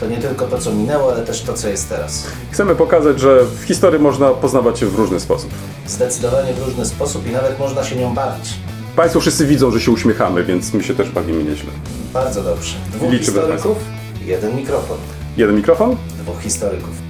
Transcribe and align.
To 0.00 0.06
nie 0.06 0.16
tylko 0.16 0.46
to, 0.46 0.58
co 0.58 0.72
minęło, 0.72 1.12
ale 1.12 1.22
też 1.22 1.42
to, 1.42 1.54
co 1.54 1.68
jest 1.68 1.88
teraz. 1.88 2.26
Chcemy 2.50 2.74
pokazać, 2.74 3.20
że 3.20 3.44
w 3.44 3.64
historii 3.64 4.00
można 4.00 4.30
poznawać 4.30 4.78
się 4.78 4.86
w 4.86 4.94
różny 4.94 5.20
sposób. 5.20 5.50
Zdecydowanie 5.86 6.54
w 6.54 6.66
różny 6.66 6.86
sposób 6.86 7.26
i 7.26 7.30
nawet 7.30 7.58
można 7.58 7.84
się 7.84 7.96
nią 7.96 8.14
bawić. 8.14 8.54
Państwo 8.96 9.20
wszyscy 9.20 9.46
widzą, 9.46 9.70
że 9.70 9.80
się 9.80 9.90
uśmiechamy, 9.90 10.44
więc 10.44 10.74
my 10.74 10.82
się 10.82 10.94
też 10.94 11.10
bawimy 11.10 11.44
nieźle. 11.44 11.70
Bardzo 12.12 12.42
dobrze. 12.42 12.76
Dwóch 12.92 13.12
Liczymy 13.12 13.40
historyków, 13.40 13.76
jeden 14.24 14.56
mikrofon. 14.56 14.98
Jeden 15.36 15.56
mikrofon? 15.56 15.96
Dwóch 16.18 16.40
historyków. 16.42 17.04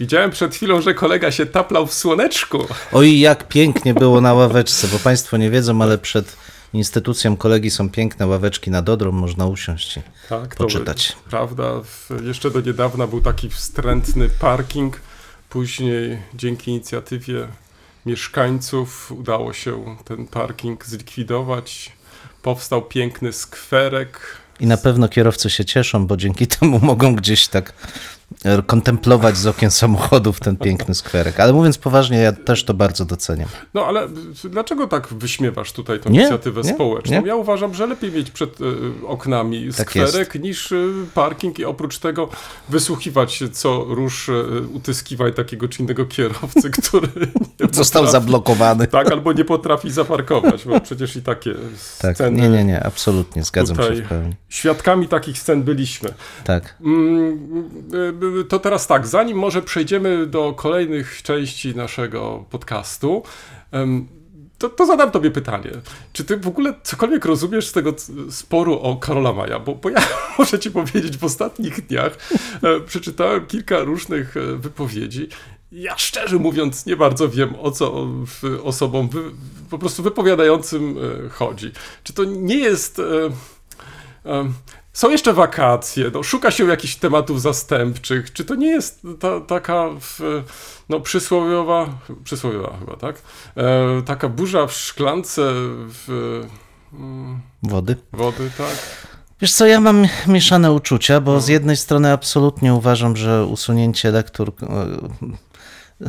Widziałem 0.00 0.30
przed 0.30 0.54
chwilą, 0.54 0.80
że 0.80 0.94
kolega 0.94 1.30
się 1.30 1.46
taplał 1.46 1.86
w 1.86 1.94
słoneczku. 1.94 2.58
Oj, 2.92 3.20
jak 3.20 3.48
pięknie 3.48 3.94
było 3.94 4.20
na 4.20 4.34
ławeczce, 4.34 4.88
bo 4.92 4.98
Państwo 4.98 5.36
nie 5.36 5.50
wiedzą, 5.50 5.82
ale 5.82 5.98
przed 5.98 6.36
instytucją 6.72 7.36
kolegi 7.36 7.70
są 7.70 7.90
piękne 7.90 8.26
ławeczki 8.26 8.70
na 8.70 8.82
Dodrom, 8.82 9.14
można 9.14 9.46
usiąść 9.46 9.96
i 9.96 10.00
Tak, 10.28 10.54
to 10.56 10.64
poczytać. 10.64 11.16
prawda. 11.30 11.64
W- 11.82 12.10
Jeszcze 12.26 12.50
do 12.50 12.60
niedawna 12.60 13.06
był 13.06 13.20
taki 13.20 13.50
wstrętny 13.50 14.28
parking. 14.28 15.00
Później 15.48 16.18
dzięki 16.34 16.70
inicjatywie 16.70 17.48
mieszkańców 18.06 19.12
udało 19.12 19.52
się 19.52 19.96
ten 20.04 20.26
parking 20.26 20.86
zlikwidować. 20.86 21.92
Powstał 22.42 22.82
piękny 22.82 23.32
skwerek. 23.32 24.20
I 24.60 24.66
na 24.66 24.76
pewno 24.76 25.08
kierowcy 25.08 25.50
się 25.50 25.64
cieszą, 25.64 26.06
bo 26.06 26.16
dzięki 26.16 26.46
temu 26.46 26.78
mogą 26.92 27.14
gdzieś 27.16 27.48
tak 27.48 27.72
kontemplować 28.66 29.36
z 29.36 29.46
okien 29.46 29.70
samochodów 29.70 30.40
ten 30.40 30.56
piękny 30.56 30.94
skwerek. 30.94 31.40
Ale 31.40 31.52
mówiąc 31.52 31.78
poważnie, 31.78 32.18
ja 32.18 32.32
też 32.32 32.64
to 32.64 32.74
bardzo 32.74 33.04
doceniam. 33.04 33.48
No 33.74 33.86
ale 33.86 34.08
dlaczego 34.44 34.86
tak 34.86 35.06
wyśmiewasz 35.08 35.72
tutaj 35.72 36.00
tą 36.00 36.10
Nie, 36.10 36.20
inicjatywę 36.20 36.60
nie, 36.62 36.74
społeczną? 36.74 37.20
nie. 37.20 37.28
Ja 37.28 37.34
uważam, 37.36 37.74
że 37.74 37.86
lepiej 37.86 38.12
mieć 38.12 38.30
przed 38.30 38.60
y, 38.60 38.64
oknami 39.06 39.68
Tak 39.76 39.88
skwerek 39.90 40.34
niż 40.34 40.72
y, 40.72 40.88
parking 41.14 41.58
i 41.58 41.64
oprócz 41.64 41.98
tego 41.98 42.28
wysłuchiwać 42.68 43.32
się 43.32 43.48
co 43.48 43.84
rusz 43.88 44.28
y, 44.28 44.44
utyskiwań 44.72 45.32
takiego 45.32 45.68
czy 45.68 45.82
innego 45.82 46.06
kierowcy, 46.06 46.70
który 46.82 47.08
Został 47.72 48.04
potrafi- 48.04 48.10
zablokowany. 48.12 48.86
Tak, 48.86 49.12
albo 49.12 49.32
nie 49.32 49.44
potrafi 49.44 49.90
zaparkować, 49.90 50.64
bo 50.64 50.80
przecież 50.80 51.16
i 51.16 51.22
takie 51.22 51.54
Tak, 52.02 52.16
sceny. 52.16 52.40
nie, 52.42 52.48
nie, 52.48 52.64
nie, 52.64 52.82
absolutnie, 52.84 53.44
zgadzam 53.44 53.76
się 53.76 54.02
w 54.02 54.08
pełni. 54.08 54.34
Świadkami 54.48 55.08
takich 55.08 55.38
scen 55.38 55.62
byliśmy. 55.62 56.08
Tak. 56.44 56.76
Mm, 56.84 57.70
To 58.48 58.58
teraz 58.58 58.86
tak, 58.86 59.06
zanim 59.06 59.38
może 59.38 59.62
przejdziemy 59.62 60.26
do 60.26 60.52
kolejnych 60.52 61.22
części 61.22 61.76
naszego 61.76 62.44
podcastu, 62.50 63.22
to, 64.60 64.68
to 64.68 64.86
zadam 64.86 65.10
tobie 65.10 65.30
pytanie. 65.30 65.70
Czy 66.12 66.24
ty 66.24 66.36
w 66.36 66.48
ogóle 66.48 66.74
cokolwiek 66.82 67.24
rozumiesz 67.24 67.66
z 67.66 67.72
tego 67.72 67.94
sporu 68.30 68.78
o 68.78 68.96
Karola 68.96 69.32
Maja? 69.32 69.58
Bo, 69.58 69.74
bo 69.74 69.90
ja 69.90 70.00
muszę 70.38 70.58
ci 70.58 70.70
powiedzieć, 70.70 71.18
w 71.18 71.24
ostatnich 71.24 71.86
dniach 71.86 72.18
e, 72.62 72.80
przeczytałem 72.80 73.46
kilka 73.46 73.80
różnych 73.80 74.36
e, 74.36 74.40
wypowiedzi. 74.56 75.28
Ja 75.72 75.98
szczerze 75.98 76.36
mówiąc 76.36 76.86
nie 76.86 76.96
bardzo 76.96 77.28
wiem, 77.28 77.54
o 77.60 77.70
co 77.70 78.06
osobom 78.62 79.08
wy, 79.08 79.22
po 79.70 79.78
prostu 79.78 80.02
wypowiadającym 80.02 80.96
e, 81.26 81.28
chodzi. 81.28 81.72
Czy 82.04 82.12
to 82.12 82.24
nie 82.24 82.58
jest... 82.58 83.02
Są 84.92 85.10
jeszcze 85.10 85.32
wakacje, 85.32 86.10
no, 86.14 86.22
szuka 86.22 86.50
się 86.50 86.68
jakichś 86.68 86.96
tematów 86.96 87.40
zastępczych. 87.40 88.32
Czy 88.32 88.44
to 88.44 88.54
nie 88.54 88.66
jest 88.70 89.02
ta, 89.20 89.40
taka 89.40 89.86
w, 90.00 90.20
no, 90.88 91.00
przysłowiowa, 91.00 91.98
przysłowiowa 92.24 92.76
chyba, 92.80 92.96
tak? 92.96 93.22
E, 93.56 94.02
taka 94.06 94.28
burza 94.28 94.66
w 94.66 94.72
szklance 94.72 95.42
w, 95.88 96.40
mm, 96.92 97.40
Wody. 97.62 97.96
wody, 98.12 98.50
tak? 98.58 98.76
Wiesz 99.40 99.52
co, 99.52 99.66
ja 99.66 99.80
mam 99.80 100.06
mieszane 100.26 100.72
uczucia, 100.72 101.20
bo 101.20 101.40
z 101.40 101.48
jednej 101.48 101.76
strony 101.76 102.12
absolutnie 102.12 102.74
uważam, 102.74 103.16
że 103.16 103.46
usunięcie 103.46 104.10
lektur. 104.10 104.52
e, 104.62 106.06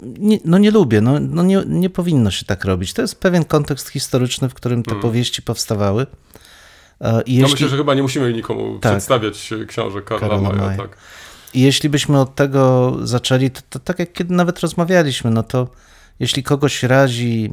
Nie, 0.00 0.38
no 0.44 0.58
nie 0.58 0.70
lubię, 0.70 1.00
no, 1.00 1.20
no 1.20 1.42
nie, 1.42 1.62
nie 1.66 1.90
powinno 1.90 2.30
się 2.30 2.44
tak 2.46 2.64
robić. 2.64 2.92
To 2.92 3.02
jest 3.02 3.20
pewien 3.20 3.44
kontekst 3.44 3.88
historyczny, 3.88 4.48
w 4.48 4.54
którym 4.54 4.82
te 4.82 4.94
powieści 4.94 5.42
powstawały. 5.42 6.06
E, 7.02 7.22
I 7.22 7.34
No 7.38 7.40
jeśli, 7.40 7.52
myślę, 7.52 7.68
że 7.68 7.76
chyba 7.76 7.94
nie 7.94 8.02
musimy 8.02 8.32
nikomu 8.32 8.78
Tak. 8.78 8.92
przedstawiać 8.92 9.50
książek 9.68 10.04
Karola 10.04 10.40
Maja, 10.40 10.54
Maja. 10.62 10.76
tak. 10.78 10.96
I 11.54 11.60
jeśli 11.60 11.88
byśmy 11.88 12.20
od 12.20 12.34
tego 12.34 12.92
zaczęli, 13.02 13.50
to, 13.50 13.60
to 13.70 13.78
tak 13.78 13.98
jak 13.98 14.12
kiedy 14.12 14.34
nawet 14.34 14.60
rozmawialiśmy, 14.60 15.30
no 15.30 15.42
to 15.42 15.68
jeśli 16.20 16.42
kogoś 16.42 16.82
razi 16.82 17.50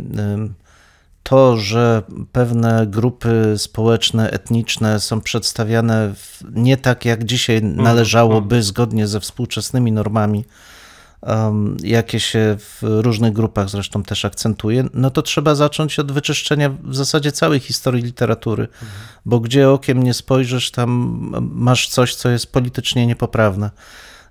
to, 1.24 1.58
że 1.58 2.02
pewne 2.32 2.88
grupy 2.88 3.54
społeczne, 3.58 4.32
etniczne 4.32 5.00
są 5.00 5.22
przedstawiane 5.22 6.14
nie 6.52 6.78
tak, 6.78 7.06
jak 7.06 7.24
dzisiaj 7.24 7.64
należałoby, 7.64 8.64
zgodnie 8.64 9.08
ze 9.08 9.20
współczesnymi 9.20 9.92
normami, 9.92 10.46
jakie 11.84 12.20
się 12.20 12.56
w 12.60 12.78
różnych 12.82 13.34
grupach 13.34 13.70
zresztą 13.70 14.04
też 14.04 14.26
akcentuje, 14.26 14.86
no 14.94 15.10
to 15.12 15.22
trzeba 15.22 15.56
zacząć 15.56 16.00
od 16.00 16.12
wyczyszczenia 16.12 16.70
w 16.84 16.96
zasadzie 16.96 17.32
całej 17.32 17.60
historii 17.60 18.04
literatury, 18.04 18.68
bo 19.26 19.40
gdzie 19.40 19.70
okiem 19.70 20.04
nie 20.04 20.14
spojrzysz, 20.14 20.72
tam 20.72 21.20
masz 21.54 21.88
coś, 21.90 22.16
co 22.16 22.30
jest 22.30 22.52
politycznie 22.52 23.08
niepoprawne. 23.08 23.70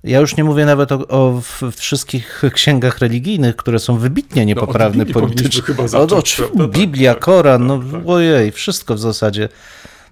Ja 0.05 0.21
już 0.21 0.37
nie 0.37 0.45
mówię 0.45 0.67
nawet 0.67 0.93
o, 0.93 1.09
o 1.09 1.43
wszystkich 1.77 2.43
księgach 2.55 2.99
religijnych, 2.99 3.57
które 3.57 3.79
są 3.79 3.99
wybitnie 3.99 4.47
niepoprawne 4.47 5.05
Biblii 5.05 5.15
powinniśmy 5.15 5.43
politycznie. 5.43 5.75
chyba 5.75 5.89
zacząć, 5.89 6.13
oczy- 6.13 6.37
prawda? 6.43 6.65
Tak, 6.65 6.73
Biblia, 6.73 7.15
tak, 7.15 7.23
Koran, 7.23 7.67
no 7.67 7.79
tak, 7.79 7.91
tak. 7.93 8.01
ojej, 8.07 8.53
wszystko 8.53 8.95
w 8.95 8.99
zasadzie. 8.99 9.49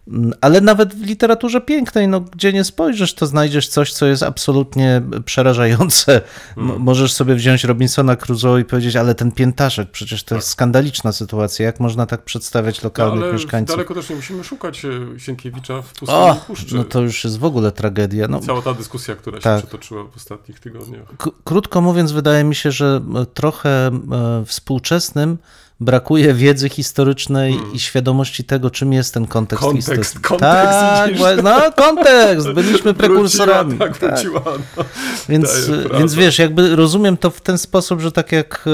Mm, 0.09 0.33
Ale 0.41 0.61
nawet 0.61 0.95
w 0.95 1.03
literaturze 1.03 1.61
pięknej, 1.61 2.09
no, 2.09 2.21
gdzie 2.21 2.53
nie 2.53 2.65
spojrzysz, 2.65 3.15
to 3.15 3.27
znajdziesz 3.27 3.69
coś, 3.69 3.93
co 3.93 4.07
jest 4.07 4.23
absolutnie 4.23 5.03
przerażające. 5.25 6.15
M- 6.17 6.23
Mm. 6.71 6.81
Możesz 6.83 7.13
sobie 7.13 7.35
wziąć 7.35 7.65
Robinsona 7.65 8.17
Crusoe 8.17 8.59
i 8.61 8.65
powiedzieć, 8.65 8.97
ale 8.97 9.15
ten 9.15 9.33
piętaszek, 9.33 9.91
przecież 9.91 10.25
to 10.25 10.35
jest 10.35 10.49
skandaliczna 10.49 11.13
sytuacja. 11.13 11.67
Jak 11.67 11.81
można 11.81 12.07
tak 12.07 12.23
przedstawiać 12.25 12.83
No, 12.83 12.87
lokalnych 12.87 13.25
ale 13.25 13.33
mieszkańców? 13.33 13.77
daleko 13.77 13.95
też 13.95 14.11
nie 14.11 14.17
musimy 14.17 14.45
szukać 14.45 14.85
e, 14.85 15.21
Sienkiewicza 15.21 15.83
w 15.83 15.93
pustyni 15.93 16.19
O, 16.21 16.35
puszczy. 16.47 16.75
no 16.75 16.85
to 16.85 17.01
już 17.01 17.25
jest 17.25 17.39
w 17.39 17.45
ogóle 17.45 17.73
tragedia. 17.73 18.29
No, 18.29 18.41
Cała 18.41 18.63
ta 18.63 18.75
dyskusja, 18.75 19.17
która 19.17 19.37
się 19.39 19.43
Tak. 19.43 19.59
przetoczyła 19.59 20.05
w 20.05 20.17
ostatnich 20.17 20.61
tygodniach. 20.61 21.03
Krótko 21.45 21.81
mówiąc, 21.81 22.13
wydaje 22.13 22.45
mi 22.45 22.55
się, 22.55 22.71
że 22.71 23.01
trochę 23.35 23.87
e, 23.87 24.45
współczesnym 24.47 25.39
brakuje 25.81 26.35
wiedzy 26.35 26.69
historycznej 26.69 27.59
i 27.73 27.79
świadomości 27.79 28.45
tego, 28.45 28.71
czym 28.71 28.93
jest 28.93 29.15
ten 29.15 29.27
kontekst, 29.27 29.65
Hmm. 29.65 29.83
Kontekst, 29.83 30.13
historyczny. 30.13 30.39
kontekst, 30.39 30.79
tak, 31.23 31.43
no 31.45 31.73
kontekst, 31.85 32.53
byliśmy 32.53 32.95
prekursorami. 32.95 33.75
Wróciła, 33.77 33.89
tak, 33.89 33.99
tak. 33.99 34.11
wróciła. 34.11 34.43
No. 34.77 34.85
Więc, 35.29 35.71
więc 35.99 36.15
wiesz, 36.15 36.39
jakby 36.39 36.77
rozumiem 36.77 37.17
to 37.17 37.31
w 37.31 37.41
ten 37.41 37.59
sposób, 37.59 38.01
że 38.01 38.13
tak 38.13 38.33
jak 38.33 38.65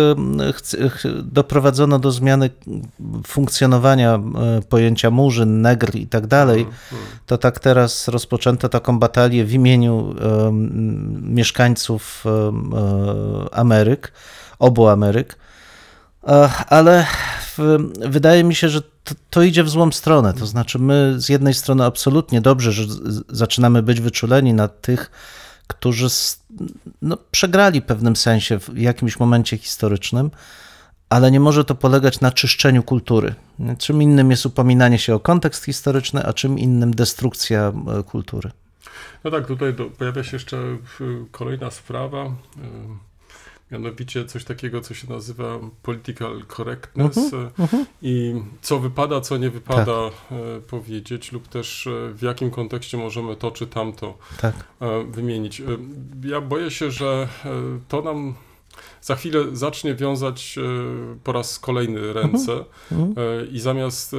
doprowadzono 1.22 1.98
do 1.98 2.12
zmiany 2.12 2.50
funkcjonowania 3.26 4.14
e, 4.14 4.20
pojęcia 4.68 5.10
murzyn, 5.10 5.60
negr 5.62 5.94
i 5.96 6.06
tak 6.06 6.26
dalej, 6.26 6.62
Mm, 6.62 7.02
to 7.26 7.38
tak 7.38 7.60
teraz 7.60 8.08
rozpoczęto 8.08 8.68
taką 8.68 8.98
batalię 8.98 9.44
w 9.44 9.52
imieniu 9.52 10.14
em, 10.48 11.34
mieszkańców 11.34 12.24
e, 12.26 12.52
Ameryk, 13.54 14.12
obu 14.58 14.88
Ameryk, 14.88 15.36
ale 16.68 17.06
w, 17.58 17.78
wydaje 18.00 18.44
mi 18.44 18.54
się, 18.54 18.68
że 18.68 18.82
to, 18.82 19.14
to 19.30 19.42
idzie 19.42 19.64
w 19.64 19.68
złą 19.68 19.92
stronę. 19.92 20.34
To 20.34 20.46
znaczy, 20.46 20.78
my 20.78 21.14
z 21.16 21.28
jednej 21.28 21.54
strony 21.54 21.84
absolutnie 21.84 22.40
dobrze, 22.40 22.72
że 22.72 22.84
zaczynamy 23.28 23.82
być 23.82 24.00
wyczuleni 24.00 24.54
na 24.54 24.68
tych, 24.68 25.10
którzy 25.66 26.06
no, 27.02 27.18
przegrali 27.30 27.80
w 27.80 27.84
pewnym 27.84 28.16
sensie 28.16 28.60
w 28.60 28.78
jakimś 28.78 29.20
momencie 29.20 29.58
historycznym, 29.58 30.30
ale 31.08 31.30
nie 31.30 31.40
może 31.40 31.64
to 31.64 31.74
polegać 31.74 32.20
na 32.20 32.30
czyszczeniu 32.30 32.82
kultury. 32.82 33.34
Czym 33.78 34.02
innym 34.02 34.30
jest 34.30 34.46
upominanie 34.46 34.98
się 34.98 35.14
o 35.14 35.20
kontekst 35.20 35.64
historyczny, 35.64 36.26
a 36.26 36.32
czym 36.32 36.58
innym 36.58 36.94
destrukcja 36.94 37.72
e, 37.98 38.02
kultury. 38.02 38.50
No 39.24 39.30
tak, 39.30 39.46
tutaj 39.46 39.74
do, 39.74 39.84
pojawia 39.84 40.24
się 40.24 40.36
jeszcze 40.36 40.56
kolejna 41.30 41.70
sprawa. 41.70 42.24
Mianowicie 43.72 44.24
coś 44.24 44.44
takiego, 44.44 44.80
co 44.80 44.94
się 44.94 45.10
nazywa 45.10 45.58
political 45.82 46.42
correctness 46.56 47.16
e, 47.18 47.50
i 48.02 48.34
co 48.62 48.78
wypada, 48.78 49.20
co 49.20 49.36
nie 49.36 49.50
wypada 49.50 49.92
e, 49.92 50.10
powiedzieć, 50.60 51.32
lub 51.32 51.48
też 51.48 51.86
e, 51.86 51.90
w 52.14 52.22
jakim 52.22 52.50
kontekście 52.50 52.96
możemy 52.98 53.36
to 53.36 53.50
czy 53.50 53.66
tamto 53.66 54.18
Tak. 54.40 54.54
e, 54.80 55.04
wymienić. 55.04 55.62
Ja 56.24 56.40
boję 56.40 56.70
się, 56.70 56.90
że 56.90 57.28
to 57.88 58.02
nam 58.02 58.34
za 59.02 59.16
chwilę 59.16 59.44
zacznie 59.52 59.94
wiązać 59.94 60.58
po 61.24 61.32
raz 61.32 61.58
kolejny 61.58 62.12
ręce 62.12 62.64
Mhm. 62.92 63.14
e, 63.16 63.46
i 63.46 63.60
zamiast 63.60 64.16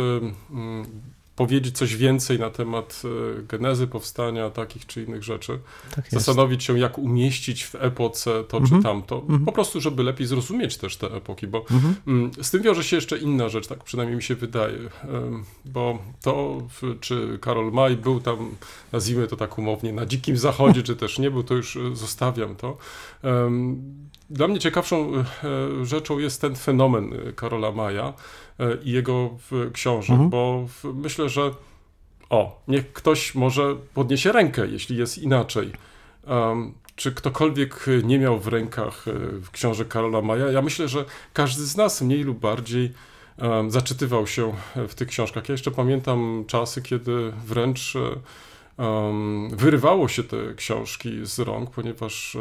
powiedzieć 1.36 1.78
coś 1.78 1.96
więcej 1.96 2.40
na 2.40 2.50
temat 2.50 3.02
e, 3.40 3.44
genezy 3.44 3.88
powstania 3.88 4.50
takich 4.50 4.86
czy 4.86 5.04
innych 5.04 5.24
rzeczy, 5.24 5.60
Tak 5.96 6.06
zastanowić 6.12 6.64
się, 6.64 6.80
jak 6.80 6.98
umieścić 6.98 7.64
w 7.66 7.76
epoce 7.76 8.44
to 8.44 8.58
Mhm. 8.58 8.82
czy 8.82 8.84
tamto, 8.88 9.24
po 9.46 9.52
prostu, 9.52 9.82
żeby 9.82 10.04
lepiej 10.04 10.28
zrozumieć 10.28 10.78
też 10.78 10.98
te 10.98 11.08
epoki, 11.08 11.48
bo 11.48 11.66
Mhm. 11.72 11.96
mm, 12.08 12.32
z 12.42 12.52
tym 12.52 12.62
wiąże 12.62 12.84
się 12.84 12.96
jeszcze 12.96 13.18
inna 13.18 13.50
rzecz, 13.50 13.68
tak 13.68 13.84
przynajmniej 13.84 14.16
mi 14.18 14.24
się 14.24 14.36
wydaje, 14.36 14.78
bo 15.66 16.00
to, 16.22 16.62
czy 17.02 17.38
Karol 17.42 17.72
May 17.72 17.98
był 17.98 18.20
tam, 18.20 18.38
nazwijmy 18.92 19.28
to 19.28 19.36
tak 19.36 19.58
umownie, 19.58 19.94
na 19.94 20.06
dzikim 20.06 20.38
zachodzie, 20.38 20.84
czy 20.84 20.96
też 20.96 21.20
nie 21.20 21.32
był, 21.32 21.44
to 21.44 21.54
już 21.54 21.76
e, 21.78 21.96
zostawiam 21.96 22.56
to. 22.56 22.78
Dla 24.30 24.48
mnie 24.48 24.60
ciekawszą 24.60 25.14
e, 25.16 25.24
rzeczą 25.86 26.20
jest 26.20 26.42
ten 26.42 26.56
fenomen 26.56 27.14
Karola 27.36 27.72
Maja 27.72 28.14
i 28.84 28.92
jego 28.92 29.30
książek, 29.74 30.10
Mhm. 30.10 30.30
bo 30.30 30.68
myślę, 30.94 31.30
że 31.30 31.52
o, 32.30 32.62
niech 32.68 32.94
ktoś 32.94 33.36
może 33.36 33.76
podniesie 33.94 34.32
rękę, 34.32 34.68
jeśli 34.68 34.98
jest 34.98 35.18
inaczej. 35.18 35.72
Um, 36.28 36.74
czy 36.96 37.12
ktokolwiek 37.12 37.86
nie 38.04 38.20
miał 38.20 38.40
w 38.40 38.48
rękach 38.48 39.08
y, 39.08 39.12
książek 39.52 39.88
Karola 39.88 40.22
Maja? 40.22 40.52
Ja 40.52 40.62
myślę, 40.62 40.88
że 40.88 41.06
każdy 41.34 41.66
z 41.66 41.78
nas 41.78 42.02
mniej 42.02 42.24
lub 42.24 42.40
bardziej 42.40 42.94
um, 43.38 43.72
zaczytywał 43.72 44.28
się 44.28 44.54
e, 44.76 44.88
w 44.88 44.96
tych 44.96 45.08
książkach. 45.08 45.50
Ja 45.50 45.54
jeszcze 45.54 45.72
pamiętam 45.72 46.44
czasy, 46.48 46.82
kiedy 46.82 47.34
wręcz 47.46 47.96
e, 47.96 48.00
um, 48.84 49.50
wyrywało 49.54 50.08
się 50.08 50.24
te 50.24 50.38
książki 50.56 51.20
z 51.24 51.40
rąk, 51.40 51.70
ponieważ 51.70 52.36
e, 52.36 52.40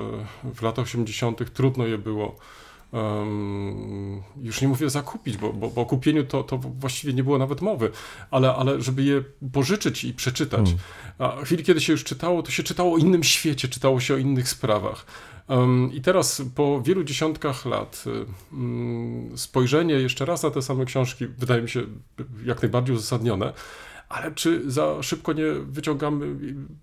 w 0.55 0.63
latach 0.63 0.85
80. 0.85 1.53
trudno 1.55 1.87
je 1.87 1.99
było 1.99 2.37
em, 2.93 4.23
już 4.43 4.61
nie 4.61 4.69
mówię 4.69 4.91
zakupić, 4.91 5.37
bo, 5.37 5.53
bo, 5.53 5.71
bo 5.71 5.81
o 5.81 5.87
kupieniu 5.87 6.25
to, 6.25 6.43
to 6.43 6.59
właściwie 6.59 7.13
nie 7.13 7.25
było 7.25 7.39
nawet 7.39 7.61
mowy, 7.61 7.91
ale, 8.31 8.55
ale 8.55 8.81
żeby 8.81 9.03
je 9.03 9.23
pożyczyć 9.53 10.05
i 10.05 10.15
przeczytać. 10.15 10.75
A 11.19 11.29
w 11.37 11.45
chwili, 11.45 11.65
kiedy 11.65 11.81
się 11.81 11.93
już 11.93 12.05
czytało, 12.05 12.43
to 12.43 12.51
się 12.51 12.63
czytało 12.63 12.95
o 12.95 12.99
innym 12.99 13.25
świecie, 13.25 13.69
czytało 13.69 14.01
się 14.01 14.15
o 14.15 14.17
innych 14.17 14.49
sprawach. 14.49 15.07
Em, 15.49 15.91
I 15.93 16.01
teraz 16.01 16.43
po 16.55 16.83
wielu 16.83 17.05
dziesiątkach 17.05 17.67
lat 17.67 18.05
mm, 18.53 19.39
spojrzenie 19.39 19.95
jeszcze 19.95 20.25
raz 20.25 20.43
na 20.43 20.51
te 20.51 20.63
same 20.63 20.85
książki 20.85 21.27
wydaje 21.27 21.63
mi 21.63 21.69
się 21.69 21.83
jak 22.45 22.63
najbardziej 22.63 22.97
uzasadnione, 22.97 23.53
ale 24.09 24.33
czy 24.33 24.71
za 24.71 25.03
szybko 25.03 25.33
nie 25.33 25.53
wyciągamy 25.53 26.37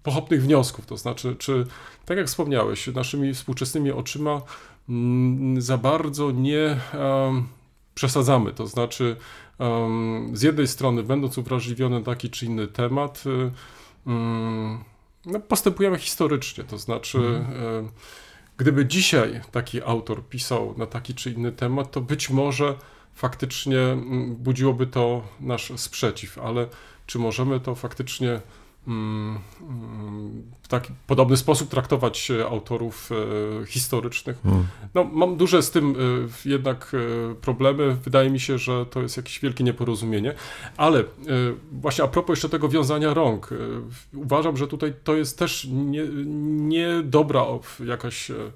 pochopnych 0.03 0.43
wniosków? 0.43 0.85
To 0.85 0.97
znaczy, 0.97 1.35
czy, 1.39 1.65
tak 2.05 2.17
jak 2.17 2.27
wspomniałeś, 2.27 2.87
naszymi 2.87 3.33
współczesnymi 3.33 3.91
oczyma 3.91 4.31
mm, 4.31 4.43
za 5.57 5.77
bardzo 5.77 6.31
nie 6.31 6.77
przesadzamy. 7.95 8.53
To 8.53 8.67
znaczy, 8.67 9.15
z 10.33 10.41
jednej 10.41 10.67
strony, 10.67 11.03
będąc 11.03 11.37
uwrażliwiony 11.37 11.99
na 11.99 12.05
taki 12.05 12.29
czy 12.29 12.45
inny 12.45 12.67
temat, 12.67 13.23
y, 13.25 13.51
mm, 14.07 14.83
no, 15.25 15.39
postępujemy 15.39 15.97
historycznie. 15.97 16.63
To 16.63 16.77
znaczy, 16.77 17.17
em, 17.17 17.89
gdyby 18.57 18.85
dzisiaj 18.85 19.41
taki 19.51 19.81
autor 19.81 20.23
pisał 20.29 20.75
na 20.77 20.85
taki 20.85 21.13
czy 21.13 21.31
inny 21.31 21.51
temat, 21.51 21.91
to 21.91 22.01
być 22.01 22.29
może 22.29 22.75
faktycznie 23.13 23.79
mm, 23.79 24.35
budziłoby 24.35 24.87
to 24.87 25.23
nasz 25.39 25.71
sprzeciw, 25.75 26.37
ale 26.37 26.67
czy 27.05 27.19
możemy 27.19 27.59
to 27.59 27.75
faktycznie 27.75 28.29
mm, 28.29 28.41
mm, 28.41 28.58
w 30.63 30.67
taki 30.67 30.93
podobny 31.07 31.37
sposób 31.37 31.69
traktować 31.69 32.31
e, 32.31 32.45
autorów 32.45 33.09
e, 33.11 33.65
historycznych? 33.65 34.37
No, 34.95 35.03
mam 35.03 35.37
duże 35.37 35.63
z 35.63 35.71
tym 35.71 35.95
e, 36.45 36.49
jednak 36.49 36.95
problemy. 37.41 37.95
Wydaje 38.03 38.29
mi 38.29 38.39
się, 38.39 38.57
że 38.57 38.85
to 38.85 39.01
jest 39.01 39.17
jakieś 39.17 39.39
wielkie 39.39 39.63
nieporozumienie. 39.63 40.33
Ale 40.77 41.03
właśnie 41.71 42.03
a 42.03 42.07
propos 42.07 42.37
jeszcze 42.37 42.49
tego 42.49 42.69
wiązania 42.69 43.13
rąk, 43.13 43.49
uważam, 44.13 44.57
że 44.57 44.67
tutaj 44.67 44.93
to 45.03 45.15
jest 45.15 45.39
też 45.39 45.67
nie, 45.71 46.03
niedobra 46.45 47.41
op- 47.41 47.85
jakaś 47.85 48.31
e, 48.31 48.35
em, 48.35 48.51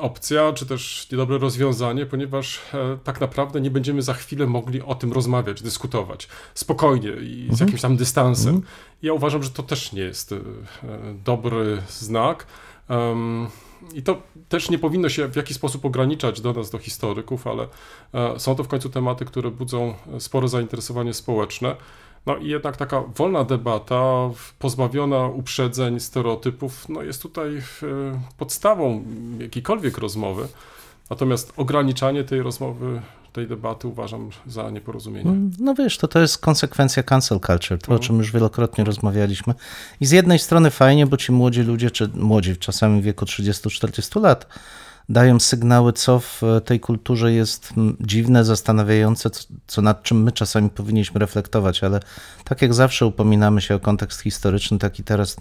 opcja, 0.00 0.52
czy 0.52 0.66
też 0.66 1.08
niedobre 1.12 1.38
rozwiązanie, 1.38 2.06
ponieważ 2.06 2.60
e, 2.74 2.98
tak 3.04 3.20
naprawdę 3.20 3.60
nie 3.60 3.70
będziemy 3.70 4.02
za 4.02 4.14
chwilę 4.14 4.46
mogli 4.46 4.82
o 4.82 4.94
tym 4.94 5.12
rozmawiać, 5.12 5.62
dyskutować 5.62 6.28
spokojnie 6.54 7.10
i 7.10 7.48
z 7.50 7.60
jakimś 7.60 7.80
tam 7.80 7.96
dystansem. 7.96 8.62
Ja 9.02 9.12
uważam, 9.12 9.42
że 9.42 9.50
to 9.50 9.62
też 9.62 9.92
nie 9.92 10.02
jest 10.02 10.32
e, 10.32 10.38
dobry 11.24 11.82
znak. 11.88 12.46
I 13.94 14.02
to 14.02 14.22
też 14.48 14.70
nie 14.70 14.78
powinno 14.78 15.08
się 15.08 15.28
w 15.28 15.36
jakiś 15.36 15.56
sposób 15.56 15.84
ograniczać 15.84 16.40
do 16.40 16.52
nas, 16.52 16.70
do 16.70 16.78
historyków, 16.78 17.46
ale 17.46 17.68
e, 18.14 18.38
są 18.40 18.54
to 18.54 18.64
w 18.64 18.68
końcu 18.68 18.88
tematy, 18.88 19.24
które 19.24 19.50
budzą 19.50 19.94
spore 20.18 20.48
zainteresowanie 20.48 21.14
społeczne. 21.14 21.76
No 22.26 22.36
i 22.36 22.48
jednak 22.48 22.76
taka 22.76 23.00
wolna 23.00 23.44
debata, 23.44 24.30
pozbawiona 24.58 25.26
uprzedzeń, 25.26 26.00
stereotypów, 26.00 26.88
no 26.88 27.02
jest 27.02 27.22
tutaj 27.22 27.56
e, 27.56 27.62
podstawą 28.38 29.04
jakiejkolwiek 29.38 29.98
rozmowy. 29.98 30.48
Natomiast 31.10 31.52
ograniczanie 31.56 32.24
tej 32.24 32.42
rozmowy, 32.42 33.02
tej 33.32 33.46
debaty 33.46 33.88
uważam 33.88 34.30
za 34.46 34.70
nieporozumienie. 34.70 35.32
No 35.58 35.74
wiesz, 35.74 35.98
to 35.98 36.08
to 36.08 36.20
jest 36.20 36.38
konsekwencja 36.38 37.02
cancel 37.02 37.40
culture, 37.40 37.78
to 37.78 37.94
o 37.94 37.98
czym 37.98 38.18
już 38.18 38.32
wielokrotnie 38.32 38.84
rozmawialiśmy. 38.84 39.54
I 40.00 40.06
z 40.06 40.10
jednej 40.10 40.38
strony 40.38 40.70
fajnie, 40.70 41.06
bo 41.06 41.16
ci 41.16 41.32
młodzi 41.32 41.62
ludzie, 41.62 41.90
czy 41.90 42.08
młodzi 42.14 42.56
czasami 42.56 43.00
w 43.00 43.04
wieku 43.04 43.24
30-40 43.24 44.20
lat, 44.22 44.46
dają 45.08 45.40
sygnały, 45.40 45.92
co 45.92 46.20
w 46.20 46.42
tej 46.64 46.80
kulturze 46.80 47.32
jest 47.32 47.72
dziwne, 48.00 48.44
zastanawiające, 48.44 49.30
co, 49.66 49.82
nad 49.82 50.02
czym 50.02 50.22
my 50.22 50.32
czasami 50.32 50.70
powinniśmy 50.70 51.20
reflektować, 51.20 51.84
ale 51.84 52.00
tak 52.44 52.62
jak 52.62 52.74
zawsze 52.74 53.06
upominamy 53.06 53.60
się 53.60 53.74
o 53.74 53.80
kontekst 53.80 54.20
historyczny, 54.20 54.78
tak 54.78 54.98
i 54.98 55.04
teraz 55.04 55.36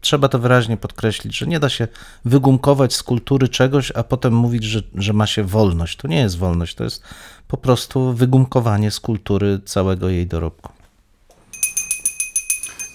trzeba 0.00 0.28
to 0.28 0.38
wyraźnie 0.38 0.76
podkreślić, 0.76 1.38
że 1.38 1.46
nie 1.46 1.60
da 1.60 1.68
się 1.68 1.88
wygumkować 2.24 2.94
z 2.94 3.02
kultury 3.02 3.48
czegoś, 3.48 3.92
a 3.94 4.02
potem 4.02 4.34
mówić, 4.34 4.64
że, 4.64 4.82
że 4.94 5.12
ma 5.12 5.26
się 5.26 5.44
wolność. 5.44 5.96
To 5.96 6.08
nie 6.08 6.18
jest 6.18 6.38
wolność, 6.38 6.74
to 6.74 6.84
jest 6.84 7.02
po 7.48 7.56
prostu 7.56 8.12
wygumkowanie 8.12 8.90
z 8.90 9.00
kultury 9.00 9.60
całego 9.64 10.08
jej 10.08 10.26
dorobku. 10.26 10.72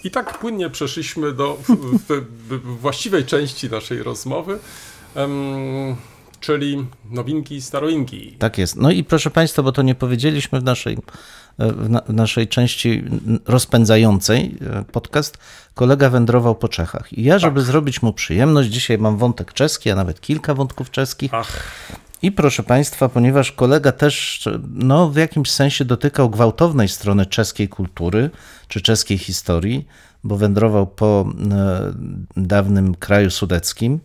I 0.04 0.10
tak 0.10 0.38
płynnie 0.38 0.70
przeszliśmy 0.70 1.32
do 1.32 1.56
w, 1.56 1.68
w, 2.08 2.26
w 2.48 2.80
właściwej 2.80 3.24
części 3.24 3.70
naszej 3.70 4.02
rozmowy, 4.02 4.58
em, 5.14 5.96
czyli 6.40 6.86
nowinki, 7.10 7.62
staroinki. 7.62 8.36
Tak 8.38 8.58
jest. 8.58 8.76
No 8.76 8.90
i 8.90 9.04
proszę 9.04 9.30
Państwa, 9.30 9.62
bo 9.62 9.72
to 9.72 9.82
nie 9.82 9.94
powiedzieliśmy 9.94 10.60
w 10.60 10.64
naszej, 10.64 10.98
w, 11.58 11.88
na, 11.88 12.00
w 12.00 12.14
naszej 12.14 12.48
części 12.48 13.04
rozpędzającej 13.46 14.56
e, 14.60 14.84
podcast, 14.92 15.38
kolega 15.74 16.10
wędrował 16.10 16.54
po 16.54 16.68
Czechach. 16.68 17.12
I 17.12 17.22
ja, 17.22 17.38
żeby 17.38 17.62
zrobić 17.62 18.02
mu 18.02 18.12
przyjemność, 18.12 18.68
dzisiaj 18.68 18.98
mam 18.98 19.16
wątek 19.16 19.52
czeski, 19.52 19.90
a 19.90 19.94
nawet 19.94 20.20
kilka 20.20 20.54
wątków 20.54 20.90
czeskich. 20.90 21.34
Ach, 21.34 21.72
I 22.22 22.32
proszę 22.32 22.62
Państwa, 22.62 23.08
ponieważ 23.08 23.52
kolega 23.52 23.92
też 23.92 24.48
no, 24.74 25.10
w 25.10 25.16
jakimś 25.16 25.50
sensie 25.50 25.84
dotykał 25.84 26.30
gwałtownej 26.30 26.88
strony 26.88 27.26
czeskiej 27.26 27.68
kultury 27.68 28.30
czy 28.68 28.80
czeskiej 28.80 29.18
historii, 29.18 29.86
bo 30.24 30.36
wędrował 30.36 30.86
po 30.86 31.32
e, 31.50 31.92
dawnym 32.36 32.94
kraju 32.94 33.30
sudeckim. 33.30 34.00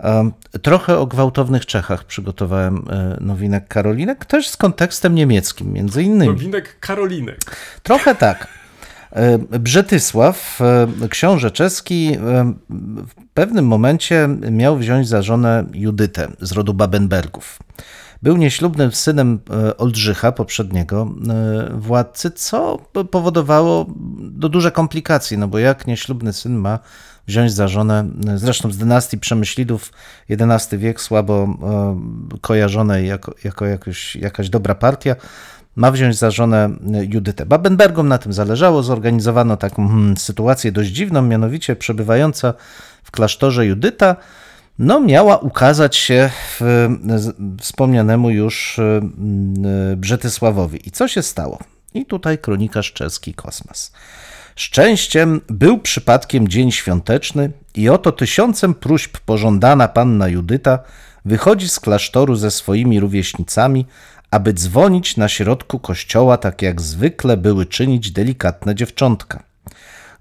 E, 0.00 0.30
trochę 0.62 0.98
o 0.98 1.06
gwałtownych 1.06 1.66
Czechach 1.66 2.04
przygotowałem 2.04 2.84
e, 2.90 3.16
nowinek 3.20 3.68
Karolinek, 3.68 4.24
też 4.24 4.48
z 4.48 4.56
kontekstem 4.56 5.14
niemieckim 5.14 5.72
między 5.72 6.02
innymi. 6.02 6.32
nowinek 6.32 6.80
Karolinek. 6.80 7.38
Trochę 7.82 8.14
tak. 8.14 8.48
E, 9.12 9.38
Brzetysław, 9.38 10.58
książę 11.10 11.50
czeski, 11.50 12.16
w 13.08 13.14
pewnym 13.34 13.66
momencie 13.66 14.28
miał 14.50 14.76
wziąć 14.76 15.08
za 15.08 15.22
żonę 15.22 15.64
Judytę 15.74 16.28
z 16.40 16.52
rodu 16.52 16.74
Babenbergów. 16.74 17.58
Był 18.22 18.36
nieślubnym 18.36 18.92
synem 18.92 19.40
Oldrzycha, 19.78 20.32
poprzedniego 20.32 21.14
władcy, 21.74 22.30
co 22.30 22.78
powodowało 23.10 23.86
do 24.40 24.48
duże 24.48 24.70
komplikacje, 24.72 25.38
no 25.38 25.48
bo 25.48 25.58
jak 25.58 25.86
nieślubny 25.86 26.32
syn 26.32 26.54
ma 26.56 26.78
wziąć 27.26 27.52
za 27.52 27.68
żonę, 27.68 28.08
e, 28.28 28.38
zresztą 28.38 28.70
z 28.70 28.78
dynastii 28.78 29.18
Przemyślidów, 29.18 29.92
XI 30.30 30.76
wiek, 30.78 31.00
słabo 31.00 31.48
e, 31.62 32.38
kojarzonej 32.40 33.08
jako, 33.08 33.34
jako 33.44 33.66
jakoś, 33.66 34.16
jakaś 34.16 34.48
dobra 34.48 34.74
partia, 34.74 35.16
ma 35.76 35.90
wziąć 35.90 36.16
za 36.16 36.30
żonę 36.30 36.70
Judytę. 37.08 37.46
Babenbergom 37.46 38.08
na 38.08 38.18
tym 38.18 38.32
zależało, 38.32 38.82
zorganizowano 38.82 39.56
taką 39.56 39.88
hmm, 39.88 40.16
sytuację 40.16 40.72
dość 40.72 40.90
dziwną, 40.90 41.22
mianowicie 41.22 41.76
przebywająca 41.76 42.54
w 43.02 43.10
klasztorze 43.10 43.66
Judyta 43.66 44.16
no, 44.80 45.00
miała 45.00 45.38
ukazać 45.38 45.96
się 45.96 46.30
w, 46.58 46.88
wspomnianemu 47.60 48.30
już 48.30 48.78
y, 48.78 48.82
y, 49.92 49.96
Brzetysławowi. 49.96 50.88
I 50.88 50.90
co 50.90 51.08
się 51.08 51.22
stało? 51.22 51.58
I 51.94 52.06
tutaj 52.06 52.38
kronikarz 52.38 52.92
czeski 52.92 53.34
Kosmas. 53.34 53.92
Szczęściem 54.56 55.40
był 55.48 55.78
przypadkiem 55.78 56.48
dzień 56.48 56.72
świąteczny 56.72 57.50
i 57.74 57.88
oto 57.88 58.12
tysiącem 58.12 58.74
próśb 58.74 59.18
pożądana 59.18 59.88
panna 59.88 60.28
Judyta 60.28 60.78
wychodzi 61.24 61.68
z 61.68 61.80
klasztoru 61.80 62.36
ze 62.36 62.50
swoimi 62.50 63.00
rówieśnicami, 63.00 63.86
aby 64.30 64.52
dzwonić 64.52 65.16
na 65.16 65.28
środku 65.28 65.78
kościoła, 65.78 66.36
tak 66.36 66.62
jak 66.62 66.80
zwykle 66.80 67.36
były 67.36 67.66
czynić 67.66 68.10
delikatne 68.10 68.74
dziewczątka. 68.74 69.49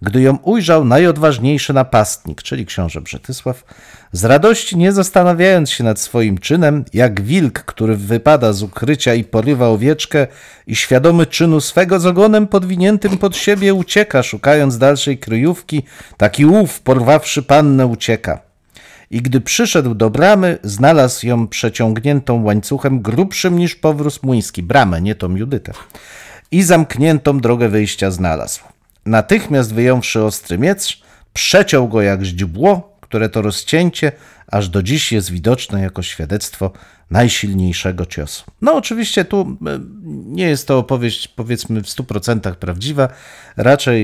Gdy 0.02 0.22
ją 0.22 0.38
ujrzał 0.38 0.86
najodważniejszy 0.86 1.74
napastnik, 1.74 2.42
czyli 2.42 2.66
książę 2.66 3.02
Brzetysław, 3.02 3.64
z 4.12 4.26
radości 4.26 4.78
nie 4.78 4.92
zastanawiając 4.92 5.72
się 5.72 5.84
nad 5.84 6.00
swoim 6.00 6.38
czynem, 6.38 6.86
jak 6.94 7.22
wilk, 7.22 7.64
który 7.64 7.96
wypada 7.96 8.54
z 8.54 8.64
ukrycia 8.64 9.14
i 9.14 9.24
porywa 9.24 9.68
owieczkę 9.68 10.28
i 10.68 10.76
świadomy 10.76 11.26
czynu 11.26 11.62
swego 11.62 12.00
z 12.00 12.06
ogonem 12.06 12.48
podwiniętym 12.48 13.18
pod 13.18 13.38
siebie 13.38 13.74
ucieka, 13.74 14.24
szukając 14.24 14.78
dalszej 14.78 15.18
kryjówki, 15.18 15.84
taki 16.18 16.46
łów, 16.46 16.82
porwawszy 16.82 17.44
pannę, 17.44 17.88
ucieka. 17.88 18.40
I 19.12 19.22
gdy 19.22 19.42
przyszedł 19.42 19.96
do 19.96 20.10
bramy, 20.10 20.58
znalazł 20.64 21.28
ją 21.28 21.48
przeciągniętą 21.48 22.44
łańcuchem 22.44 23.02
grubszym 23.02 23.58
niż 23.58 23.76
powróz 23.76 24.24
młyński, 24.24 24.64
bramę, 24.64 25.02
nie 25.02 25.16
tą 25.16 25.36
Judytę. 25.36 25.74
I 26.52 26.64
zamkniętą 26.64 27.40
drogę 27.40 27.70
wyjścia 27.70 28.12
znalazł. 28.12 28.79
Natychmiast 29.10 29.74
wyjąwszy 29.74 30.24
ostry 30.24 30.58
miecz, 30.58 31.02
przeciął 31.34 31.88
go 31.88 32.02
jak 32.02 32.24
źdźbło, 32.24 32.98
które 33.02 33.30
to 33.30 33.42
rozcięcie 33.42 34.12
aż 34.48 34.70
do 34.70 34.84
dziś 34.84 35.12
jest 35.12 35.32
widoczne 35.32 35.82
jako 35.82 36.02
świadectwo 36.02 36.72
najsilniejszego 37.12 38.06
ciosu. 38.06 38.44
No 38.62 38.76
oczywiście 38.76 39.26
tu 39.26 39.58
e, 39.68 39.80
nie 40.26 40.48
jest 40.48 40.68
to 40.68 40.78
opowieść 40.78 41.28
powiedzmy 41.28 41.84
w 41.84 41.86
100% 41.86 42.56
prawdziwa, 42.56 43.08
raczej 43.58 44.04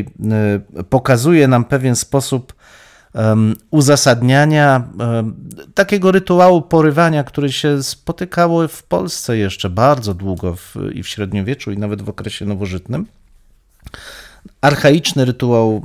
e, 0.79 0.83
pokazuje 0.83 1.47
nam 1.47 1.65
pewien 1.65 1.95
sposób 1.95 2.53
uzasadniania 3.71 4.88
takiego 5.74 6.12
rytuału 6.12 6.62
porywania, 6.62 7.24
który 7.24 7.51
się 7.51 7.83
spotykało 7.83 8.67
w 8.67 8.83
Polsce 8.83 9.38
jeszcze 9.38 9.69
bardzo 9.69 10.13
długo 10.13 10.55
w, 10.55 10.75
i 10.93 11.03
w 11.03 11.07
średniowieczu, 11.07 11.71
i 11.71 11.77
nawet 11.77 12.01
w 12.01 12.09
okresie 12.09 12.45
nowożytnym. 12.45 13.05
Archaiczny 14.61 15.25
rytuał 15.25 15.81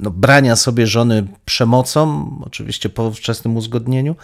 no, 0.00 0.10
brania 0.10 0.56
sobie 0.56 0.86
żony 0.86 1.26
przemocą, 1.44 2.30
oczywiście 2.46 2.88
po 2.88 3.10
wczesnym 3.10 3.56
uzgodnieniu, 3.56 4.16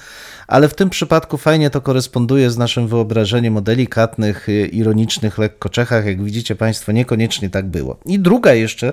ale 0.47 0.69
w 0.69 0.75
tym 0.75 0.91
przypadku 0.91 1.37
fajnie 1.37 1.71
to 1.71 1.81
koresponduje 1.81 2.51
z 2.51 2.59
naszym 2.59 2.89
wyobrażeniem 2.89 3.57
o 3.57 3.61
delikatnych, 3.61 4.49
y, 4.49 4.67
ironicznych 4.67 5.39
lekko 5.39 5.69
Czechach. 5.69 6.07
Jak 6.07 6.23
widzicie 6.23 6.57
Państwo, 6.57 6.93
niekoniecznie 6.93 7.51
tak 7.51 7.67
było. 7.67 7.97
I 8.07 8.19
druga 8.19 8.55
jeszcze 8.55 8.93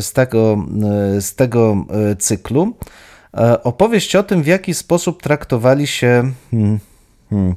z 0.00 0.12
tego, 0.12 0.66
e, 1.16 1.20
z 1.20 1.34
tego 1.34 1.86
e, 1.90 2.16
cyklu 2.16 2.76
e, 3.34 3.62
opowieść 3.62 4.16
o 4.16 4.22
tym, 4.22 4.42
w 4.42 4.46
jaki 4.46 4.74
sposób 4.74 5.22
traktowali 5.22 5.86
się 5.86 6.32
hmm, 6.50 6.78
hmm, 7.30 7.54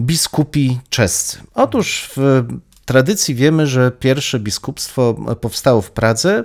biskupi 0.00 0.78
czescy. 0.88 1.38
Otóż 1.54 2.10
w 2.16 2.44
tradycji 2.86 3.34
wiemy, 3.34 3.66
że 3.66 3.90
pierwsze 3.90 4.40
biskupstwo 4.40 5.14
powstało 5.40 5.82
w 5.82 5.90
Pradze. 5.90 6.44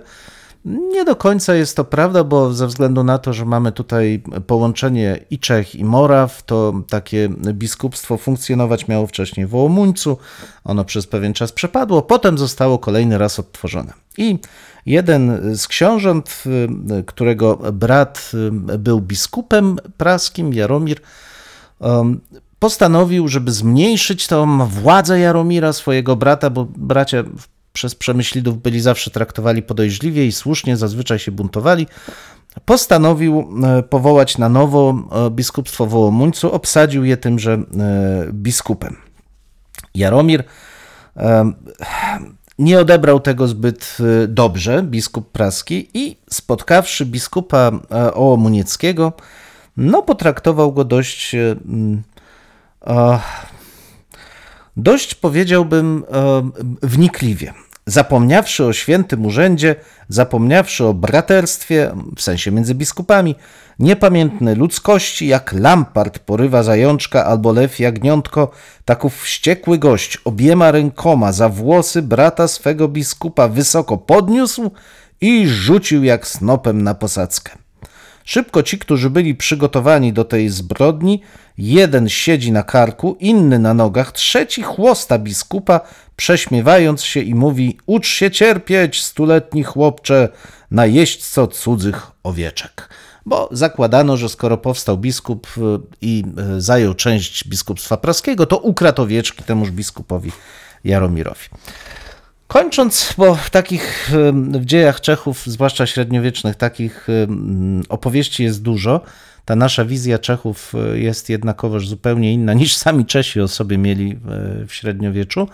Nie 0.66 1.06
do 1.06 1.16
końca 1.16 1.56
jest 1.56 1.76
to 1.76 1.84
prawda, 1.84 2.24
bo 2.24 2.54
ze 2.54 2.68
względu 2.68 3.04
na 3.04 3.18
to, 3.18 3.34
że 3.34 3.46
mamy 3.46 3.72
tutaj 3.72 4.24
połączenie 4.48 5.26
i 5.30 5.40
Czech, 5.40 5.76
i 5.76 5.86
Moraw, 5.86 6.44
to 6.44 6.74
takie 6.90 7.30
biskupstwo 7.54 8.18
funkcjonować 8.18 8.88
miało 8.88 9.08
wcześniej 9.08 9.46
w 9.46 9.50
Wołomuńcu. 9.50 10.18
Ono 10.64 10.86
przez 10.86 11.08
pewien 11.08 11.34
czas 11.34 11.52
przepadło, 11.52 12.02
potem 12.02 12.38
zostało 12.38 12.80
kolejny 12.80 13.18
raz 13.18 13.40
odtworzone. 13.40 13.94
I 14.18 14.40
jeden 14.86 15.56
z 15.58 15.68
książąt, 15.68 16.44
którego 17.06 17.56
brat 17.74 18.32
był 18.80 19.02
biskupem 19.02 19.78
praskim, 19.98 20.54
Jaromir, 20.54 21.00
um, 21.80 22.22
postanowił, 22.62 23.28
żeby 23.28 23.52
zmniejszyć 23.52 24.28
tą 24.28 24.66
władzę 24.66 25.20
Jaromira, 25.20 25.74
swojego 25.74 26.16
brata, 26.16 26.50
bo 26.50 26.68
bracia 26.78 27.24
przez 27.74 27.96
Przemyślidów 27.96 28.62
byli 28.62 28.82
zawsze 28.82 29.12
traktowali 29.12 29.64
podejrzliwie 29.64 30.26
i 30.26 30.32
słusznie, 30.32 30.78
zazwyczaj 30.78 31.20
się 31.20 31.32
buntowali. 31.32 31.88
Postanowił 32.66 33.50
e, 33.64 33.84
powołać 33.84 34.38
na 34.38 34.50
nowo 34.50 34.96
e, 35.12 35.30
biskupstwo 35.30 35.86
Wołomuńcu, 35.86 36.52
obsadził 36.52 37.06
je 37.06 37.18
tymże 37.18 37.54
e, 37.54 37.64
biskupem. 38.34 38.96
Jaromir 39.96 40.44
nie 42.60 42.80
odebrał 42.80 43.20
tego 43.20 43.48
zbyt 43.48 43.98
dobrze, 44.28 44.84
biskup 44.84 45.32
praski, 45.32 45.90
i 45.94 46.18
spotkawszy 46.30 47.06
biskupa 47.06 47.72
Ołomunieckiego, 48.14 49.14
no 49.78 50.02
potraktował 50.02 50.74
go 50.74 50.86
dość, 50.86 51.36
dość 54.78 55.16
powiedziałbym 55.16 56.04
wnikliwie. 56.84 57.54
Zapomniawszy 57.86 58.66
o 58.66 58.74
świętym 58.74 59.26
urzędzie, 59.26 59.76
zapomniawszy 60.10 60.86
o 60.86 60.94
braterstwie, 60.94 61.92
w 62.16 62.22
sensie 62.22 62.52
między 62.52 62.76
biskupami, 62.76 63.36
niepamiętny 63.80 64.56
ludzkości, 64.56 65.28
jak 65.28 65.54
lampart 65.54 66.20
porywa 66.20 66.64
zajączka 66.64 67.26
albo 67.26 67.52
lew 67.52 67.80
jagniątko, 67.80 68.52
taków 68.86 69.22
wściekły 69.22 69.78
gość 69.78 70.18
obiema 70.26 70.72
rękoma 70.72 71.32
za 71.32 71.50
włosy 71.50 72.02
brata 72.02 72.48
swego 72.48 72.88
biskupa 72.88 73.48
wysoko 73.48 73.98
podniósł 73.98 74.72
i 75.22 75.48
rzucił 75.48 76.04
jak 76.04 76.28
snopem 76.28 76.82
na 76.84 76.94
posadzkę. 76.94 77.61
Szybko 78.32 78.64
ci, 78.64 78.80
którzy 78.80 79.10
byli 79.10 79.36
przygotowani 79.36 80.14
do 80.14 80.26
tej 80.26 80.50
zbrodni, 80.50 81.22
jeden 81.58 82.10
siedzi 82.10 82.52
na 82.52 82.64
karku, 82.64 83.18
inny 83.20 83.60
na 83.60 83.74
nogach, 83.74 84.12
trzeci 84.12 84.64
chłosta 84.64 85.20
biskupa, 85.20 85.82
prześmiewając 86.16 87.04
się 87.04 87.20
i 87.20 87.36
mówi: 87.36 87.78
Ucz 87.86 88.08
się 88.08 88.32
cierpieć, 88.32 89.02
stuletni 89.02 89.64
chłopcze, 89.64 90.30
na 90.72 90.86
jeźdźco 90.86 91.48
cudzych 91.48 92.12
owieczek. 92.24 92.90
Bo 93.26 93.50
zakładano, 93.52 94.18
że 94.18 94.30
skoro 94.30 94.58
powstał 94.58 94.98
biskup 94.98 95.48
y, 95.58 95.62
i 96.02 96.24
y, 96.58 96.62
zajął 96.62 96.94
część 96.94 97.48
biskupstwa 97.48 97.98
praskiego, 97.98 98.46
to 98.46 98.58
ukradł 98.58 99.02
owieczki 99.02 99.44
temuż 99.44 99.72
biskupowi 99.72 100.32
Jaromirowi. 100.84 101.46
Kończąc, 102.52 103.14
bo 103.18 103.38
takich 103.52 104.12
w 104.54 104.66
dziejach 104.66 105.02
Czechów, 105.02 105.44
zwłaszcza 105.46 105.86
średniowiecznych, 105.86 106.56
takich 106.56 107.08
opowieści 107.90 108.44
jest 108.44 108.62
dużo. 108.62 109.02
Ta 109.46 109.56
nasza 109.56 109.86
wizja 109.86 110.20
Czechów 110.20 110.74
e, 110.76 111.00
jest 111.00 111.30
jednakowoż 111.30 111.88
zupełnie 111.88 112.34
inna 112.34 112.54
niż 112.62 112.76
sami 112.76 113.06
Czesi 113.06 113.42
o 113.42 113.48
sobie 113.48 113.78
mieli 113.78 114.16
w- 114.16 114.66
w 114.68 114.74
średniowieczu. 114.74 115.48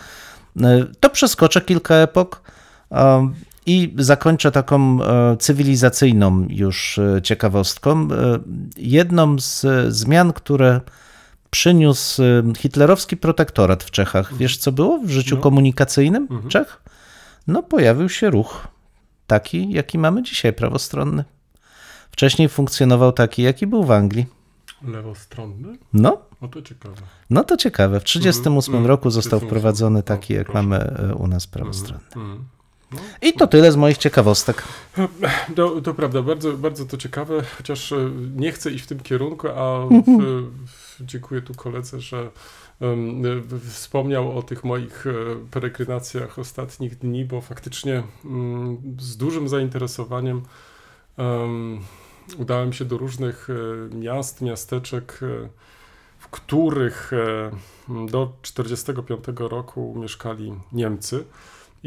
E, 0.62 0.86
To 1.00 1.10
przeskoczę 1.10 1.62
kilka 1.62 1.96
epok 1.96 2.42
i 3.66 3.94
zakończę 3.98 4.52
taką 4.52 5.04
e, 5.04 5.38
cywilizacyjną 5.38 6.46
już 6.50 7.00
e, 7.00 7.22
ciekawostką. 7.22 8.08
E, 8.12 8.40
Jedną 8.78 9.40
z 9.40 9.66
e, 9.66 9.92
zmian, 9.92 10.34
które 10.34 10.82
przyniósł 11.62 12.24
e, 12.24 12.44
hitlerowski 12.58 13.18
protektorat 13.18 13.84
w 13.84 13.92
Czechach. 13.92 14.34
Wiesz, 14.38 14.58
co 14.58 14.72
było 14.72 15.00
w 15.00 15.10
życiu 15.10 15.36
No. 15.36 15.42
komunikacyjnym 15.42 16.28
Czech? 16.50 16.82
No, 17.48 17.64
pojawił 17.64 18.10
się 18.10 18.30
ruch 18.30 18.68
taki, 19.28 19.72
jaki 19.72 19.98
mamy 19.98 20.24
dzisiaj, 20.24 20.54
prawostronny. 20.54 21.24
Wcześniej 22.12 22.50
funkcjonował 22.50 23.12
taki, 23.12 23.42
jaki 23.44 23.68
był 23.68 23.84
w 23.84 23.92
Anglii. 23.92 24.26
Lewostronny? 24.84 25.78
No, 25.94 26.22
O 26.42 26.48
to 26.48 26.62
ciekawe. 26.62 26.96
no 27.30 27.44
to 27.44 27.58
ciekawe. 27.58 28.00
W 28.00 28.04
1938 28.04 28.76
Mhm, 28.76 28.88
roku 28.88 29.10
został 29.10 29.40
38. 29.40 29.48
wprowadzony 29.50 30.00
O, 30.00 30.04
taki, 30.04 30.34
jak 30.34 30.46
proszę. 30.48 30.64
mamy 30.64 30.78
e, 30.78 31.16
u 31.16 31.28
nas 31.28 31.48
prawostronny. 31.48 32.04
Mm. 32.16 32.46
I 33.22 33.34
to 33.34 33.48
tyle 33.48 33.72
z 33.72 33.76
moich 33.76 33.98
ciekawostek. 33.98 34.64
To, 35.56 35.82
to 35.82 35.94
prawda, 35.94 36.22
bardzo, 36.22 36.54
bardzo 36.54 36.86
to 36.86 36.98
ciekawe, 36.98 37.44
chociaż 37.58 37.92
e, 37.92 37.96
nie 38.36 38.52
chcę 38.52 38.72
iść 38.72 38.84
w 38.84 38.88
tym 38.88 39.00
kierunku, 39.00 39.48
a 39.48 39.86
w, 39.86 40.48
dziękuję 41.02 41.42
tu 41.42 41.54
koledze, 41.54 42.00
że 42.00 42.32
wspomniał 43.70 44.38
o 44.38 44.42
tych 44.42 44.64
moich 44.64 45.08
e, 45.08 45.14
peregrinacjach 45.52 46.40
ostatnich 46.40 46.98
dni, 46.98 47.26
bo 47.26 47.42
faktycznie 47.42 48.04
mm, 48.26 48.98
z 49.00 49.18
dużym 49.18 49.50
zainteresowaniem 49.50 50.44
em, 51.18 51.80
udałem 52.38 52.74
się 52.74 52.86
do 52.86 52.98
różnych 52.98 53.48
e, 53.50 53.96
miast, 53.96 54.42
miasteczek, 54.42 55.20
e, 55.22 55.50
w 56.20 56.28
których 56.28 57.12
do 57.88 58.34
1945 58.42 59.40
roku 59.40 59.96
mieszkali 59.98 60.54
Niemcy. 60.72 61.26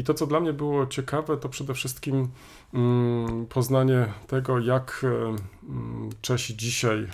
I 0.01 0.03
to, 0.03 0.13
co 0.13 0.27
dla 0.27 0.39
mnie 0.39 0.53
było 0.53 0.87
ciekawe, 0.87 1.37
to 1.37 1.49
przede 1.49 1.73
wszystkim 1.73 2.27
mm, 2.73 3.45
poznanie 3.45 4.07
tego, 4.27 4.59
jak 4.59 5.01
e, 5.03 5.07
mm, 5.07 6.09
Czesi 6.21 6.57
dzisiaj 6.57 7.07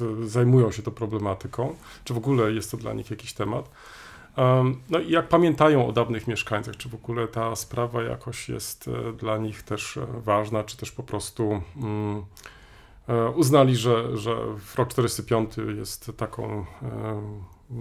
e, 0.00 0.28
zajmują 0.28 0.72
się 0.72 0.82
tą 0.82 0.90
problematyką, 0.90 1.74
czy 2.04 2.14
w 2.14 2.16
ogóle 2.16 2.52
jest 2.52 2.70
to 2.70 2.76
dla 2.76 2.92
nich 2.92 3.10
jakiś 3.10 3.32
temat. 3.32 3.70
Em, 4.36 4.80
No 4.90 4.98
i 4.98 5.10
jak 5.10 5.28
pamiętają 5.28 5.88
o 5.88 5.92
dawnych 5.92 6.28
mieszkańcach, 6.28 6.76
czy 6.76 6.88
w 6.88 6.94
ogóle 6.94 7.28
ta 7.28 7.56
sprawa 7.56 8.02
jakoś 8.02 8.48
jest 8.48 8.88
e, 8.88 9.12
dla 9.12 9.38
nich 9.38 9.62
też 9.62 9.98
ważna, 10.24 10.64
czy 10.64 10.76
też 10.76 10.92
po 10.92 11.02
prostu 11.02 11.62
mm, 11.76 12.22
uznali, 13.34 13.76
że, 13.76 14.16
że 14.16 14.36
rok 14.76 14.88
45 14.88 15.50
jest 15.76 16.12
taką 16.16 16.66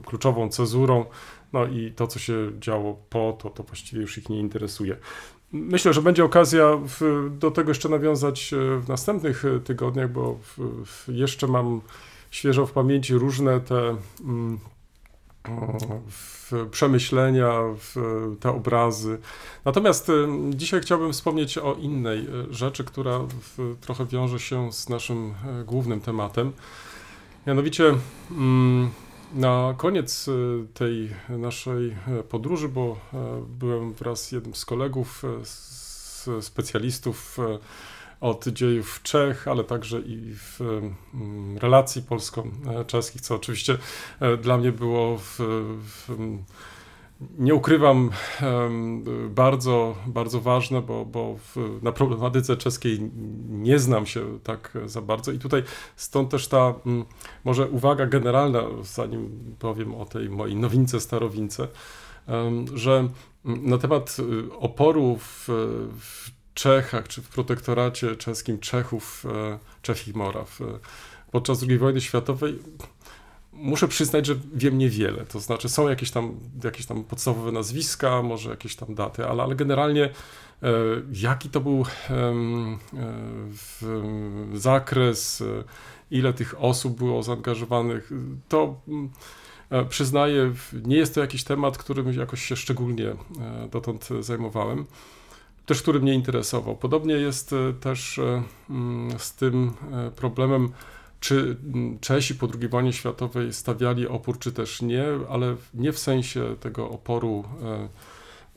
kluczową 0.05 0.49
cezurą, 0.49 1.05
no 1.53 1.65
i 1.65 1.91
to, 1.95 2.07
co 2.07 2.19
się 2.19 2.51
działo 2.59 2.99
po, 3.09 3.37
to, 3.41 3.49
to 3.49 3.63
właściwie 3.63 4.01
już 4.01 4.17
ich 4.17 4.29
nie 4.29 4.39
interesuje. 4.39 4.97
Myślę, 5.51 5.93
że 5.93 6.01
będzie 6.01 6.25
okazja 6.25 6.77
w, 6.87 7.29
do 7.39 7.51
tego 7.51 7.69
jeszcze 7.69 7.89
nawiązać 7.89 8.53
e, 8.53 8.79
w 8.79 8.87
następnych 8.87 9.45
e, 9.45 9.59
tygodniach, 9.59 10.11
bo 10.11 10.33
w, 10.33 10.85
w 10.85 11.07
jeszcze 11.07 11.47
mam 11.47 11.81
świeżo 12.31 12.65
w 12.65 12.71
pamięci 12.71 13.13
różne 13.13 13.59
te 13.59 13.95
mm, 14.21 14.59
przemyślenia, 16.71 17.51
te 18.39 18.49
obrazy. 18.49 19.19
Natomiast 19.65 20.09
e, 20.09 20.13
dzisiaj 20.49 20.81
chciałbym 20.81 21.13
wspomnieć 21.13 21.57
o 21.57 21.73
innej 21.73 22.27
rzeczy, 22.49 22.83
która 22.83 23.19
trochę 23.81 24.05
wiąże 24.05 24.39
się 24.39 24.73
z 24.73 24.89
naszym 24.89 25.33
głównym 25.65 26.01
tematem. 26.01 26.51
Mianowicie 27.47 27.93
mm, 28.31 28.89
na 29.33 29.73
koniec 29.77 30.27
e, 30.27 30.31
tej 30.73 31.09
naszej 31.29 31.89
e, 31.89 32.23
podróży, 32.23 32.69
bo 32.69 32.97
e, 33.13 33.17
byłem 33.59 33.93
wraz 33.93 34.25
z 34.25 34.31
jednym 34.31 34.55
z 34.55 34.65
kolegów, 34.65 35.23
z 35.43 36.45
specjalistów 36.45 37.37
od 38.21 38.47
dziejów 38.47 38.99
Czech, 39.03 39.47
ale 39.47 39.63
także 39.63 39.99
i 39.99 40.35
w 40.35 40.61
mm, 40.61 41.57
relacji 41.57 42.01
polsko-czeskich, 42.01 43.21
co 43.21 43.35
oczywiście 43.35 43.77
dla 44.41 44.57
mnie 44.57 44.71
było 44.71 45.17
w, 45.17 45.35
w, 45.79 46.09
nie 47.39 47.55
ukrywam, 47.55 48.09
bardzo, 49.29 49.95
bardzo 50.07 50.41
ważne, 50.41 50.81
bo, 50.81 51.05
bo 51.05 51.35
na 51.81 51.91
problematyce 51.91 52.57
czeskiej 52.57 53.11
nie 53.49 53.79
znam 53.79 54.05
się 54.05 54.39
tak 54.43 54.77
za 54.85 55.01
bardzo. 55.01 55.31
I 55.31 55.39
tutaj 55.39 55.63
stąd 55.95 56.31
też 56.31 56.47
ta 56.47 56.73
mm, 56.85 57.05
może 57.43 57.67
uwaga 57.67 58.05
generalna, 58.05 58.63
zanim 58.81 59.55
powiem 59.59 59.95
o 59.95 60.05
tej 60.05 60.29
mojej 60.29 60.55
nowince, 60.55 60.99
starowince, 60.99 61.67
że 62.73 63.07
mm, 63.45 63.69
na 63.69 63.77
temat 63.77 64.17
y, 64.19 64.53
oporu 64.53 65.17
w, 65.17 65.47
w 65.99 66.31
Czechach 66.53 67.07
czy 67.07 67.21
w 67.21 67.29
protektoracie 67.29 68.15
czeskim 68.15 68.59
Czechów, 68.59 69.25
e, 69.25 69.59
Czech 69.81 70.07
i 70.07 70.13
Moraw 70.13 70.61
e, 70.61 70.65
podczas 71.31 71.63
II 71.69 71.77
wojny 71.77 72.01
światowej 72.01 72.59
muszę 73.53 73.87
przyznać, 73.87 74.25
że 74.25 74.35
wiem 74.53 74.77
niewiele. 74.77 75.25
To 75.25 75.39
znaczy 75.39 75.69
są 75.69 75.89
jakieś 75.89 76.11
tam, 76.11 76.39
jakieś 76.63 76.85
tam 76.85 77.03
podstawowe 77.03 77.51
nazwiska, 77.51 78.21
może 78.21 78.49
jakieś 78.49 78.75
tam 78.75 78.95
daty, 78.95 79.25
ale, 79.25 79.43
ale 79.43 79.55
generalnie 79.55 80.03
e, 80.03 80.09
jaki 81.13 81.49
to 81.49 81.59
był 81.59 81.85
e, 82.09 82.33
zakres, 84.53 85.41
e, 85.41 85.63
ile 86.11 86.33
tych 86.33 86.61
osób 86.61 86.97
było 86.97 87.23
zaangażowanych, 87.23 88.11
to 88.49 88.81
przyznaję, 89.89 90.53
nie 90.83 90.97
jest 90.97 91.15
to 91.15 91.21
jakiś 91.21 91.43
temat, 91.43 91.77
którym 91.77 92.13
jakoś 92.13 92.45
się 92.45 92.55
szczególnie 92.55 93.15
dotąd 93.71 94.09
zajmowałem 94.19 94.85
też 95.65 95.81
który 95.81 95.99
mnie 95.99 96.13
interesował. 96.13 96.75
Podobnie 96.75 97.13
jest 97.13 97.55
też 97.81 98.19
z 99.17 99.33
tym 99.35 99.73
problemem, 100.15 100.71
czy 101.21 101.57
mm, 101.63 101.99
Czesi 101.99 102.35
po 102.35 102.47
II 102.59 102.69
wojnie 102.69 102.93
światowej 102.93 103.53
stawiali 103.53 104.07
opór, 104.07 104.39
czy 104.39 104.51
też 104.51 104.81
nie, 104.81 105.05
ale 105.29 105.55
nie 105.73 105.91
w 105.91 105.99
sensie 105.99 106.55
tego 106.59 106.89
oporu 106.89 107.43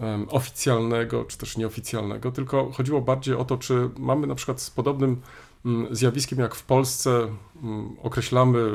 e, 0.00 0.26
oficjalnego, 0.28 1.24
czy 1.24 1.38
też 1.38 1.56
nieoficjalnego, 1.56 2.32
tylko 2.32 2.72
chodziło 2.72 3.00
bardziej 3.00 3.34
o 3.34 3.44
to, 3.44 3.56
czy 3.56 3.90
mamy 3.98 4.26
na 4.26 4.34
przykład 4.34 4.60
z 4.60 4.70
podobnym 4.70 5.20
mm, 5.64 5.96
zjawiskiem 5.96 6.38
jak 6.38 6.54
w 6.54 6.62
Polsce 6.62 7.28
mm, 7.62 7.96
określamy 8.02 8.70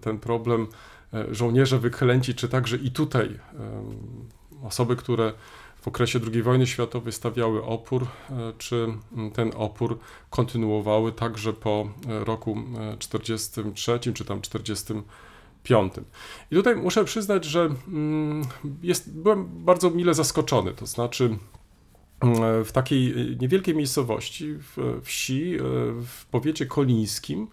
ten 0.00 0.18
problem 0.18 0.66
e, 1.14 1.34
żołnierze 1.34 1.78
wyklęci, 1.78 2.34
czy 2.34 2.48
także 2.48 2.76
i 2.76 2.90
tutaj 2.90 3.38
osoby, 4.62 4.96
które 4.96 5.32
w 5.80 5.88
okresie 5.88 6.20
II 6.32 6.42
wojny 6.42 6.66
światowej 6.66 7.12
stawiały 7.12 7.64
opór, 7.64 8.06
e, 8.30 8.52
czy 8.58 8.86
mm, 9.16 9.30
ten 9.30 9.52
opór 9.56 9.98
kontynuowały 10.30 11.12
także 11.12 11.52
po 11.52 11.88
e, 12.08 12.24
roku 12.24 12.58
e, 12.78 12.96
43 12.98 13.98
czy 14.14 14.24
tam 14.24 14.40
45. 14.40 15.92
I 16.50 16.54
tutaj 16.54 16.76
muszę 16.76 17.04
przyznać, 17.04 17.44
że 17.44 17.74
mm, 17.88 18.42
jest, 18.82 19.12
byłem 19.12 19.64
bardzo 19.64 19.90
mile 19.90 20.14
zaskoczony, 20.14 20.74
to 20.74 20.86
znaczy 20.86 21.36
mm, 22.20 22.64
w 22.64 22.72
takiej 22.72 23.10
e, 23.10 23.36
niewielkiej 23.36 23.74
miejscowości, 23.74 24.54
w 24.54 25.00
wsi, 25.04 25.54
e, 25.54 25.58
w 26.06 26.26
powiecie 26.30 26.66
kolińskim, 26.66 27.48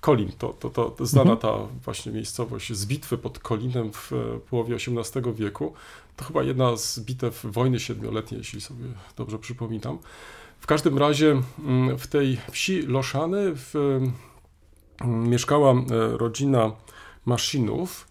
Kolin, 0.00 0.32
to, 0.38 0.48
to, 0.48 0.70
to, 0.70 0.90
to 0.90 1.06
znana 1.06 1.36
ta 1.36 1.58
właśnie 1.84 2.12
miejscowość 2.12 2.72
z 2.72 2.86
bitwy 2.86 3.18
pod 3.18 3.38
Kolinem 3.38 3.92
w 3.92 4.12
e, 4.12 4.38
połowie 4.50 4.74
XVIII 4.74 5.34
wieku. 5.34 5.72
To 6.16 6.24
chyba 6.24 6.42
jedna 6.42 6.76
z 6.76 7.00
bitew 7.00 7.46
wojny 7.46 7.80
siedmioletniej, 7.80 8.38
jeśli 8.38 8.60
sobie 8.60 8.84
dobrze 9.16 9.38
przypominam. 9.38 9.98
W 10.60 10.66
każdym 10.66 10.98
razie 10.98 11.42
mm, 11.58 11.98
w 11.98 12.06
tej 12.06 12.38
wsi 12.50 12.82
Loszany 12.82 13.54
w, 13.54 13.74
mm, 13.74 15.28
mieszkała 15.28 15.72
e, 15.72 15.84
rodzina 16.18 16.72
Maszynów 17.26 18.08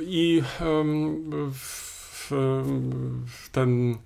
i 0.00 0.42
w, 1.52 2.30
w 3.26 3.50
ten 3.52 3.98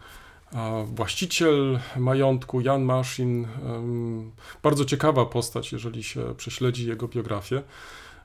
właściciel 0.84 1.80
majątku, 1.96 2.60
Jan 2.60 2.82
Maszyn, 2.82 3.46
bardzo 4.62 4.84
ciekawa 4.84 5.26
postać, 5.26 5.72
jeżeli 5.72 6.02
się 6.02 6.34
prześledzi 6.36 6.88
jego 6.88 7.08
biografię. 7.08 7.62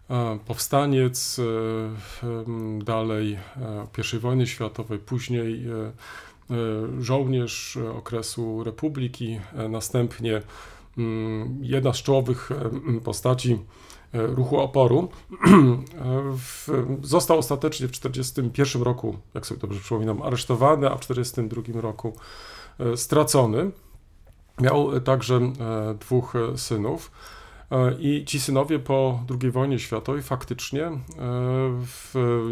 E, 0.09 0.39
Powstaniec, 0.45 1.39
e, 1.39 2.83
dalej 2.83 3.33
e, 3.33 4.15
I 4.15 4.19
wojny 4.19 4.47
światowej, 4.47 4.99
później 4.99 5.65
żołnierz 6.99 7.77
okresu 7.77 8.63
Republiki, 8.63 9.39
następnie 9.69 10.41
mm, 10.97 11.59
jedna 11.61 11.93
z 11.93 12.03
czołowych 12.03 12.49
postaci 13.03 13.59
ruchu 14.13 14.59
oporu. 14.59 15.09
E, 16.67 16.97
został 17.01 17.37
ostatecznie 17.37 17.87
w 17.87 17.91
1941 17.91 18.81
roku, 18.81 19.17
jak 19.33 19.45
sobie 19.45 19.61
dobrze 19.61 19.79
przypominam, 19.79 20.21
aresztowany, 20.21 20.89
a 20.89 20.95
w 20.95 20.99
1942 20.99 21.81
roku 21.81 22.13
e, 22.79 22.97
stracony. 22.97 23.71
Miał 24.61 24.95
e, 24.95 25.01
także 25.01 25.35
e, 25.35 25.51
dwóch 25.99 26.35
e, 26.35 26.57
synów. 26.57 27.11
E, 27.71 27.93
I 27.99 28.25
ci 28.25 28.39
synowie 28.39 28.79
po 28.79 29.23
II 29.41 29.51
wojnie 29.51 29.79
światowej 29.79 30.21
faktycznie 30.21 30.85
e, 30.85 30.99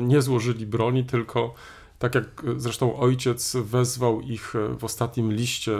nie 0.01 0.21
złożyli 0.21 0.65
broni, 0.65 1.05
tylko 1.05 1.53
tak 1.99 2.15
jak 2.15 2.25
e, 2.25 2.59
zresztą 2.59 2.95
ojciec 2.97 3.55
wezwał 3.55 4.21
ich 4.21 4.55
e, 4.55 4.75
w 4.79 4.83
ostatnim 4.83 5.33
liście 5.33 5.79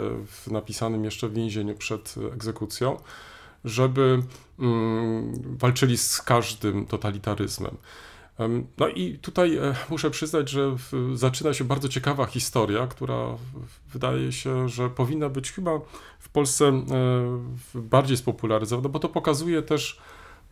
napisanym 0.50 1.04
jeszcze 1.04 1.28
w 1.28 1.34
więzieniu 1.34 1.74
przed 1.74 2.14
e, 2.18 2.32
egzekucją, 2.34 2.96
żeby 3.66 4.22
mm, 4.58 5.32
walczyli 5.58 5.98
z 5.98 6.22
każdym 6.22 6.86
totalitaryzmem. 6.86 7.76
Em, 8.38 8.66
No 8.78 8.88
i 8.88 9.18
tutaj 9.18 9.56
e, 9.56 9.74
muszę 9.90 10.10
przyznać, 10.10 10.50
że 10.50 10.76
zaczyna 11.14 11.54
się 11.54 11.64
bardzo 11.64 11.88
ciekawa 11.88 12.26
historia, 12.26 12.86
która 12.86 13.26
wydaje 13.92 14.32
się, 14.32 14.68
że 14.68 14.90
powinna 14.90 15.28
być 15.28 15.52
chyba 15.52 15.80
w 16.18 16.28
Polsce 16.28 16.64
e, 16.64 16.82
bardziej 17.74 18.16
spopularyzowana, 18.16 18.88
bo 18.88 18.98
to 18.98 19.08
pokazuje 19.08 19.62
też, 19.62 20.00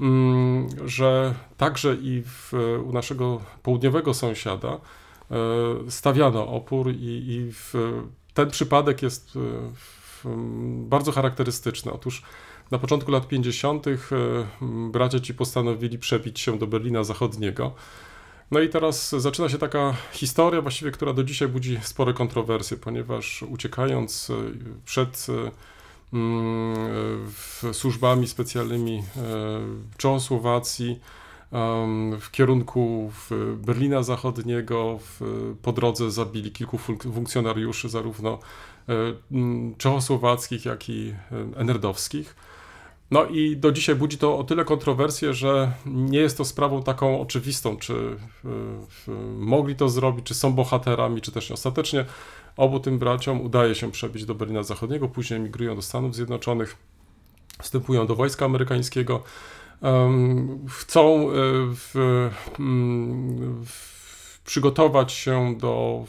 mm, 0.00 0.66
że 0.88 1.34
także 1.56 1.94
i 1.94 2.22
w, 2.26 2.52
u 2.86 2.92
naszego 2.92 3.40
południowego 3.62 4.14
sąsiada 4.14 4.68
e, 4.68 4.80
stawiano 5.90 6.48
opór 6.48 6.90
i, 6.90 7.26
i 7.28 7.52
w, 7.52 7.74
ten 8.34 8.50
przypadek 8.50 9.02
jest 9.02 9.38
bardzo 10.86 11.12
charakterystyczny. 11.12 11.92
Otóż 11.92 12.22
na 12.70 12.78
początku 12.78 13.10
lat 13.10 13.28
50. 13.28 13.86
e, 13.86 13.96
bracia 14.90 15.20
ci 15.20 15.34
postanowili 15.34 15.98
przebić 15.98 16.40
się 16.40 16.58
do 16.58 16.66
Berlina 16.66 17.04
Zachodniego. 17.04 17.74
No 18.50 18.60
i 18.60 18.68
teraz 18.68 19.10
zaczyna 19.10 19.48
się 19.48 19.58
taka 19.58 19.94
historia, 20.12 20.62
właściwie, 20.62 20.90
która 20.90 21.12
do 21.12 21.24
dzisiaj 21.24 21.48
budzi 21.48 21.78
spore 21.82 22.12
kontrowersje, 22.12 22.76
ponieważ 22.76 23.42
uciekając 23.42 24.30
e, 24.30 24.34
przed 24.84 25.26
e, 25.28 25.50
mm, 26.12 27.32
służbami 27.72 28.28
specjalnymi 28.28 29.02
Czechosłowacji 29.96 31.00
w 32.20 32.30
kierunku 32.30 33.12
Berlina 33.56 34.02
Zachodniego, 34.02 34.98
po 35.62 35.72
drodze 35.72 36.10
zabili 36.10 36.52
kilku 36.52 36.76
funk- 36.76 37.14
funkcjonariuszy, 37.14 37.88
zarówno 37.88 38.38
czechosłowackich, 39.78 40.64
jak 40.64 40.88
i 40.88 41.14
enerdowskich. 41.56 42.36
No 43.10 43.26
i 43.26 43.56
do 43.56 43.72
dzisiaj 43.72 43.94
budzi 43.94 44.18
to 44.18 44.38
o 44.38 44.44
tyle 44.44 44.64
kontrowersję, 44.64 45.34
że 45.34 45.72
nie 45.86 46.18
jest 46.18 46.38
to 46.38 46.44
sprawą 46.44 46.82
taką 46.82 47.20
oczywistą, 47.20 47.76
czy 47.76 47.92
y, 47.94 49.10
mogli 49.38 49.76
to 49.76 49.88
zrobić, 49.88 50.26
czy 50.26 50.34
są 50.34 50.52
bohaterami, 50.52 51.20
czy 51.20 51.32
też 51.32 51.50
nie. 51.50 51.54
Ostatecznie 51.54 52.04
obu 52.56 52.80
tym 52.80 52.98
braciom 52.98 53.40
udaje 53.40 53.74
się 53.74 53.90
przebić 53.90 54.24
do 54.24 54.34
Berlina 54.34 54.62
Zachodniego, 54.62 55.08
później 55.08 55.40
emigrują 55.40 55.76
do 55.76 55.82
Stanów 55.82 56.14
Zjednoczonych, 56.14 56.76
wstępują 57.62 58.06
do 58.06 58.14
wojska 58.14 58.44
amerykańskiego, 58.44 59.22
chcą 60.68 61.30
y, 61.30 61.32
w, 61.74 61.94
mm, 62.58 63.64
w, 63.64 64.40
przygotować 64.44 65.12
się 65.12 65.54
do 65.58 66.04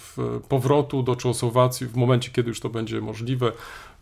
powrotu 0.49 1.03
do 1.03 1.15
Czechosłowacji 1.15 1.87
w 1.87 1.95
momencie, 1.95 2.31
kiedy 2.31 2.49
już 2.49 2.59
to 2.59 2.69
będzie 2.69 3.01
możliwe. 3.01 3.51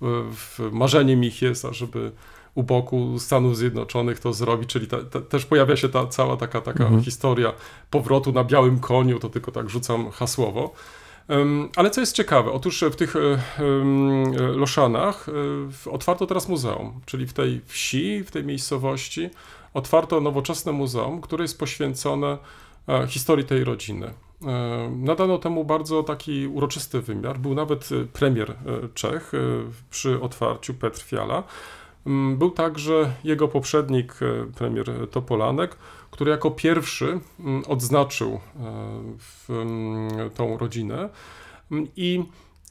W, 0.01 0.60
marzeniem 0.71 1.23
ich 1.23 1.41
jest, 1.41 1.65
ażeby 1.65 2.12
u 2.56 2.63
boku 2.63 3.20
Stanów 3.20 3.58
Zjednoczonych 3.58 4.20
to 4.20 4.34
zrobić, 4.34 4.70
czyli 4.70 4.88
ta, 4.88 4.98
ta, 5.04 5.22
też 5.22 5.46
pojawia 5.46 5.76
się 5.76 5.89
ta 5.89 6.08
cała 6.08 6.38
taka, 6.38 6.62
taka 6.62 6.84
Mhm. 6.84 7.04
historia 7.04 7.54
powrotu 7.89 8.32
na 8.32 8.44
białym 8.44 8.80
koniu, 8.80 9.20
to 9.20 9.30
tylko 9.30 9.52
tak 9.52 9.70
rzucam 9.70 10.12
hasłowo. 10.12 10.74
Ale 11.76 11.89
co 11.89 12.02
jest 12.02 12.16
ciekawe, 12.16 12.52
otóż 12.52 12.84
w 12.92 12.96
tych 12.96 13.16
e, 13.16 13.20
e, 13.20 13.38
Loszanach 14.56 15.30
e, 15.88 15.92
otwarto 15.92 16.28
teraz 16.28 16.50
muzeum, 16.50 17.02
czyli 17.06 17.28
w 17.28 17.34
tej 17.34 17.62
wsi, 17.66 18.24
w 18.24 18.32
tej 18.32 18.44
miejscowości 18.44 19.30
otwarto 19.74 20.22
nowoczesne 20.22 20.72
muzeum, 20.72 21.22
które 21.22 21.44
jest 21.44 21.60
poświęcone 21.60 22.38
historii 23.08 23.46
tej 23.46 23.63
rodziny. 23.63 24.13
Nadano 24.92 25.38
temu 25.38 25.66
bardzo 25.66 26.04
taki 26.04 26.48
uroczysty 26.48 27.02
wymiar. 27.02 27.39
Był 27.39 27.56
nawet 27.56 27.89
premier 28.13 28.56
Czech 28.94 29.32
przy 29.89 30.22
otwarciu 30.22 30.74
Petr 30.74 31.02
Fiala. 31.02 31.44
Mm, 32.06 32.38
Był 32.38 32.52
także 32.52 33.13
jego 33.24 33.48
poprzednik, 33.48 34.13
e, 34.22 34.52
premier 34.56 35.10
Topolanek, 35.12 35.76
który 36.12 36.32
jako 36.32 36.52
pierwszy 36.52 37.20
mm, 37.39 37.63
odznaczył 37.68 38.39
e, 39.50 39.54
mm, 39.62 40.30
tą 40.30 40.58
rodzinę. 40.58 41.10
I 41.96 42.24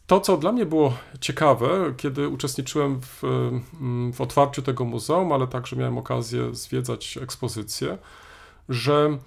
to, 0.07 0.21
co 0.21 0.37
dla 0.37 0.53
mnie 0.53 0.66
było 0.66 0.92
ciekawe, 1.21 1.95
kiedy 1.97 2.29
uczestniczyłem 2.29 3.01
w, 3.01 3.23
w 4.12 4.21
otwarciu 4.21 4.62
tego 4.62 4.85
muzeum, 4.85 5.33
ale 5.33 5.47
także 5.47 5.77
miałem 5.77 5.99
okazję 5.99 6.55
zwiedzać 6.55 7.18
ekspozycję, 7.23 7.99
że 8.68 9.18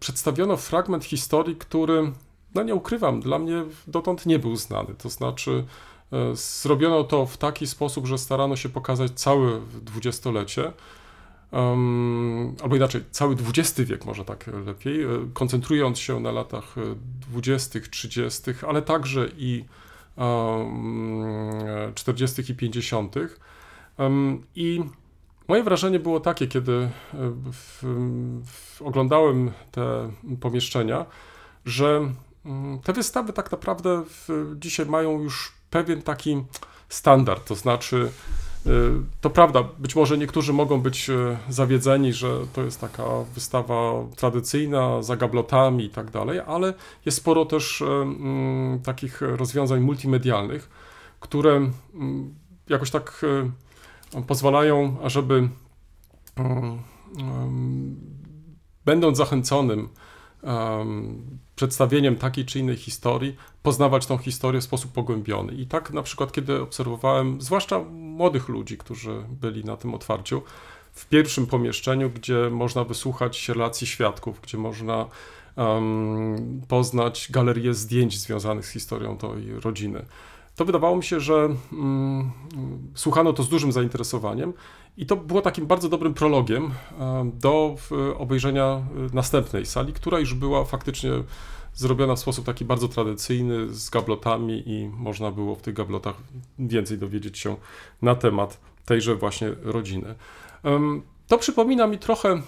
przedstawiono 0.00 0.56
fragment 0.56 1.04
historii, 1.04 1.56
który, 1.56 2.12
no 2.54 2.62
nie 2.62 2.74
ukrywam, 2.74 3.20
dla 3.20 3.38
mnie 3.38 3.64
dotąd 3.86 4.26
nie 4.26 4.38
był 4.38 4.56
znany. 4.56 4.94
To 4.98 5.08
znaczy, 5.08 5.64
e, 6.12 6.36
zrobiono 6.36 7.04
to 7.04 7.26
w 7.26 7.36
taki 7.36 7.66
sposób, 7.66 8.06
że 8.06 8.18
starano 8.18 8.56
się 8.56 8.68
pokazać 8.68 9.12
całe 9.12 9.60
dwudziestolecie. 9.82 10.72
Albo 12.62 12.76
inaczej, 12.76 13.04
cały 13.10 13.36
XX 13.48 13.80
wiek, 13.80 14.04
może 14.04 14.24
tak 14.24 14.46
lepiej, 14.66 15.02
e, 15.02 15.06
koncentrując 15.32 15.98
się 15.98 16.20
na 16.20 16.32
latach 16.32 16.78
e, 16.78 16.80
20., 17.30 17.80
30., 17.90 18.42
ale 18.68 18.82
także 18.82 19.28
i 19.38 19.64
40. 21.94 22.52
i 22.52 22.54
50. 22.54 23.14
Um, 23.98 24.42
I 24.54 24.80
moje 25.48 25.62
wrażenie 25.62 26.00
było 26.00 26.20
takie, 26.20 26.46
kiedy 26.46 26.90
w, 27.52 27.84
w, 28.46 28.82
oglądałem 28.82 29.50
te 29.70 30.10
pomieszczenia, 30.40 31.06
że 31.64 32.12
te 32.84 32.92
wystawy 32.92 33.32
tak 33.32 33.52
naprawdę 33.52 34.02
w, 34.06 34.54
dzisiaj 34.58 34.86
mają 34.86 35.22
już 35.22 35.52
pewien 35.70 36.02
taki 36.02 36.44
standard, 36.88 37.48
to 37.48 37.54
znaczy 37.54 38.10
y, 38.66 38.70
to 39.20 39.30
prawda, 39.30 39.64
być 39.78 39.96
może 39.96 40.18
niektórzy 40.18 40.52
mogą 40.52 40.80
być 40.80 41.10
y, 41.10 41.36
zawiedzeni, 41.48 42.12
że 42.12 42.46
to 42.52 42.62
jest 42.62 42.80
taka 42.80 43.04
wystawa 43.34 43.92
tradycyjna, 44.16 45.02
za 45.02 45.16
gablotami 45.16 45.84
i 45.84 45.90
tak 45.90 46.10
dalej, 46.10 46.40
ale 46.46 46.74
jest 47.06 47.18
sporo 47.18 47.44
też 47.44 47.80
y, 47.80 47.84
mm, 47.84 48.80
takich 48.82 49.20
rozwiązań 49.20 49.80
multimedialnych, 49.80 50.70
które 51.20 51.70
mm, 51.94 52.34
jakoś 52.68 52.90
tak 52.90 53.24
pozwalają, 54.26 54.96
ażeby 55.02 55.48
mm, 56.36 56.78
mm, 57.18 57.96
będąc 58.84 59.18
zachęconym 59.18 59.88
przedstawieniem 61.60 62.16
takiej 62.16 62.44
czy 62.44 62.58
innej 62.58 62.76
historii, 62.76 63.36
poznawać 63.62 64.06
tą 64.06 64.18
historię 64.18 64.60
w 64.60 64.64
sposób 64.64 64.92
pogłębiony. 64.92 65.52
I 65.52 65.66
tak 65.66 65.90
na 65.90 66.02
przykład, 66.02 66.32
kiedy 66.32 66.62
obserwowałem, 66.62 67.40
zwłaszcza 67.40 67.78
młodych 67.90 68.48
ludzi, 68.48 68.78
którzy 68.78 69.24
byli 69.28 69.64
na 69.64 69.76
tym 69.76 69.94
otwarciu, 69.94 70.42
w 70.92 71.06
pierwszym 71.06 71.46
pomieszczeniu, 71.46 72.10
gdzie 72.10 72.50
można 72.50 72.84
wysłuchać 72.84 73.48
relacji 73.48 73.86
świadków, 73.86 74.40
gdzie 74.42 74.58
można 74.58 75.06
em, 75.56 76.62
poznać 76.68 77.28
galerię 77.30 77.74
zdjęć 77.74 78.18
związanych 78.18 78.66
z 78.66 78.70
historią 78.70 79.16
tej 79.16 79.60
rodziny. 79.60 80.04
To 80.56 80.64
wydawało 80.64 80.96
mi 80.96 81.04
się, 81.04 81.20
że 81.20 81.48
mm, 81.72 82.30
słuchano 82.94 83.32
to 83.32 83.42
z 83.42 83.48
dużym 83.48 83.72
zainteresowaniem 83.72 84.52
i 85.00 85.06
to 85.06 85.16
było 85.16 85.42
takim 85.42 85.66
bardzo 85.66 85.88
dobrym 85.88 86.14
prologiem 86.14 86.64
em, 86.64 87.32
do 87.38 87.76
obejrzenia 88.18 88.64
e, 88.64 88.82
następnej 89.12 89.66
sali, 89.66 89.92
która 89.92 90.18
już 90.18 90.34
była 90.34 90.64
faktycznie 90.64 91.10
zrobiona 91.74 92.14
w 92.14 92.18
sposób 92.18 92.46
taki 92.46 92.64
bardzo 92.64 92.88
tradycyjny, 92.88 93.74
z 93.74 93.90
gablotami 93.90 94.62
i 94.66 94.88
można 94.88 95.30
było 95.30 95.54
w 95.54 95.62
tych 95.62 95.74
gablotach 95.74 96.14
więcej 96.58 96.98
dowiedzieć 96.98 97.38
się 97.38 97.56
na 98.02 98.14
temat 98.14 98.60
tejże 98.84 99.14
właśnie 99.14 99.50
rodziny. 99.62 100.14
To 101.26 101.38
przypomina 101.38 101.86
mi 101.86 101.98
trochę 101.98 102.28
e, 102.28 102.42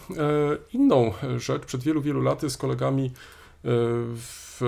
inną 0.72 1.12
rzecz. 1.36 1.64
Przed 1.64 1.82
wielu, 1.82 2.02
wielu 2.02 2.20
laty 2.20 2.50
z 2.50 2.56
kolegami 2.56 3.06
e, 3.06 3.10
w, 3.64 4.60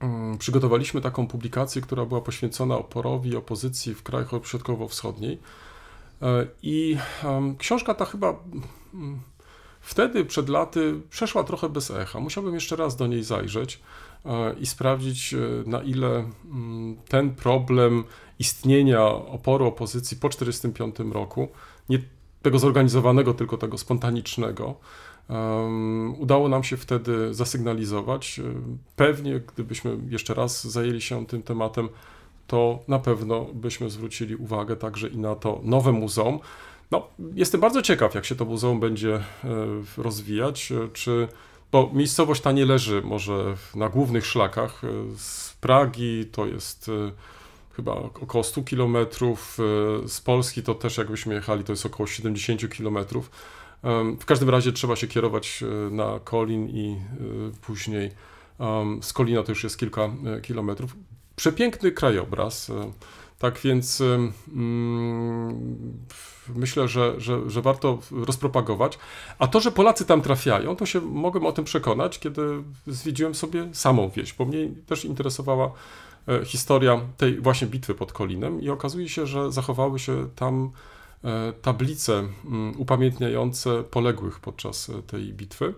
mm, 0.00 0.38
przygotowaliśmy 0.38 1.00
taką 1.00 1.26
publikację, 1.26 1.82
która 1.82 2.04
była 2.04 2.20
poświęcona 2.20 2.78
oporowi 2.78 3.36
opozycji 3.36 3.94
w 3.94 4.02
krajach 4.02 4.30
środkowo-wschodniej. 4.44 5.38
E, 6.22 6.46
I 6.62 6.96
książka 7.58 7.94
ta 7.94 8.04
chyba 8.04 8.34
mm, 8.94 9.20
wtedy, 9.80 10.24
przed 10.24 10.48
laty, 10.48 11.00
przeszła 11.10 11.44
trochę 11.44 11.68
bez 11.68 11.90
echa. 11.90 12.20
Musiałbym 12.20 12.54
jeszcze 12.54 12.76
raz 12.76 12.96
do 12.96 13.06
niej 13.06 13.22
zajrzeć 13.22 13.80
e, 14.24 14.54
i 14.60 14.66
sprawdzić, 14.66 15.34
e, 15.34 15.38
na 15.66 15.82
ile 15.82 16.08
mm, 16.44 16.96
ten 17.08 17.34
problem 17.34 18.04
istnienia 18.38 19.04
oporu 19.08 19.66
opozycji 19.66 20.16
po 20.16 20.28
1945 20.28 21.14
roku, 21.14 21.48
nie 21.88 21.98
tego 22.42 22.58
zorganizowanego, 22.58 23.34
tylko 23.34 23.56
tego 23.56 23.78
spontanicznego, 23.78 24.74
udało 26.18 26.48
nam 26.48 26.64
się 26.64 26.76
wtedy 26.76 27.34
zasygnalizować. 27.34 28.40
Pewnie, 28.96 29.40
gdybyśmy 29.40 29.98
jeszcze 30.08 30.34
raz 30.34 30.66
zajęli 30.66 31.00
się 31.00 31.26
tym 31.26 31.42
tematem, 31.42 31.88
to 32.46 32.78
na 32.88 32.98
pewno 32.98 33.44
byśmy 33.54 33.90
zwrócili 33.90 34.36
uwagę 34.36 34.76
także 34.76 35.08
i 35.08 35.18
na 35.18 35.34
to 35.34 35.60
nowe 35.64 35.92
muzeum. 35.92 36.40
No, 36.92 37.06
jestem 37.34 37.60
bardzo 37.60 37.82
ciekaw, 37.82 38.14
jak 38.14 38.24
się 38.24 38.34
to 38.34 38.44
muzeum 38.44 38.80
będzie 38.80 39.14
e, 39.14 39.22
rozwijać, 39.96 40.72
e, 40.72 40.88
czy 40.92 41.28
bo 41.72 41.90
miejscowość 41.92 42.42
ta 42.42 42.52
nie 42.52 42.66
leży 42.66 43.02
może 43.02 43.56
na 43.74 43.88
głównych 43.88 44.26
szlakach. 44.26 44.84
e, 44.84 44.88
Z 45.16 45.56
Pragi 45.60 46.26
to 46.32 46.46
jest 46.46 46.90
chyba 47.76 47.92
około 47.92 48.44
100 48.44 48.62
kilometrów, 48.62 49.58
z 50.06 50.20
Polski 50.20 50.62
to 50.62 50.74
też 50.74 50.98
jakbyśmy 50.98 51.34
jechali, 51.34 51.64
to 51.64 51.72
jest 51.72 51.86
około 51.86 52.06
70 52.06 52.72
kilometrów. 52.72 53.30
W 54.20 54.24
każdym 54.24 54.50
razie 54.50 54.72
trzeba 54.72 54.96
się 54.96 55.06
kierować 55.08 55.64
na 55.90 56.20
Kolin 56.24 56.68
i 56.68 56.96
później 57.60 58.10
z 59.02 59.12
Kolina 59.12 59.42
to 59.42 59.52
już 59.52 59.64
jest 59.64 59.78
kilka 59.78 60.10
kilometrów. 60.42 60.96
Przepiękny 61.36 61.92
krajobraz. 61.92 62.70
e, 62.70 62.92
Tak 63.42 63.60
więc 63.60 64.00
em, 64.00 64.32
mm, 64.52 66.06
myślę, 66.54 66.88
że, 66.88 67.20
że, 67.20 67.50
że 67.50 67.62
warto 67.62 67.98
rozpropagować. 68.10 68.98
A 69.38 69.46
to, 69.46 69.60
że 69.60 69.72
Polacy 69.72 70.04
tam 70.04 70.22
trafiają, 70.22 70.76
to 70.76 70.86
się 70.86 71.00
mogłem 71.00 71.46
o 71.46 71.52
tym 71.52 71.64
przekonać, 71.64 72.18
kiedy 72.18 72.42
zwiedziłem 72.86 73.34
sobie 73.34 73.68
samą 73.72 74.08
wieś, 74.08 74.32
bo 74.32 74.44
mnie 74.44 74.68
też 74.86 75.04
interesowała 75.04 75.72
e, 76.28 76.44
historia 76.44 77.00
tej 77.16 77.40
właśnie 77.40 77.66
bitwy 77.66 77.94
pod 77.94 78.12
Kolinem 78.12 78.60
i 78.60 78.70
okazuje 78.70 79.08
się, 79.08 79.26
że 79.26 79.52
zachowały 79.52 79.98
się 79.98 80.28
tam 80.36 80.70
e, 81.24 81.52
tablice 81.52 82.18
mm, 82.44 82.80
upamiętniające 82.80 83.82
poległych 83.82 84.40
podczas 84.40 84.90
e, 84.90 85.02
tej 85.02 85.32
bitwy. 85.34 85.74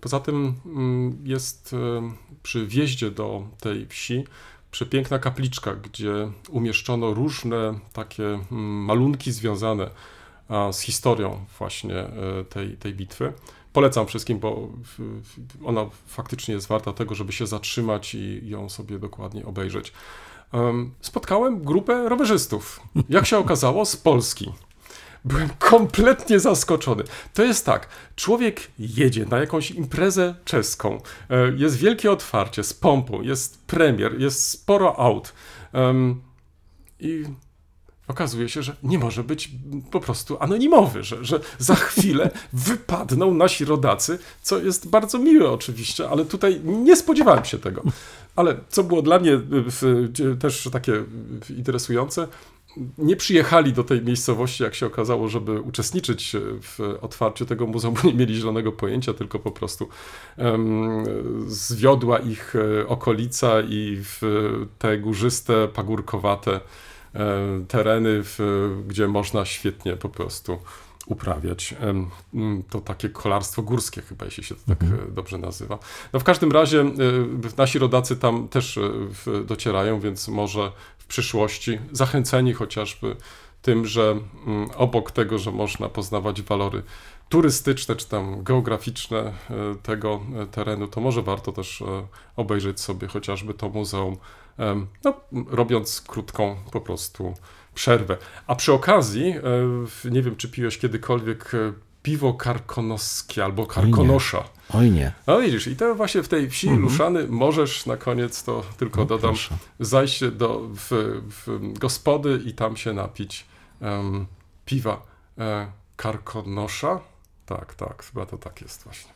Poza 0.00 0.20
tym 0.20 0.54
mm, 0.66 1.18
jest 1.24 1.72
e, 1.72 2.12
przy 2.42 2.66
wjeździe 2.66 3.10
do 3.10 3.42
tej 3.60 3.86
wsi 3.86 4.24
przepiękna 4.70 5.18
kapliczka, 5.18 5.74
gdzie 5.74 6.30
umieszczono 6.48 7.14
różne 7.14 7.78
takie 7.92 8.24
mm, 8.24 8.84
malunki 8.84 9.32
związane 9.32 9.90
z 10.72 10.80
historią 10.80 11.44
właśnie 11.58 11.94
e, 11.94 12.44
tej, 12.48 12.76
tej 12.76 12.94
bitwy. 12.94 13.32
Polecam 13.72 14.06
wszystkim, 14.06 14.38
bo 14.38 14.68
ona 15.64 15.86
faktycznie 16.06 16.54
jest 16.54 16.66
warta 16.68 16.92
tego, 16.92 17.14
żeby 17.14 17.32
się 17.32 17.46
zatrzymać 17.46 18.14
i 18.14 18.48
ją 18.48 18.68
sobie 18.68 18.98
dokładnie 18.98 19.46
obejrzeć. 19.46 19.92
em, 20.52 20.94
spotkałem 21.00 21.64
grupę 21.64 22.08
rowerzystów. 22.08 22.80
Jak 23.08 23.26
się 23.26 23.38
okazało, 23.38 23.84
z 23.84 23.96
Polski. 23.96 24.52
Byłem 25.24 25.48
kompletnie 25.58 26.40
zaskoczony. 26.40 27.04
To 27.34 27.44
jest 27.44 27.66
tak, 27.66 27.88
człowiek 28.16 28.70
jedzie 28.78 29.26
na 29.26 29.38
jakąś 29.38 29.70
imprezę 29.70 30.34
czeską, 30.44 31.00
e, 31.30 31.52
jest 31.56 31.76
wielkie 31.76 32.10
otwarcie 32.12 32.64
z 32.64 32.74
pompą, 32.74 33.22
jest 33.22 33.66
premier, 33.66 34.20
jest 34.20 34.48
sporo 34.48 34.98
aut 35.00 35.32
em, 35.72 36.20
i 37.00 37.24
okazuje 38.08 38.48
się, 38.48 38.62
że 38.62 38.76
nie 38.82 38.98
może 38.98 39.24
być 39.24 39.50
po 39.90 40.00
prostu 40.00 40.36
anonimowy, 40.40 41.02
że, 41.02 41.24
że 41.24 41.40
za 41.58 41.74
chwilę 41.74 42.30
wypadną 42.52 43.34
nasi 43.34 43.64
rodacy, 43.64 44.18
co 44.42 44.58
jest 44.58 44.88
bardzo 44.88 45.18
miłe 45.18 45.50
oczywiście, 45.50 46.08
ale 46.08 46.24
tutaj 46.24 46.60
nie 46.64 46.96
spodziewałem 46.96 47.44
się 47.44 47.58
tego. 47.58 47.82
Ale 48.36 48.56
co 48.68 48.84
było 48.84 49.02
dla 49.02 49.18
mnie 49.18 49.32
y, 49.32 49.40
w- 49.50 50.12
też 50.40 50.68
takie 50.72 50.92
interesujące, 51.56 52.28
nie 52.98 53.16
przyjechali 53.16 53.72
do 53.72 53.84
tej 53.84 54.02
miejscowości, 54.02 54.62
jak 54.62 54.74
się 54.74 54.86
okazało, 54.86 55.28
żeby 55.28 55.60
uczestniczyć 55.60 56.36
w 56.62 56.98
otwarciu 57.00 57.46
tego 57.46 57.66
muzeum, 57.66 57.94
nie 58.04 58.14
mieli 58.14 58.34
zielonego 58.34 58.72
pojęcia, 58.72 59.14
tylko 59.14 59.38
po 59.38 59.50
prostu 59.50 59.88
em, 60.36 61.04
zwiodła 61.46 62.18
ich 62.18 62.54
e, 62.56 62.88
okolica 62.88 63.60
i 63.60 64.02
te 64.78 64.98
górzyste, 64.98 65.68
pagórkowate 65.68 66.60
e, 67.14 67.64
tereny, 67.68 68.22
w, 68.22 68.38
gdzie 68.86 69.08
można 69.08 69.44
świetnie 69.44 69.96
po 69.96 70.08
prostu 70.08 70.58
uprawiać. 71.10 71.74
Mm, 71.80 72.62
To 72.70 72.80
takie 72.80 73.08
kolarstwo 73.08 73.62
górskie 73.62 74.02
chyba, 74.02 74.24
jeśli 74.24 74.44
się 74.44 74.54
to 74.54 74.60
tak 74.68 74.82
e, 74.82 75.12
dobrze 75.12 75.38
nazywa. 75.38 75.78
No 76.12 76.20
w 76.20 76.24
każdym 76.24 76.52
razie 76.52 76.80
e, 76.80 76.86
nasi 77.58 77.78
rodacy 77.78 78.16
tam 78.16 78.48
też 78.48 78.78
e, 78.78 79.44
docierają, 79.44 80.00
więc 80.00 80.28
może 80.28 80.72
w 80.98 81.06
przyszłości 81.06 81.78
zachęceni 81.92 82.52
chociażby 82.52 83.16
tym, 83.62 83.86
że 83.86 84.10
mm, 84.46 84.70
obok 84.76 85.10
tego, 85.10 85.38
że 85.38 85.50
można 85.50 85.88
poznawać 85.88 86.42
walory 86.42 86.82
turystyczne 87.30 87.96
czy 87.96 88.08
tam 88.08 88.42
geograficzne 88.42 89.18
e, 89.18 89.32
tego 89.82 90.20
e, 90.42 90.46
terenu, 90.46 90.88
to 90.88 91.00
może 91.00 91.22
warto 91.22 91.52
też 91.52 91.82
e, 91.82 92.06
obejrzeć 92.36 92.80
sobie 92.80 93.08
chociażby 93.08 93.54
to 93.54 93.68
muzeum, 93.68 94.16
no, 95.04 95.14
robiąc 95.50 96.00
krótką 96.00 96.56
po 96.72 96.80
prostu 96.80 97.34
przerwę. 97.74 98.16
A 98.46 98.54
przy 98.54 98.72
okazji, 98.72 99.34
nie 100.10 100.22
wiem, 100.22 100.36
czy 100.36 100.48
piłeś 100.48 100.78
kiedykolwiek 100.78 101.52
piwo 102.02 102.34
karkonoskie 102.34 103.44
albo 103.44 103.66
karkonosza. 103.66 104.44
Oj 104.74 104.90
nie. 104.90 105.12
No 105.26 105.40
widzisz, 105.40 105.66
i 105.66 105.76
to 105.76 105.94
właśnie 105.94 106.22
w 106.22 106.28
tej 106.28 106.50
wsi 106.50 106.70
Luszany 106.70 107.26
możesz 107.28 107.86
na 107.86 107.96
koniec, 107.96 108.44
to 108.44 108.62
tylko 108.76 109.04
dodam, 109.04 109.30
proszę. 109.30 109.56
zajść 109.80 110.24
do, 110.24 110.60
w, 110.60 111.20
w 111.46 111.78
gospody 111.78 112.42
i 112.46 112.52
tam 112.52 112.76
się 112.76 112.92
napić 112.92 113.46
em, 113.80 114.26
piwa 114.64 115.02
e, 115.38 115.72
karkonosza. 115.96 117.00
Tak, 117.58 117.74
tak, 117.74 118.04
chyba 118.04 118.26
to 118.26 118.38
tak 118.38 118.60
jest 118.60 118.84
właśnie. 118.84 119.10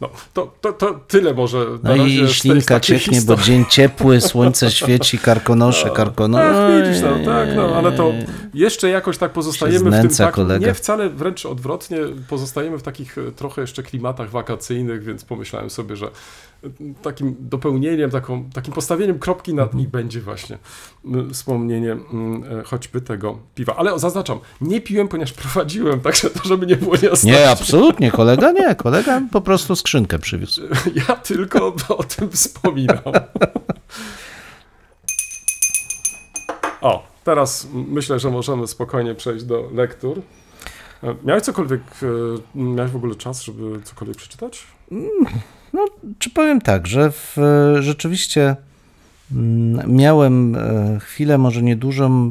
No, 0.00 0.10
to, 0.34 0.54
to, 0.60 0.72
to 0.72 0.94
tyle 0.94 1.34
może 1.34 1.66
No 1.82 1.96
i 1.96 2.28
ślinka 2.28 2.80
cieknie, 2.80 3.22
bo 3.22 3.36
dzień 3.36 3.64
ciepły, 3.68 4.20
słońce 4.20 4.70
świeci, 4.80 5.18
karkonosze, 5.18 5.90
karkonosze. 5.90 6.78
Ach, 6.78 6.84
widzisz, 6.84 7.02
no, 7.02 7.32
tak, 7.32 7.48
no, 7.56 7.76
ale 7.76 7.92
to 7.92 8.12
jeszcze 8.54 8.88
jakoś 8.88 9.18
tak 9.18 9.32
pozostajemy 9.32 9.90
w 9.90 10.02
tym 10.02 10.16
tak, 10.16 10.34
kolega. 10.34 10.66
nie 10.66 10.74
wcale 10.74 11.10
wręcz 11.10 11.46
odwrotnie, 11.46 11.98
pozostajemy 12.28 12.78
w 12.78 12.82
takich 12.82 13.18
e, 13.18 13.32
trochę 13.32 13.60
jeszcze 13.60 13.82
klimatach 13.82 14.30
wakacyjnych, 14.30 15.04
więc 15.04 15.24
pomyślałem 15.24 15.70
sobie, 15.70 15.96
że 15.96 16.10
takim 17.02 17.36
dopełnieniem, 17.40 18.10
taką, 18.10 18.50
takim 18.50 18.74
postawieniem 18.74 19.18
kropki 19.18 19.54
nad 19.54 19.74
i 19.74 19.88
będzie 19.88 20.20
właśnie 20.20 20.58
m, 21.04 21.30
wspomnienie 21.34 21.92
m, 21.92 22.44
e, 22.60 22.62
choćby 22.62 23.00
tego 23.00 23.38
piwa. 23.54 23.76
Ale 23.76 23.98
zaznaczam, 23.98 24.38
nie 24.60 24.80
piłem, 24.80 25.08
ponieważ 25.08 25.32
prowadziłem, 25.32 26.00
także 26.06 26.30
to, 26.30 26.48
żeby 26.48 26.66
nie 26.66 26.76
było 26.76 26.96
niejasności. 26.96 27.26
Nie, 27.26 27.50
absolutnie, 27.50 28.10
kolega 28.10 28.52
nie, 28.52 28.74
kolega 28.74 29.22
po 29.32 29.40
prostu 29.40 29.76
skrzynkę 29.76 30.18
przywiózł. 30.18 30.62
Ja 31.08 31.16
tylko 31.16 31.74
o 31.88 32.04
tym 32.04 32.30
wspominam. 32.30 32.98
O, 36.80 37.06
teraz 37.24 37.68
myślę, 37.72 38.18
że 38.18 38.30
możemy 38.30 38.66
spokojnie 38.66 39.14
przejść 39.14 39.44
do 39.44 39.70
lektur. 39.74 40.22
E, 41.02 41.14
Miałeś 41.24 41.42
cokolwiek, 41.42 41.80
e, 42.02 42.58
miałeś 42.58 42.92
w 42.92 42.96
ogóle 42.96 43.14
czas, 43.14 43.42
żeby 43.42 43.80
cokolwiek 43.84 44.16
przeczytać? 44.16 44.66
Czy 46.18 46.30
powiem 46.30 46.60
tak, 46.60 46.86
że 46.86 47.10
w, 47.10 47.36
rzeczywiście 47.80 48.56
mm, 49.32 49.96
miałem 49.96 50.54
e, 50.56 50.98
chwilę, 51.00 51.38
może 51.38 51.62
niedużą, 51.62 52.30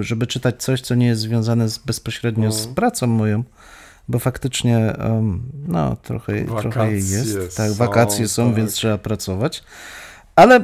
żeby 0.00 0.26
czytać 0.26 0.62
coś, 0.62 0.80
co 0.80 0.94
nie 0.94 1.06
jest 1.06 1.20
związane 1.20 1.68
z, 1.68 1.78
bezpośrednio 1.78 2.52
z 2.52 2.58
Mhm. 2.58 2.74
pracą 2.74 3.06
moją, 3.06 3.44
bo 4.08 4.18
faktycznie 4.18 4.94
no, 5.68 5.96
trochę, 5.96 6.44
trochę 6.44 6.92
jej 6.92 7.02
Wakacje 7.02 7.40
jest. 7.42 7.56
Tak, 7.56 7.72
wakacje 7.72 8.28
są, 8.28 8.46
tak. 8.46 8.54
więc 8.54 8.72
trzeba 8.72 8.98
pracować. 8.98 9.62
Ale 10.36 10.60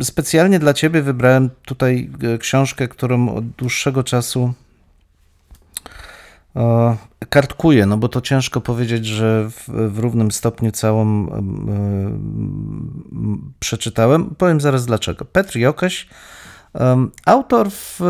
y, 0.00 0.04
specjalnie 0.04 0.58
dla 0.58 0.74
ciebie 0.74 1.02
wybrałem 1.02 1.50
tutaj 1.64 2.10
y, 2.34 2.38
książkę, 2.38 2.88
którą 2.88 3.34
od 3.34 3.48
dłuższego 3.48 4.04
czasu 4.04 4.54
e, 6.56 6.96
kartkuję, 7.28 7.86
no 7.86 7.96
bo 7.96 8.08
to 8.08 8.20
ciężko 8.20 8.60
powiedzieć, 8.60 9.06
że 9.06 9.50
w, 9.50 9.68
w 9.68 9.98
równym 9.98 10.30
stopniu 10.30 10.70
całą 10.70 11.02
em, 11.02 11.30
em, 11.68 13.52
przeczytałem. 13.60 14.34
Powiem 14.34 14.60
zaraz 14.60 14.86
dlaczego. 14.86 15.24
Petr 15.24 15.58
Jokeś, 15.58 16.08
em, 16.74 17.10
autor 17.26 17.70
w, 17.70 18.00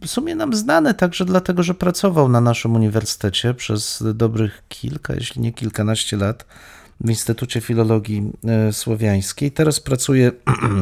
w 0.00 0.06
sumie 0.06 0.34
nam 0.34 0.54
znany 0.54 0.94
także 0.94 1.24
dlatego, 1.24 1.62
że 1.62 1.74
pracował 1.74 2.28
na 2.28 2.40
naszym 2.40 2.74
uniwersytecie 2.74 3.54
przez 3.54 4.04
dobrych 4.14 4.62
kilka, 4.68 5.14
jeśli 5.14 5.42
nie 5.42 5.52
kilkanaście 5.52 6.16
lat 6.16 6.46
w 7.00 7.10
Instytucie 7.10 7.60
Filologii 7.60 8.32
e, 8.44 8.72
Słowiańskiej. 8.72 9.52
Teraz 9.52 9.80
pracuje 9.80 10.32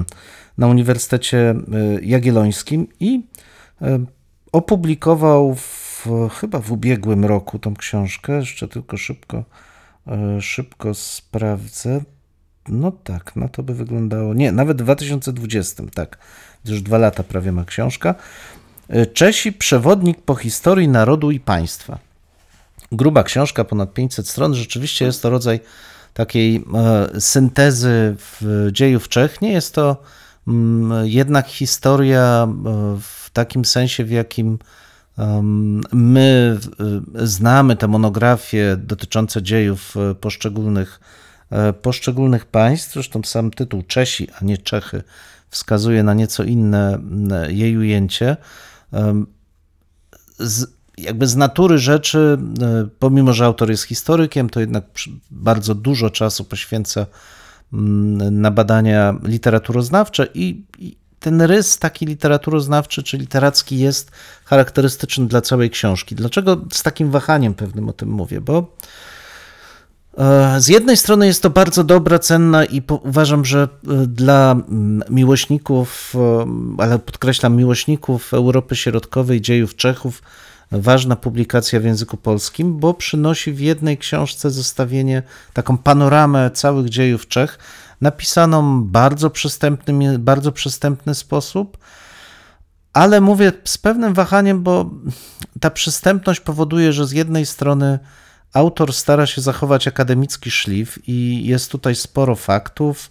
na 0.58 0.66
Uniwersytecie 0.66 1.50
e, 1.50 1.54
Jagiellońskim 2.02 2.86
i 3.00 3.22
opublikował 4.52 5.54
w, 5.54 5.89
chyba 6.40 6.60
w 6.60 6.72
ubiegłym 6.72 7.24
roku 7.24 7.58
tą 7.58 7.76
książkę. 7.76 8.32
Jeszcze 8.32 8.68
tylko 8.68 8.96
szybko, 8.96 9.44
e, 10.06 10.40
szybko 10.40 10.94
sprawdzę. 10.94 12.00
No 12.68 12.92
tak, 13.04 13.36
no 13.36 13.48
to 13.48 13.62
by 13.62 13.74
wyglądało. 13.74 14.34
Nie, 14.34 14.52
nawet 14.52 14.82
w 14.82 14.84
2020, 14.84 15.82
tak. 15.94 16.18
Już 16.64 16.82
dwa 16.82 16.98
lata 16.98 17.22
prawie 17.22 17.52
ma 17.52 17.64
książka. 17.64 18.14
E, 18.88 19.06
Czesi 19.06 19.52
przewodnik 19.52 20.22
po 20.22 20.34
historii 20.34 20.88
narodu 20.88 21.30
i 21.30 21.40
państwa. 21.40 21.98
Gruba 22.92 23.22
książka, 23.22 23.64
ponad 23.64 23.94
500 23.94 24.28
stron. 24.28 24.54
Rzeczywiście 24.54 25.04
jest 25.04 25.22
to 25.22 25.30
rodzaj 25.30 25.60
takiej 26.14 26.64
e, 26.74 27.20
syntezy 27.20 28.16
w 28.18 28.68
dziejów 28.72 29.08
Czech. 29.08 29.42
Nie 29.42 29.52
jest 29.52 29.74
to 29.74 30.02
mm, 30.48 31.06
jednak 31.06 31.48
historia 31.48 32.48
w 33.00 33.30
takim 33.32 33.64
sensie, 33.64 34.04
w 34.04 34.10
jakim 34.10 34.58
my 35.92 36.58
e, 36.80 37.26
znamy 37.26 37.76
te 37.76 37.88
monografie 37.88 38.76
dotyczące 38.76 39.42
dziejów 39.42 39.96
e, 39.96 40.14
poszczególnych, 40.14 41.00
e, 41.50 41.72
poszczególnych 41.72 42.46
państw. 42.46 42.92
Zresztą 42.92 43.22
sam 43.24 43.50
tytuł 43.50 43.82
Czesi, 43.82 44.28
a 44.40 44.44
nie 44.44 44.58
Czechy 44.58 45.02
wskazuje 45.50 46.02
na 46.02 46.14
nieco 46.14 46.44
inne 46.44 46.98
jej 47.48 47.78
ujęcie. 47.78 48.36
Z, 50.38 50.80
jakby 51.00 51.26
z 51.26 51.36
natury 51.36 51.78
rzeczy, 51.78 52.38
e, 52.62 52.88
pomimo 52.98 53.32
że 53.32 53.44
autor 53.44 53.70
jest 53.70 53.84
historykiem, 53.84 54.50
to 54.50 54.60
jednak 54.60 54.84
bardzo 55.30 55.74
dużo 55.74 56.10
czasu 56.10 56.44
poświęca 56.44 57.06
na 58.30 58.50
badania 58.50 59.14
literaturoznawcze 59.22 60.28
i, 60.34 60.64
i 60.78 60.96
ten 61.20 61.42
rys 61.42 61.78
taki 61.78 62.06
literaturoznawczy 62.06 63.02
czy 63.02 63.18
literacki 63.18 63.78
jest 63.78 64.10
charakterystyczny 64.44 65.26
dla 65.26 65.40
całej 65.40 65.70
książki. 65.70 66.14
Dlaczego 66.14 66.56
z 66.72 66.82
takim 66.82 67.10
wahaniem 67.10 67.54
pewnym 67.54 67.88
o 67.88 67.92
tym 67.92 68.08
mówię? 68.08 68.40
Bo 68.40 68.76
e, 70.18 70.60
z 70.60 70.68
jednej 70.68 70.96
strony 70.96 71.26
jest 71.26 71.42
to 71.42 71.50
bardzo 71.50 71.84
dobra, 71.84 72.18
cenna 72.18 72.64
i 72.64 72.82
uważam, 73.02 73.44
że 73.44 73.62
e, 73.62 74.06
dla 74.06 74.56
miłośników, 75.10 76.14
e, 76.14 76.46
ale 76.78 76.98
podkreślam 76.98 77.56
miłośników 77.56 78.34
Europy 78.34 78.76
Środkowej, 78.76 79.40
dziejów 79.40 79.76
Czechów, 79.76 80.22
ważna 80.72 81.16
publikacja 81.16 81.80
w 81.80 81.84
języku 81.84 82.16
polskim, 82.16 82.78
bo 82.78 82.94
przynosi 82.94 83.52
w 83.52 83.60
jednej 83.60 83.98
książce 83.98 84.50
zestawienie, 84.50 85.22
taką 85.52 85.78
panoramę 85.78 86.50
całych 86.50 86.88
dziejów 86.88 87.28
Czech, 87.28 87.58
napisaną 88.00 88.84
bardzo 88.84 89.30
przystępny, 89.30 90.18
bardzo 90.18 90.52
przystępny 90.52 91.14
sposób, 91.14 91.78
ale 92.92 93.20
mówię 93.20 93.52
z 93.64 93.78
pewnym 93.78 94.14
wahaniem, 94.14 94.62
bo 94.62 94.90
ta 95.60 95.70
przystępność 95.70 96.40
powoduje, 96.40 96.92
że 96.92 97.06
z 97.06 97.12
jednej 97.12 97.46
strony 97.46 97.98
autor 98.52 98.92
stara 98.92 99.26
się 99.26 99.40
zachować 99.40 99.88
akademicki 99.88 100.50
szlif 100.50 100.98
i 101.08 101.46
jest 101.46 101.70
tutaj 101.70 101.94
sporo 101.94 102.36
faktów, 102.36 103.10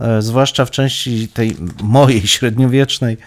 e, 0.00 0.22
zwłaszcza 0.22 0.64
w 0.64 0.70
części 0.70 1.28
tej 1.28 1.56
mojej 1.82 2.26
średniowiecznej, 2.26 3.18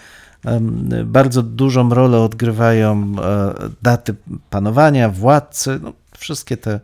bardzo 1.04 1.42
dużą 1.42 1.90
rolę 1.90 2.20
odgrywają 2.20 3.14
e, 3.22 3.54
daty 3.82 4.14
panowania, 4.50 5.08
władcy, 5.08 5.80
no, 5.82 5.92
wszystkie 6.18 6.56
te 6.56 6.80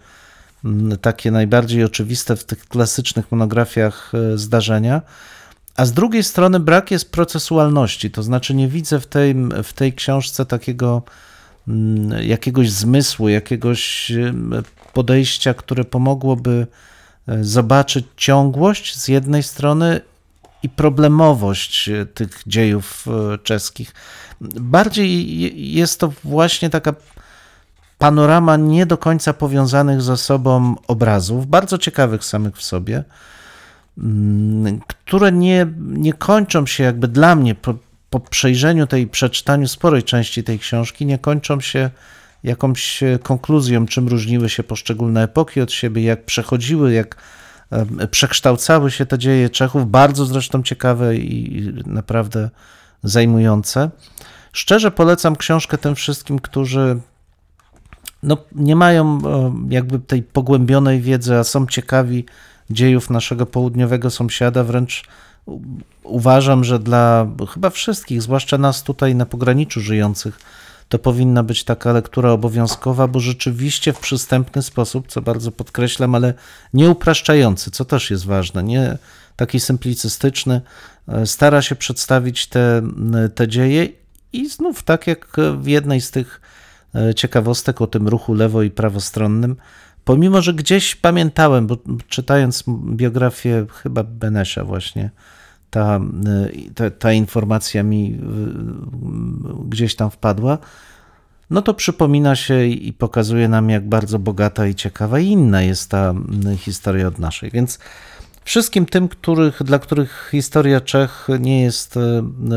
takie 1.01 1.31
najbardziej 1.31 1.85
oczywiste 1.85 2.37
w 2.37 2.45
tych 2.45 2.69
klasycznych 2.69 3.33
monografiach 3.33 4.13
e, 4.15 4.39
zdarzenia. 4.39 5.03
A 5.77 5.85
z 5.85 5.93
drugiej 5.93 6.25
strony 6.25 6.61
brak 6.61 6.91
jest 6.91 7.13
procesualności, 7.13 8.11
to 8.11 8.23
znaczy 8.23 8.55
nie 8.55 8.69
widzę 8.69 9.01
w 9.01 9.07
tej, 9.07 9.35
w 9.65 9.73
tej 9.73 9.93
książce 9.93 10.47
takiego 10.47 11.03
jakiegoś 12.21 12.71
zmysłu, 12.71 13.29
jakiegoś 13.29 14.13
podejścia, 14.93 15.55
które 15.55 15.85
pomogłoby 15.85 16.67
e, 17.29 17.45
zobaczyć 17.45 18.07
ciągłość 18.17 18.97
z 18.97 19.09
jednej 19.09 19.43
strony 19.43 20.01
i 20.65 20.69
problemowość 20.69 21.89
e, 21.89 22.07
tych 22.07 22.43
dziejów 22.47 23.07
e, 23.35 23.39
czeskich. 23.39 23.95
Bardziej 24.61 25.39
je- 25.41 25.49
jest 25.73 26.01
to 26.01 26.13
właśnie 26.25 26.71
taka 26.71 26.95
panorama 27.99 28.57
nie 28.57 28.87
do 28.87 28.99
końca 28.99 29.33
powiązanych 29.33 30.03
ze 30.03 30.17
sobą 30.17 30.75
obrazów, 30.87 31.47
bardzo 31.47 31.79
ciekawych 31.79 32.25
samych 32.25 32.57
w 32.57 32.63
sobie, 32.63 33.05
mm, 33.99 34.81
które 34.89 35.33
nie, 35.33 35.67
nie 35.79 36.13
kończą 36.13 36.67
się 36.67 36.85
jakby 36.85 37.09
dla 37.09 37.35
mnie 37.35 37.55
po, 37.55 37.75
po 38.11 38.21
przejrzeniu 38.21 38.87
tej, 38.87 39.07
przeczytaniu 39.07 39.69
sporej 39.69 40.03
części 40.03 40.45
tej 40.45 40.59
książki, 40.59 41.07
nie 41.07 41.19
kończą 41.19 41.61
się 41.61 41.91
jakąś 42.45 43.03
e, 43.03 43.19
konkluzją, 43.23 43.87
czym 43.87 44.09
różniły 44.09 44.49
się 44.49 44.63
poszczególne 44.63 45.23
epoki 45.23 45.61
od 45.61 45.73
siebie, 45.73 46.03
jak 46.03 46.25
przechodziły, 46.25 46.93
jak 46.93 47.17
przekształcały 48.11 48.91
się 48.91 49.07
te 49.07 49.19
dzieje 49.19 49.51
Czechów, 49.51 49.91
bardzo 49.91 50.27
zresztą 50.27 50.63
ciekawe 50.63 51.17
i 51.17 51.73
naprawdę 51.87 52.51
zajmujące. 53.03 53.91
Szczerze 54.53 54.91
polecam 54.91 55.37
książkę 55.37 55.79
tym 55.79 55.95
wszystkim, 55.95 56.39
którzy 56.39 57.01
no, 58.23 58.37
nie 58.53 58.77
mają 58.77 59.19
jakby 59.69 59.99
tej 59.99 60.23
pogłębionej 60.23 61.01
wiedzy, 61.01 61.37
a 61.37 61.45
są 61.45 61.67
ciekawi 61.67 62.25
dziejów 62.71 63.11
naszego 63.11 63.47
południowego 63.47 64.11
sąsiada. 64.11 64.65
Wręcz 64.65 65.05
uważam, 66.03 66.65
że 66.65 66.79
dla 66.79 67.27
chyba 67.55 67.71
wszystkich, 67.71 68.23
zwłaszcza 68.23 68.59
nas 68.59 68.83
tutaj 68.83 69.15
na 69.15 69.27
pograniczu 69.27 69.81
żyjących, 69.81 70.39
to 70.89 70.99
powinna 70.99 71.43
być 71.43 71.65
taka 71.65 71.93
lektura 71.93 72.31
obowiązkowa, 72.31 73.09
bo 73.09 73.21
rzeczywiście 73.21 73.93
w 73.93 74.01
przystępny 74.01 74.63
sposób, 74.63 75.09
co 75.09 75.23
bardzo 75.23 75.53
podkreślam, 75.53 76.15
ale 76.15 76.35
nie 76.75 76.91
upraszczający, 76.91 77.71
co 77.71 77.85
też 77.85 78.11
jest 78.11 78.27
ważne, 78.27 78.63
nie 78.63 78.99
taki 79.37 79.61
symplicystyczny, 79.61 80.61
e, 81.09 81.27
stara 81.27 81.63
się 81.63 81.77
przedstawić 81.77 82.47
te, 82.47 82.83
te 83.35 83.49
dzieje 83.49 83.89
i 84.33 84.49
znów 84.49 84.83
tak 84.83 85.07
jak 85.07 85.37
w 85.59 85.67
jednej 85.67 86.01
z 86.01 86.11
tych 86.11 86.41
e, 86.95 87.15
ciekawostek 87.15 87.81
o 87.81 87.87
tym 87.87 88.09
ruchu 88.09 88.35
lewo 88.35 88.63
i 88.63 88.71
prawostronnym, 88.71 89.57
pomimo, 90.05 90.43
że 90.43 90.55
gdzieś 90.55 90.97
pamiętałem, 90.97 91.67
bo 91.67 91.77
czytając 92.09 92.65
biografię 92.91 93.67
chyba 93.83 94.03
Benesza 94.03 94.65
właśnie, 94.65 95.11
ta, 95.75 96.01
y, 96.55 96.71
ta, 96.75 96.91
ta 96.91 97.13
informacja 97.13 97.83
mi 97.83 98.13
y, 98.13 99.69
gdzieś 99.69 99.95
tam 99.95 100.11
wpadła, 100.11 100.59
no 101.51 101.63
to 101.63 101.75
przypomina 101.75 102.37
się 102.37 102.67
i 102.67 102.93
pokazuje 102.93 103.49
nam, 103.49 103.71
jak 103.71 103.89
bardzo 103.89 104.19
bogata 104.19 104.67
i 104.67 104.75
ciekawa 104.75 105.19
i 105.19 105.27
inna 105.27 105.63
jest 105.63 105.91
ta 105.91 106.15
y, 106.53 106.57
historia 106.57 107.09
od 107.09 107.19
naszej. 107.19 107.51
Więc 107.51 107.79
wszystkim 108.45 108.87
tym, 108.87 109.09
których, 109.09 109.63
dla 109.63 109.79
których 109.79 110.29
historia 110.31 110.81
Czech 110.81 111.29
nie 111.41 111.63
jest 111.63 111.95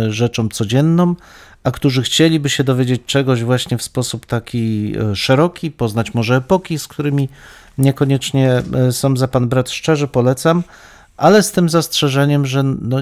rzeczą 0.10 0.50
codzienną, 0.50 1.16
a 1.64 1.72
którzy 1.72 2.02
chcieliby 2.02 2.50
się 2.50 2.64
dowiedzieć 2.64 3.02
czegoś 3.06 3.44
właśnie 3.44 3.78
w 3.78 3.84
sposób 3.84 4.26
taki 4.26 4.94
szeroki, 5.14 5.72
poznać 5.72 6.14
może 6.14 6.36
epoki, 6.36 6.80
z 6.80 6.88
którymi 6.88 7.30
niekoniecznie 7.78 8.64
są 8.92 9.18
za 9.18 9.28
pan 9.28 9.48
brat 9.48 9.70
szczerze, 9.70 10.08
polecam 10.08 10.64
ale 11.18 11.44
z 11.44 11.52
tym 11.52 11.70
zastrzeżeniem, 11.70 12.46
że 12.46 12.64
no, 12.64 12.98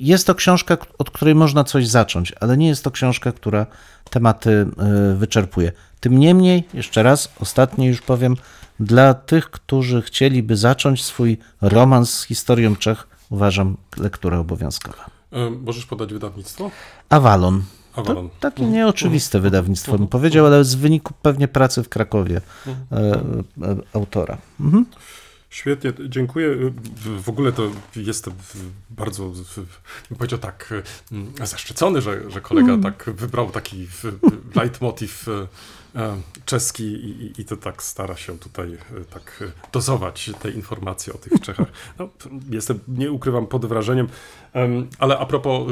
jest 0.00 0.26
to 0.26 0.34
książka, 0.34 0.76
od 0.98 1.10
której 1.10 1.34
można 1.34 1.64
coś 1.64 1.88
zacząć, 1.88 2.32
ale 2.40 2.56
nie 2.56 2.68
jest 2.68 2.84
to 2.84 2.90
książka, 2.90 3.32
która 3.32 3.66
tematy 4.10 4.66
y, 5.12 5.16
wyczerpuje. 5.16 5.72
Tym 6.00 6.18
niemniej, 6.18 6.64
jeszcze 6.74 7.02
raz, 7.02 7.32
ostatnie 7.40 7.88
już 7.88 8.02
powiem, 8.02 8.36
dla 8.80 9.14
tych, 9.14 9.50
którzy 9.50 10.02
chcieliby 10.02 10.56
zacząć 10.56 11.04
swój 11.04 11.38
romans 11.60 12.14
z 12.14 12.24
historią 12.24 12.76
Czech, 12.76 13.06
uważam 13.30 13.76
lektura 13.96 14.38
obowiązkowa. 14.38 15.06
E, 15.32 15.50
Możesz 15.50 15.86
podać 15.86 16.12
wydawnictwo? 16.12 16.70
Avalon. 17.08 17.62
Avalon. 17.96 18.28
To 18.28 18.34
takie 18.40 18.64
nieoczywiste 18.64 19.40
wydawnictwo 19.40 19.98
bym 19.98 20.08
powiedział, 20.08 20.46
ale 20.46 20.64
z 20.64 20.74
wyniku 20.74 21.14
pewnie 21.22 21.48
pracy 21.48 21.82
w 21.82 21.88
Krakowie 21.88 22.40
e, 22.66 22.72
e, 22.92 23.76
autora. 23.92 24.38
Mhm. 24.60 24.86
Świetnie, 25.56 25.92
dziękuję. 26.08 26.56
W- 26.96 27.28
ogóle 27.28 27.52
to 27.52 27.70
jestem 27.96 28.32
bardzo, 28.90 29.32
bym 30.08 30.18
powiedział 30.18 30.38
tak, 30.38 30.74
mm, 31.12 31.32
zaszczycony, 31.44 32.00
że, 32.00 32.30
że 32.30 32.40
kolega 32.40 32.78
tak 32.82 33.04
wybrał 33.14 33.50
taki 33.50 33.88
leitmotiv 34.54 35.28
e, 35.28 35.46
czeski 36.44 36.84
i, 36.84 37.32
i- 37.40 37.44
to 37.44 37.56
tak 37.56 37.82
stara 37.82 38.16
się 38.16 38.38
tutaj 38.38 38.72
e, 38.72 39.04
tak 39.04 39.42
e, 39.42 39.70
dozować 39.72 40.30
te 40.40 40.50
informacje 40.50 41.12
o 41.12 41.18
tych 41.18 41.40
Czechach. 41.46 41.66
No, 41.98 42.08
jestem, 42.50 42.78
nie 42.88 43.12
ukrywam, 43.12 43.46
pod 43.46 43.66
wrażeniem, 43.66 44.08
Em, 44.52 44.88
ale 44.98 45.18
a 45.18 45.26
propos 45.26 45.68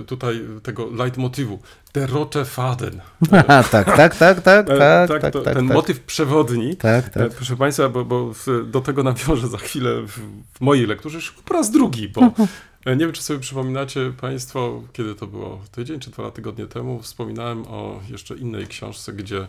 e, 0.00 0.04
tutaj 0.04 0.40
tego 0.62 0.86
leitmotivu, 0.90 1.58
der 1.94 2.10
rote 2.10 2.44
Faden. 2.44 3.00
Aha, 3.32 3.62
tak, 3.70 3.96
tak, 3.96 4.16
tak, 4.16 4.40
tak, 4.40 4.70
E, 4.70 4.78
tak, 4.78 5.08
tak, 5.08 5.22
tak, 5.32 5.44
tak, 5.44 5.54
ten 5.54 5.66
tak. 5.68 5.76
motyw 5.76 6.00
przewodni. 6.00 6.76
Tak, 6.76 7.06
E, 7.06 7.10
tak. 7.10 7.32
Proszę 7.32 7.56
Państwa, 7.56 7.88
bo, 7.88 8.04
bo 8.04 8.32
do 8.66 8.80
tego 8.80 9.02
nawiążę 9.02 9.48
za 9.48 9.58
chwilę 9.58 10.02
w, 10.02 10.10
w 10.54 10.60
mojej 10.60 10.86
lekturze 10.86 11.16
już 11.16 11.32
po 11.32 11.54
raz 11.54 11.70
drugi, 11.70 12.08
bo 12.08 12.20
e, 12.22 12.32
nie 12.86 12.96
wiem, 12.96 13.12
czy 13.12 13.22
sobie 13.22 13.40
przypominacie 13.40 14.12
Państwo, 14.20 14.82
kiedy 14.92 15.14
to 15.14 15.26
było 15.26 15.60
tydzień 15.72 16.00
czy 16.00 16.10
dwa 16.10 16.30
tygodnie 16.30 16.66
temu, 16.66 17.02
wspominałem 17.02 17.66
o 17.66 18.00
jeszcze 18.10 18.34
innej 18.34 18.66
książce, 18.66 19.12
gdzie 19.12 19.48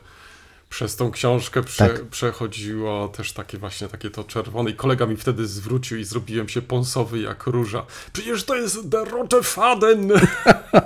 przez 0.70 0.96
tą 0.96 1.12
książkę 1.12 1.64
prze, 1.64 1.90
Tak. 1.90 2.06
przechodziło 2.06 3.08
też 3.08 3.34
takie 3.34 3.58
właśnie 3.58 3.88
takie 3.88 4.10
to 4.10 4.24
czerwone 4.24 4.70
i 4.70 4.74
kolega 4.74 5.06
mi 5.06 5.18
wtedy 5.18 5.48
zwrócił 5.48 5.98
i 5.98 6.04
zrobiłem 6.04 6.50
się 6.50 6.62
pąsowy 6.62 7.20
jak 7.20 7.48
róża. 7.48 7.86
Przecież 8.14 8.44
to 8.44 8.56
jest 8.56 8.88
Der 8.90 9.08
Rote 9.08 9.44
Faden! 9.44 10.12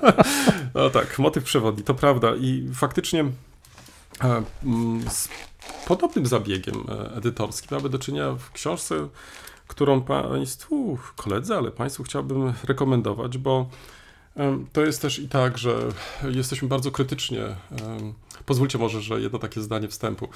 no 0.75 0.89
tak, 0.89 1.19
motyw 1.19 1.43
przewodni, 1.43 1.83
to 1.83 1.93
prawda 1.93 2.35
i 2.35 2.69
faktycznie 2.73 3.25
e, 4.23 4.43
mm, 4.63 5.09
z 5.09 5.29
podobnym 5.87 6.25
zabiegiem 6.25 6.75
e, 6.89 7.15
edytorskim 7.15 7.77
mamy 7.77 7.89
do 7.89 7.99
czynienia 7.99 8.31
w 8.31 8.51
książce, 8.51 9.07
którą 9.67 10.01
Państwu, 10.01 10.97
koledzy, 11.15 11.55
ale 11.55 11.71
Państwu 11.71 12.03
chciałbym 12.03 12.53
rekomendować, 12.63 13.37
bo 13.37 13.69
to 14.73 14.85
jest 14.85 15.01
też 15.01 15.19
i 15.19 15.29
tak, 15.29 15.57
że 15.57 15.75
jesteśmy 16.29 16.67
bardzo 16.67 16.91
krytycznie, 16.91 17.41
pozwólcie 18.45 18.77
może, 18.77 19.01
że 19.01 19.21
jedno 19.21 19.39
takie 19.39 19.61
zdanie 19.61 19.87
wstępu. 19.87 20.27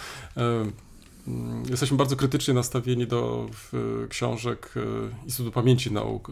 Jesteśmy 1.70 1.98
bardzo 1.98 2.16
krytycznie 2.16 2.54
nastawieni 2.54 3.08
do 3.08 3.46
książek 4.10 4.74
e, 4.76 5.26
Instytutu 5.26 5.52
Pamięci 5.52 5.92
Nauk, 5.92 6.30
e, 6.30 6.32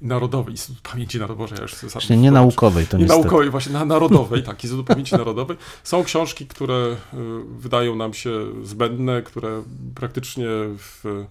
Narodowej, 0.00 0.54
Instytutu 0.54 0.90
Pamięci 0.90 1.18
Narodowej, 1.18 1.56
ja 1.56 1.62
już 1.62 1.92
Właśnie 1.92 2.16
nie 2.16 2.30
naukowej 2.30 2.86
to 2.86 2.96
Nie 2.96 3.02
niestety. 3.04 3.22
naukowej, 3.22 3.50
właśnie 3.50 3.72
na 3.72 3.84
narodowej, 3.84 4.42
tak, 4.42 4.64
Instytut 4.64 4.86
Pamięci 4.86 5.14
Narodowej. 5.14 5.56
Są 5.84 6.04
książki, 6.04 6.46
które 6.46 6.96
y, 7.14 7.16
wydają 7.58 7.96
nam 7.96 8.14
się 8.14 8.30
zbędne, 8.64 9.22
które 9.22 9.62
praktycznie 9.94 10.46
w, 10.78 11.24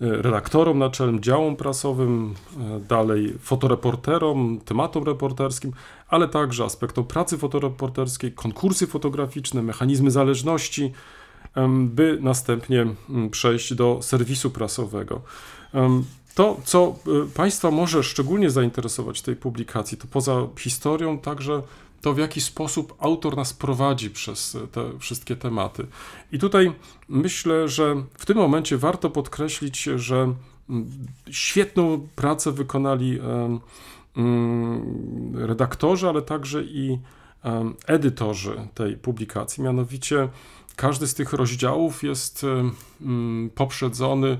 redaktorom 0.00 0.78
naczelnym, 0.78 1.20
działom 1.20 1.56
prasowym, 1.56 2.34
y, 2.76 2.80
dalej 2.80 3.34
fotoreporterom, 3.40 4.60
tematom 4.64 5.04
reporterskim, 5.04 5.72
ale 6.08 6.28
także 6.28 6.64
aspektom 6.64 7.04
pracy 7.04 7.38
fotoreporterskiej, 7.38 8.32
konkursy 8.32 8.86
fotograficzne, 8.86 9.62
mechanizmy 9.62 10.10
zależności, 10.10 10.92
by 11.78 12.18
następnie 12.22 12.86
przejść 13.30 13.74
do 13.74 13.98
serwisu 14.02 14.50
prasowego. 14.50 15.20
To, 16.36 16.60
co 16.64 16.96
y, 17.26 17.30
Państwa 17.34 17.70
może 17.70 18.02
szczególnie 18.02 18.50
zainteresować 18.50 19.18
w 19.18 19.22
tej 19.22 19.36
publikacji, 19.36 19.98
to 19.98 20.06
poza 20.06 20.46
historią 20.58 21.18
także 21.18 21.62
to, 22.00 22.14
w 22.14 22.18
jaki 22.18 22.40
sposób 22.40 22.94
autor 22.98 23.36
nas 23.36 23.52
prowadzi 23.52 24.10
przez 24.10 24.56
te 24.72 24.98
wszystkie 24.98 25.36
tematy. 25.36 25.86
I 26.32 26.38
tutaj 26.38 26.72
myślę, 27.08 27.68
że 27.68 27.96
w 28.18 28.26
tym 28.26 28.36
momencie 28.36 28.78
warto 28.78 29.10
podkreślić, 29.10 29.82
że 29.82 30.34
mm, 30.70 30.90
świetną 31.30 32.08
pracę 32.16 32.52
wykonali 32.52 33.20
em, 33.20 33.60
mm, 34.16 35.32
redaktorzy, 35.46 36.08
ale 36.08 36.22
także 36.22 36.62
i 36.62 36.98
em, 37.42 37.74
edytorzy 37.86 38.68
tej 38.74 38.96
publikacji. 38.96 39.62
Mianowicie 39.62 40.28
każdy 40.76 41.06
z 41.06 41.14
tych 41.14 41.32
rozdziałów 41.32 42.02
jest 42.02 42.44
em, 42.44 42.72
mm, 43.00 43.50
poprzedzony 43.54 44.38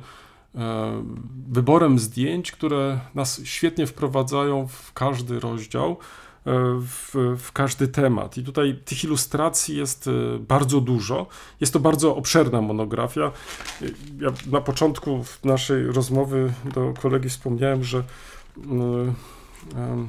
e, 0.54 1.02
wyborem 1.48 1.98
zdjęć, 1.98 2.52
które 2.52 3.00
nas 3.14 3.40
świetnie 3.44 3.86
wprowadzają 3.86 4.66
w 4.66 4.92
każdy 4.92 5.40
rozdział, 5.40 5.90
e, 5.90 6.25
w, 6.80 7.36
w 7.38 7.52
każdy 7.52 7.88
temat. 7.88 8.38
I 8.38 8.44
tutaj 8.44 8.78
tych 8.84 9.04
ilustracji 9.04 9.76
jest 9.76 10.08
e, 10.08 10.38
bardzo 10.38 10.80
dużo. 10.80 11.26
Jest 11.60 11.72
to 11.72 11.80
bardzo 11.80 12.16
obszerna 12.16 12.62
monografia. 12.62 13.32
E, 13.82 13.84
Ja 14.20 14.32
na 14.52 14.60
początku 14.60 15.24
naszej 15.44 15.86
rozmowy 15.86 16.52
do 16.74 16.94
kolegi 17.02 17.28
wspomniałem, 17.28 17.84
że 17.84 18.02
em, 19.76 20.08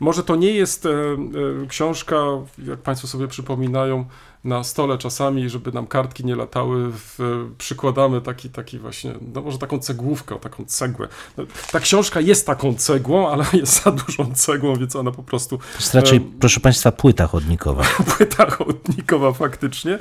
może 0.00 0.22
to 0.22 0.36
nie 0.36 0.50
jest 0.50 0.86
e, 0.86 0.90
e, 0.90 1.66
książka, 1.68 2.16
jak 2.58 2.78
Państwo 2.78 3.08
sobie 3.08 3.28
przypominają, 3.28 4.04
na 4.44 4.64
stole 4.64 4.98
czasami, 4.98 5.50
żeby 5.50 5.72
nam 5.72 5.86
kartki 5.86 6.24
nie 6.24 6.36
latały, 6.36 6.90
w, 6.92 7.18
przykładamy 7.58 8.20
taki, 8.20 8.50
taki 8.50 8.78
właśnie, 8.78 9.14
no 9.34 9.42
może 9.42 9.58
taką 9.58 9.78
cegłówkę, 9.78 10.38
taką 10.38 10.64
cegłę. 10.64 11.08
No, 11.36 11.44
ta 11.72 11.80
książka 11.80 12.20
jest 12.20 12.46
taką 12.46 12.74
cegłą, 12.74 13.28
ale 13.28 13.44
jest 13.60 13.84
za 13.84 13.90
dużą 13.90 14.34
cegłą, 14.34 14.76
więc 14.76 14.96
ona 14.96 15.10
po 15.10 15.22
prostu 15.22 15.58
To 15.58 15.64
jest 15.74 15.94
raczej, 15.94 16.18
Em, 16.18 16.32
proszę 16.40 16.60
Państwa, 16.60 16.92
płyta 16.92 17.26
chodnikowa. 17.26 17.84
płyta 18.16 18.50
chodnikowa 18.50 19.32
faktycznie, 19.32 19.98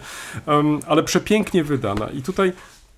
em, 0.48 0.80
ale 0.88 1.04
przepięknie 1.04 1.64
wydana. 1.64 2.10
I 2.10 2.22
tutaj 2.22 2.54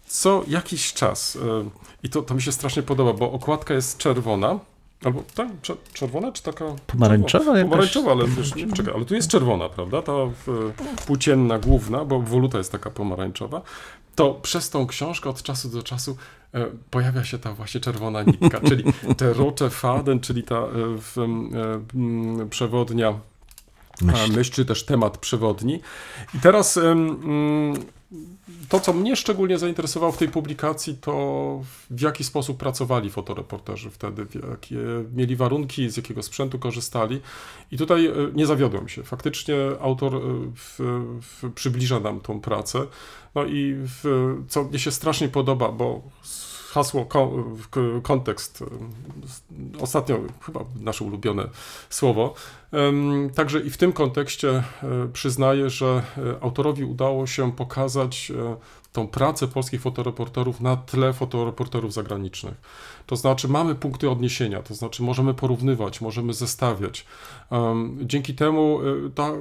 co 0.08 0.44
jakiś 0.48 0.94
czas, 0.94 1.36
em, 1.36 1.70
i 2.04 2.10
to, 2.10 2.22
to 2.22 2.34
mi 2.36 2.42
się 2.42 2.52
strasznie 2.52 2.84
podoba, 2.84 3.14
bo 3.14 3.32
okładka 3.32 3.74
jest 3.74 3.98
czerwona, 3.98 4.60
albo 5.06 5.24
tak, 5.36 5.48
cze- 5.62 5.76
czerwona 5.94 6.32
czy 6.32 6.44
taka... 6.44 6.66
Pomarańczowa? 6.88 7.54
Pomarańczowa, 7.64 8.12
ale 8.12 8.28
wiesz, 8.28 8.56
nie, 8.56 8.74
czekaj, 8.74 8.94
ale 8.96 9.06
tu 9.06 9.16
jest 9.16 9.30
czerwona, 9.30 9.70
prawda? 9.70 10.02
Ta 10.02 10.12
e, 10.12 10.32
płócienna 11.06 11.60
główna, 11.60 12.06
bo 12.06 12.20
woluta 12.20 12.58
jest 12.58 12.72
taka 12.72 12.90
pomarańczowa. 12.92 13.62
To 14.16 14.34
przez 14.34 14.70
tą 14.70 14.88
książkę 14.88 15.30
od 15.30 15.44
czasu 15.44 15.70
do 15.70 15.84
czasu 15.84 16.18
e, 16.54 16.66
pojawia 16.92 17.24
się 17.24 17.40
ta 17.40 17.54
właśnie 17.54 17.82
czerwona 17.82 18.24
nitka, 18.24 18.60
czyli 18.68 18.84
te 19.18 19.34
rocze 19.34 19.70
faden, 19.70 20.20
czyli 20.20 20.44
ta 20.44 20.56
e, 20.56 20.70
w, 21.02 21.18
e, 21.18 22.50
przewodnia 22.50 23.14
Myśl. 24.02 24.34
myśl. 24.34 24.52
czy 24.52 24.66
też 24.66 24.86
temat 24.86 25.18
przewodni. 25.18 25.80
I 26.34 26.40
teraz 26.40 26.80
to, 28.70 28.80
co 28.80 28.94
mnie 28.94 29.16
szczególnie 29.16 29.58
zainteresowało 29.58 30.12
w 30.12 30.18
tej 30.18 30.30
publikacji, 30.30 30.98
to 31.02 31.62
w 31.90 32.02
jaki 32.02 32.24
sposób 32.24 32.58
pracowali 32.58 33.10
fotoreporterzy 33.10 33.90
wtedy, 33.90 34.28
jakie 34.52 34.78
mieli 35.16 35.36
warunki, 35.36 35.90
z 35.90 35.98
jakiego 35.98 36.24
sprzętu 36.24 36.60
korzystali. 36.60 37.22
I 37.72 37.78
tutaj 37.78 38.06
e, 38.06 38.14
nie 38.34 38.46
zawiodłem 38.46 38.88
się. 38.88 39.04
Faktycznie 39.04 39.56
autor 39.82 40.16
e, 40.16 40.20
w, 40.56 40.80
w, 41.22 41.54
przybliża 41.54 42.00
nam 42.00 42.20
tą 42.20 42.42
pracę. 42.42 42.88
No 43.36 43.46
i 43.46 43.76
w, 43.78 44.04
co 44.48 44.64
mnie 44.64 44.80
się 44.80 44.92
strasznie 44.92 45.30
podoba, 45.30 45.72
bo 45.72 46.02
hasło, 46.76 47.08
kontekst, 48.04 48.62
e, 48.62 49.82
ostatnio 49.82 50.20
chyba 50.42 50.60
nasze 50.82 51.04
ulubione 51.04 51.50
słowo. 51.90 52.34
Także 53.36 53.60
i 53.60 53.70
w 53.70 53.78
tym 53.78 53.94
kontekście 53.94 54.50
e, 54.50 54.64
przyznaję, 55.14 55.70
że 55.70 55.86
e, 55.86 56.44
autorowi 56.44 56.84
udało 56.84 57.28
się 57.28 57.52
pokazać 57.52 58.32
e, 58.32 58.56
tą 58.96 59.08
pracę 59.08 59.48
polskich 59.48 59.82
fotoreporterów 59.82 60.62
na 60.62 60.78
tle 60.78 61.14
fotoreporterów 61.14 61.94
zagranicznych. 61.94 62.54
To 63.06 63.16
znaczy 63.16 63.48
mamy 63.48 63.76
punkty 63.76 64.10
odniesienia, 64.10 64.62
to 64.62 64.76
znaczy 64.76 65.04
możemy 65.04 65.34
porównywać, 65.34 66.02
możemy 66.02 66.34
zestawiać. 66.34 67.06
Dzięki 68.02 68.36
temu 68.36 68.80
e, 68.82 69.10
ta 69.10 69.32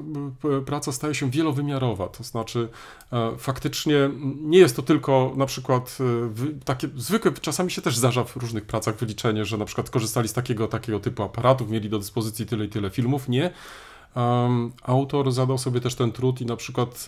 praca 0.66 0.92
staje 0.92 1.14
się 1.14 1.30
wielowymiarowa, 1.30 2.08
to 2.08 2.24
znaczy 2.24 2.68
e, 3.12 3.36
faktycznie 3.38 4.10
nie 4.40 4.58
jest 4.58 4.76
to 4.76 4.82
tylko 4.82 5.32
na 5.36 5.46
przykład 5.46 5.98
e, 6.00 6.64
takie 6.64 6.88
zwykłe, 6.96 7.32
czasami 7.32 7.70
się 7.70 7.82
też 7.82 7.96
zdarza 7.96 8.24
w 8.24 8.36
różnych 8.36 8.64
pracach 8.64 8.96
wyliczenie, 8.96 9.44
że 9.44 9.58
na 9.58 9.64
przykład 9.64 9.90
korzystali 9.90 10.28
z 10.28 10.32
takiego, 10.32 10.68
takiego 10.68 11.00
typu 11.00 11.22
aparatów, 11.22 11.70
mieli 11.70 11.88
do 11.88 11.98
dyspozycji 11.98 12.46
tyle 12.46 12.64
i 12.64 12.68
tyle 12.68 12.90
filmów. 12.90 13.28
Nie. 13.28 13.50
Autor 14.82 15.32
zadał 15.32 15.58
sobie 15.58 15.80
też 15.80 15.94
ten 15.94 16.12
trud 16.12 16.40
i 16.40 16.46
na 16.46 16.56
przykład 16.56 17.06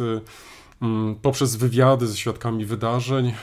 poprzez 1.22 1.56
wywiady 1.56 2.06
ze 2.06 2.16
świadkami 2.16 2.64
wydarzeń 2.64 3.28
e, 3.28 3.34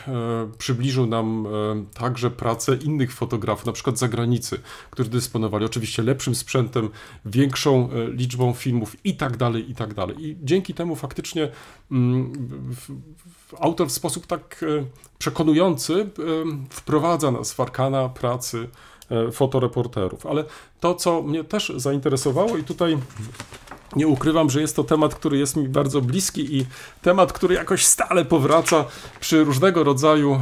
przybliżył 0.58 1.06
nam 1.06 1.48
e, 1.48 1.50
także 1.94 2.32
pracę 2.32 2.76
innych 2.76 3.14
fotografów, 3.14 3.66
na 3.66 3.72
przykład 3.72 3.98
z 3.98 4.00
zagranicy, 4.00 4.60
którzy 4.92 5.10
dysponowali 5.10 5.66
oczywiście 5.66 6.04
lepszym 6.04 6.36
sprzętem, 6.36 6.90
większą 7.26 7.90
e, 7.92 8.12
liczbą 8.12 8.54
filmów 8.54 9.06
i 9.06 9.16
tak 9.16 9.38
dalej, 9.38 9.72
i 9.72 9.76
tak 9.76 9.94
dalej. 9.94 10.16
I 10.20 10.38
dzięki 10.42 10.74
temu 10.74 10.96
faktycznie 10.96 11.50
mm, 11.92 12.34
autor 13.60 13.88
w 13.88 13.92
sposób 13.92 14.28
tak 14.28 14.66
przekonujący 15.20 16.10
wprowadza 16.70 17.32
nas 17.32 17.54
w 17.54 17.60
arkana 17.60 18.10
pracy 18.10 18.70
fotoreporterów. 19.32 20.26
Ale 20.26 20.46
to, 20.80 20.96
co 20.96 21.22
mnie 21.22 21.44
też 21.44 21.74
zainteresowało 21.76 22.58
i 22.58 22.64
tutaj 22.64 22.98
nie 23.96 24.08
ukrywam, 24.08 24.50
że 24.50 24.62
jest 24.62 24.76
to 24.76 24.84
temat, 24.84 25.16
który 25.16 25.38
jest 25.38 25.56
mi 25.56 25.70
bardzo 25.70 26.02
bliski 26.02 26.58
i 26.58 26.66
temat, 27.02 27.34
który 27.34 27.56
jakoś 27.56 27.86
stale 27.86 28.26
powraca 28.26 28.86
przy 29.20 29.44
różnego 29.44 29.84
rodzaju 29.84 30.34
e, 30.34 30.41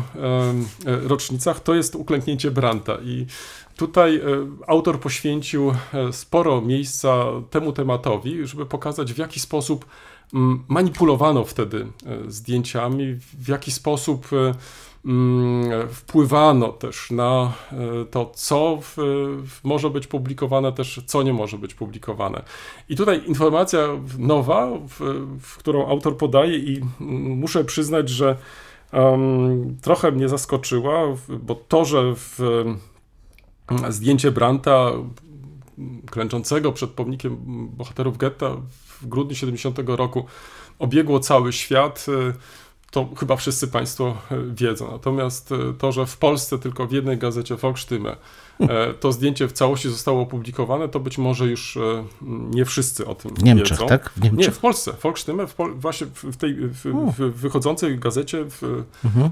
rocznicach, 0.86 1.60
to 1.60 1.76
jest 1.76 1.95
uklęknięcie 1.95 2.52
Branta. 2.52 2.97
I 3.04 3.26
tutaj 3.76 4.16
e, 4.16 4.22
autor 4.68 4.99
poświęcił 4.99 5.70
e, 5.93 6.14
sporo 6.14 6.62
miejsca 6.62 7.26
temu 7.49 7.74
tematowi, 7.74 8.47
żeby 8.47 8.66
pokazać, 8.66 9.14
w 9.14 9.18
jaki 9.18 9.39
sposób 9.39 9.86
mm, 10.34 10.64
manipulowano 10.68 11.43
wtedy 11.43 11.88
zdjęciami, 12.28 13.20
w 13.39 13.47
jaki 13.47 13.72
sposób 13.72 14.28
wpływano 15.89 16.70
też 16.70 17.12
na 17.12 17.54
e, 17.72 18.06
to, 18.06 18.32
co 18.36 18.78
w, 18.82 18.95
może 19.64 19.89
być 19.89 20.08
publikowane, 20.08 20.72
też 20.72 21.02
co 21.06 21.24
nie 21.24 21.34
może 21.34 21.58
być 21.58 21.74
publikowane. 21.74 22.43
I 22.89 22.95
tutaj 22.95 23.22
informacja 23.28 23.80
nowa, 24.18 24.68
w, 24.88 25.26
w 25.41 25.58
którą 25.58 25.88
autor 25.88 26.18
podaje 26.18 26.58
i 26.58 26.78
mm, 26.78 27.22
muszę 27.22 27.64
przyznać, 27.64 28.10
że 28.10 28.38
em, 28.91 29.78
trochę 29.82 30.12
mnie 30.12 30.30
zaskoczyła, 30.30 31.02
bo 31.39 31.56
to, 31.56 31.86
że 31.86 32.16
w, 32.16 32.39
em, 33.72 33.91
zdjęcie 33.91 34.32
Branta 34.32 34.91
klęczącego 36.12 36.72
przed 36.72 36.89
pomnikiem 36.89 37.38
bohaterów 37.68 38.18
getta 38.18 38.56
w 38.86 39.08
grudniu 39.08 39.36
70 39.36 39.80
roku 39.88 40.26
obiegło 40.80 41.20
cały 41.20 41.54
świat, 41.54 42.06
y, 42.08 42.34
to 42.92 43.10
chyba 43.18 43.36
wszyscy 43.36 43.68
Państwo 43.68 44.18
y, 44.32 44.36
wiedzą. 44.56 44.92
Natomiast 44.92 45.52
y, 45.52 45.56
to, 45.78 45.92
że 45.92 46.06
w 46.06 46.18
Polsce 46.18 46.60
tylko 46.60 46.88
w 46.88 46.92
jednej 46.92 47.18
gazecie 47.18 47.56
Volksstimme 47.56 48.16
e, 48.60 48.94
to 48.94 49.12
zdjęcie 49.12 49.48
w 49.48 49.52
całości 49.52 49.89
zostało 49.89 50.22
opublikowane, 50.22 50.89
to 50.89 51.00
być 51.00 51.18
może 51.18 51.46
już 51.48 51.78
e, 51.78 52.04
nie 52.52 52.66
wszyscy 52.66 53.06
o 53.08 53.16
tym 53.16 53.36
W 53.36 53.44
Niemczech, 53.44 53.70
wiedzą. 53.78 53.88
tak? 53.88 54.10
W 54.10 54.22
Nie, 54.24 54.30
Niemczech. 54.30 54.56
w 54.56 54.60
Polsce. 54.60 54.94
Volksstimme, 55.04 55.48
w 55.48 55.56
Pol- 55.56 55.74
właśnie 55.76 56.08
w, 56.14 56.38
tej 56.38 56.54
w, 56.56 56.86
w 57.18 57.32
wychodzącej 57.42 58.00
gazecie 58.00 58.46
Mhm. 59.06 59.32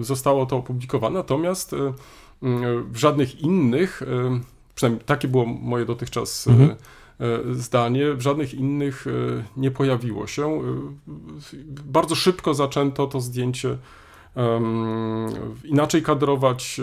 e, 0.00 0.04
zostało 0.04 0.46
to 0.46 0.56
opublikowane, 0.56 1.18
natomiast 1.18 1.72
e, 1.72 1.92
w 2.90 2.96
żadnych 2.96 3.40
innych, 3.40 4.02
e, 4.02 4.40
przynajmniej 4.74 5.04
takie 5.04 5.28
było 5.28 5.46
moje 5.46 5.84
dotychczas 5.84 6.46
e, 6.46 6.50
Mhm. 6.50 6.74
E, 7.20 7.54
zdanie, 7.54 8.14
w 8.14 8.20
żadnych 8.20 8.54
innych 8.54 9.06
e, 9.06 9.10
nie 9.56 9.70
pojawiło 9.70 10.26
się. 10.26 10.46
E, 10.46 10.62
Bardzo 11.84 12.14
szybko 12.14 12.54
zaczęto 12.54 13.06
to 13.06 13.20
zdjęcie 13.20 13.78
inaczej 15.64 16.02
kadrować. 16.02 16.80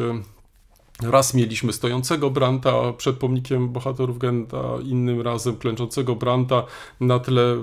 Raz 1.01 1.33
mieliśmy 1.33 1.73
stojącego 1.73 2.29
Branta 2.29 2.93
przed 2.97 3.15
pomnikiem 3.15 3.69
bohaterów 3.69 4.17
Genta, 4.17 4.61
innym 4.83 5.21
razem 5.21 5.57
klęczącego 5.57 6.15
Branta 6.15 6.63
na 6.99 7.19
tle, 7.19 7.57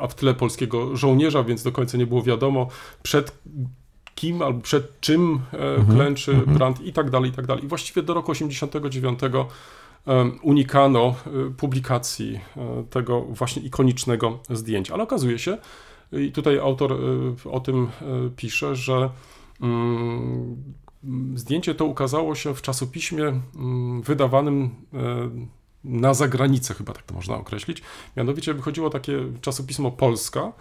a 0.00 0.06
w 0.06 0.14
tle 0.14 0.34
polskiego 0.34 0.96
żołnierza, 0.96 1.44
więc 1.44 1.62
do 1.62 1.72
końca 1.72 1.98
nie 1.98 2.06
było 2.06 2.22
wiadomo 2.22 2.68
przed 3.02 3.32
kim 4.18 4.42
albo 4.42 4.60
przed 4.60 5.00
czym 5.00 5.40
e, 5.52 5.92
klęczy 5.94 6.34
Brant 6.46 6.80
i 6.80 6.92
tak 6.92 7.10
dalej, 7.10 7.30
i 7.30 7.34
tak 7.34 7.46
dalej. 7.46 7.64
I 7.64 7.68
właściwie 7.68 8.02
do 8.02 8.14
roku 8.14 8.32
89 8.32 9.22
em, 9.22 9.30
unikano 10.42 11.14
e, 11.26 11.50
publikacji 11.50 12.40
e, 12.56 12.84
tego 12.90 13.20
właśnie 13.20 13.62
ikonicznego 13.62 14.38
zdjęcia. 14.50 14.94
Ale 14.94 15.02
okazuje 15.02 15.38
się, 15.38 15.58
i 16.12 16.32
tutaj 16.32 16.58
autor 16.58 16.92
e, 16.92 17.50
o 17.50 17.60
tym 17.60 17.88
pisze, 18.36 18.76
że 18.76 19.10
mm, 19.60 20.56
zdjęcie 21.34 21.74
to 21.74 21.84
ukazało 21.84 22.34
się 22.34 22.54
w 22.54 22.62
czasopiśmie 22.62 23.24
mm, 23.24 24.02
wydawanym 24.02 24.70
na 25.84 26.14
zagranicę, 26.14 26.74
chyba 26.74 26.92
tak 26.92 27.02
to 27.02 27.14
można 27.14 27.36
określić. 27.36 27.82
Mianowicie 28.16 28.54
wychodziło 28.54 28.90
takie 28.90 29.18
czasopismo 29.40 29.90
Polska, 29.90 30.52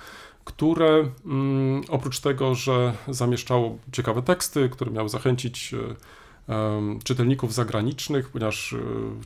które 0.46 1.10
mm, 1.26 1.82
oprócz 1.90 2.20
tego, 2.20 2.56
że 2.56 2.94
zamieszczało 3.08 3.78
ciekawe 3.92 4.22
teksty, 4.22 4.70
które 4.70 4.92
miały 4.92 5.10
zachęcić 5.10 5.76
czytelników 7.04 7.54
zagranicznych, 7.54 8.30
ponieważ 8.30 8.74
e, 8.74 8.78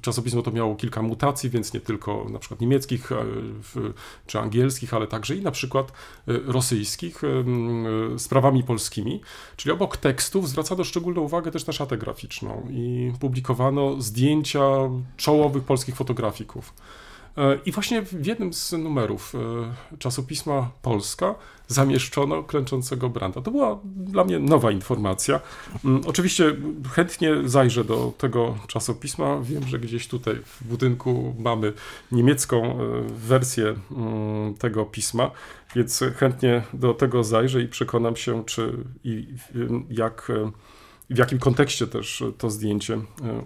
czasopismo 0.01 0.41
to 0.41 0.51
miało 0.51 0.76
kilka 0.76 1.01
mutacji, 1.01 1.49
więc 1.49 1.74
nie 1.74 1.80
tylko 1.80 2.26
na 2.30 2.39
przykład 2.39 2.61
niemieckich 2.61 3.11
e, 3.11 3.26
czy 4.28 4.39
angielskich, 4.39 4.93
ale 4.93 5.07
także 5.07 5.36
i 5.36 5.41
na 5.41 5.51
przykład 5.51 5.91
e, 5.91 5.93
rosyjskich 6.45 7.22
sprawami 8.17 8.63
polskimi. 8.63 9.22
Czyli 9.55 9.74
obok 9.74 9.97
tekstów 9.97 10.49
zwracano 10.49 10.84
szczególną 10.84 11.22
uwagę 11.22 11.51
też 11.51 11.67
na 11.67 11.74
szatę 11.74 11.97
graficzną 11.97 12.67
i 12.69 13.11
publikowano 13.19 14.01
zdjęcia 14.01 14.61
czołowych 15.17 15.63
polskich 15.63 15.95
fotografików. 15.95 16.74
E, 17.38 17.59
I 17.65 17.71
właśnie 17.71 18.01
w 18.01 18.25
jednym 18.25 18.53
z 18.53 18.71
numerów 18.71 19.34
e, 19.36 19.97
czasopisma 19.97 20.71
Polska 20.82 21.36
zamieszczono 21.67 22.43
klęczącego 22.43 23.09
Branda. 23.09 23.41
To 23.41 23.51
była 23.51 23.79
dla 23.84 24.23
mnie 24.23 24.39
nowa 24.39 24.71
informacja. 24.71 25.39
Mm, 25.86 26.01
Oczywiście 26.07 26.55
chętnie 26.91 27.36
zajrzę 27.45 27.84
do 27.84 28.13
tego 28.17 28.57
czasopisma. 28.67 29.39
Wiem, 29.41 29.67
że 29.67 29.79
gdzieś 29.79 30.07
tutaj 30.07 30.36
w 30.36 30.63
budynku 30.63 31.36
mamy 31.39 31.73
niemiecką 32.11 32.63
e, 32.63 32.77
wersję 33.07 33.75
mm, 33.91 34.53
tego 34.53 34.86
pisma, 34.86 35.32
więc 35.75 36.03
chętnie 36.15 36.63
do 36.73 36.93
tego 36.93 37.23
zajrzę 37.23 37.61
i 37.61 37.67
przekonam 37.67 38.15
się, 38.15 38.45
czy 38.45 38.77
i 39.03 39.27
jak. 39.89 40.32
E, 41.12 41.16
w 41.16 41.18
jakim 41.18 41.39
kontekście 41.39 41.88
też 41.88 42.24
to 42.38 42.49
zdjęcie 42.49 42.93
e, 42.93 42.99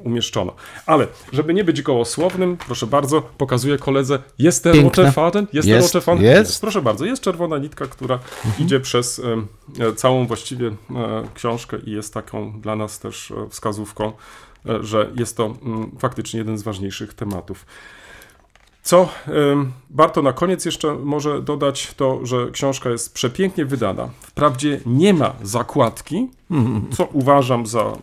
umieszczono. 0.04 0.54
Ale, 0.86 1.08
żeby 1.34 1.54
nie 1.54 1.64
być 1.64 1.82
gołosłownym, 1.82 2.58
proszę 2.58 2.88
bardzo, 2.88 3.22
pokazuję 3.22 3.78
koledze, 3.78 4.20
jest 4.40 4.64
ten 4.64 4.74
Piękne. 4.74 5.04
rocze 5.04 5.12
faden? 5.12 5.48
Jest, 5.54 5.68
ten 5.68 5.76
Jest, 5.76 5.94
rocze 5.94 6.06
faden? 6.06 6.24
jest. 6.24 6.62
Proszę 6.62 6.82
bardzo, 6.82 7.06
jest 7.06 7.22
czerwona 7.22 7.58
nitka, 7.58 7.86
która 7.86 8.20
idzie 8.60 8.80
przez 8.80 9.20
em, 9.20 9.48
e, 9.80 9.94
całą 9.94 10.28
właściwie 10.28 10.68
e, 10.68 10.74
książkę 11.34 11.78
i 11.86 11.92
jest 11.92 12.14
taką 12.14 12.62
dla 12.62 12.76
nas 12.76 13.00
też 13.00 13.32
e, 13.32 13.50
wskazówką, 13.50 14.12
e, 14.66 14.84
że 14.84 15.12
jest 15.16 15.38
to 15.38 15.46
mm, 15.46 15.92
faktycznie 16.00 16.38
jeden 16.38 16.58
z 16.58 16.64
ważniejszych 16.64 17.14
tematów. 17.14 17.66
Co 18.86 19.10
warto 19.90 20.22
na 20.22 20.34
koniec 20.34 20.66
jeszcze 20.66 20.96
może 20.96 21.42
dodać, 21.42 21.94
to 21.94 22.20
że 22.26 22.52
książka 22.52 22.90
jest 22.90 23.14
przepięknie 23.14 23.66
wydana. 23.66 24.10
Wprawdzie 24.22 24.80
nie 24.86 25.14
ma 25.14 25.34
zakładki, 25.44 26.28
co 26.92 27.06
uważam 27.06 27.68
za 27.68 27.98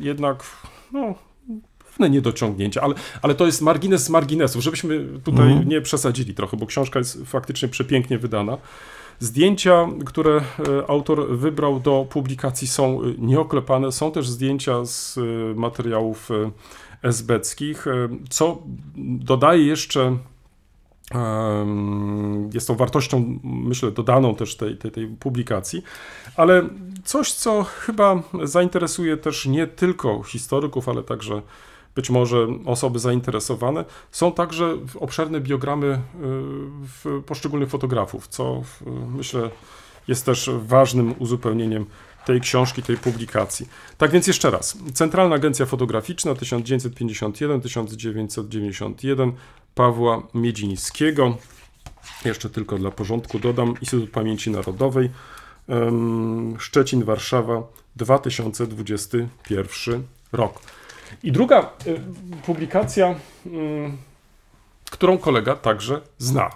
jednak 0.00 0.44
no, 0.92 1.14
pewne 1.78 2.10
niedociągnięcie, 2.10 2.82
ale, 2.82 2.94
ale 3.22 3.34
to 3.34 3.46
jest 3.46 3.62
margines 3.62 4.04
z 4.04 4.10
marginesów, 4.10 4.62
żebyśmy 4.62 5.06
tutaj 5.24 5.66
nie 5.66 5.80
przesadzili 5.80 6.34
trochę, 6.34 6.56
bo 6.56 6.66
książka 6.66 6.98
jest 6.98 7.18
faktycznie 7.24 7.68
przepięknie 7.68 8.18
wydana. 8.18 8.58
Zdjęcia, 9.18 9.88
które 10.06 10.36
e, 10.36 10.42
autor 10.90 11.36
wybrał 11.36 11.80
do 11.80 12.06
publikacji 12.10 12.68
są 12.68 13.02
e, 13.02 13.04
nieoklepane, 13.18 13.92
są 13.92 14.12
też 14.12 14.28
zdjęcia 14.28 14.84
z 14.84 15.18
e, 15.18 15.20
materiałów 15.54 16.30
esbeckich, 17.06 17.86
e, 17.86 18.08
co 18.30 18.62
dodaje 18.96 19.66
jeszcze 19.66 20.16
em, 21.14 22.50
jest 22.54 22.66
tą 22.66 22.74
wartością, 22.74 23.38
myślę, 23.44 23.90
dodaną 23.90 24.34
też 24.34 24.56
tej, 24.56 24.76
tej, 24.76 24.90
tej 24.90 25.06
publikacji, 25.06 25.82
ale 26.36 26.68
coś, 27.04 27.32
co 27.32 27.64
chyba 27.64 28.22
zainteresuje 28.44 29.16
też 29.16 29.46
nie 29.46 29.66
tylko 29.66 30.22
historyków, 30.22 30.88
ale 30.88 31.02
także 31.02 31.42
być 31.94 32.10
może 32.10 32.46
osoby 32.64 32.98
zainteresowane, 32.98 33.84
są 34.10 34.32
także 34.32 34.76
obszerne 35.00 35.40
biogramy 35.40 36.00
w 37.04 37.22
poszczególnych 37.26 37.70
fotografów, 37.70 38.28
co 38.28 38.62
myślę 39.16 39.50
jest 40.08 40.26
też 40.26 40.50
ważnym 40.58 41.14
uzupełnieniem 41.18 41.86
tej 42.26 42.40
książki, 42.40 42.82
tej 42.82 42.96
publikacji. 42.96 43.68
Tak 43.98 44.10
więc 44.10 44.26
jeszcze 44.26 44.50
raz. 44.50 44.78
Centralna 44.94 45.34
Agencja 45.34 45.66
Fotograficzna 45.66 46.34
1951-1991 46.34 49.32
Pawła 49.74 50.22
Miedzińskiego. 50.34 51.36
Jeszcze 52.24 52.50
tylko 52.50 52.78
dla 52.78 52.90
porządku 52.90 53.38
dodam 53.38 53.74
Instytut 53.80 54.10
Pamięci 54.10 54.50
Narodowej 54.50 55.10
Szczecin, 56.58 57.04
Warszawa 57.04 57.62
2021 57.96 60.02
rok. 60.32 60.60
I 61.22 61.32
druga 61.32 61.70
publikacja, 62.46 63.14
mm, 63.46 63.96
którą 64.90 65.18
kolega 65.18 65.54
także 65.54 66.00
zna. 66.18 66.50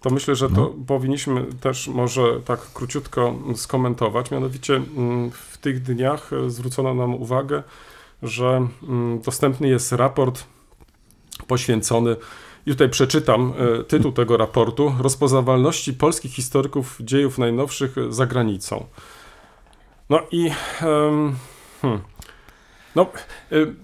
To 0.00 0.10
myślę, 0.10 0.34
że 0.34 0.50
to 0.50 0.74
powinniśmy 0.86 1.46
też 1.60 1.88
może 1.88 2.40
tak 2.40 2.60
króciutko 2.72 3.34
skomentować. 3.54 4.30
Mianowicie 4.30 4.76
mm, 4.76 5.30
w 5.30 5.58
tych 5.58 5.82
dniach 5.82 6.32
e, 6.32 6.50
zwrócono 6.50 6.94
nam 6.94 7.14
uwagę, 7.14 7.62
że 8.22 8.68
mm, 8.82 9.20
dostępny 9.20 9.68
jest 9.68 9.92
raport 9.92 10.44
poświęcony, 11.46 12.16
i 12.66 12.70
tutaj 12.70 12.88
przeczytam 12.88 13.52
e, 13.80 13.84
tytuł 13.84 14.12
tego 14.12 14.36
raportu, 14.36 14.94
rozpoznawalności 15.00 15.92
polskich 15.92 16.32
historyków 16.32 16.98
dziejów 17.00 17.38
najnowszych 17.38 17.94
za 18.08 18.26
granicą. 18.26 18.86
No 20.10 20.20
i 20.30 20.50
hmm, 20.78 21.36
no, 22.96 23.06
y, 23.52 23.74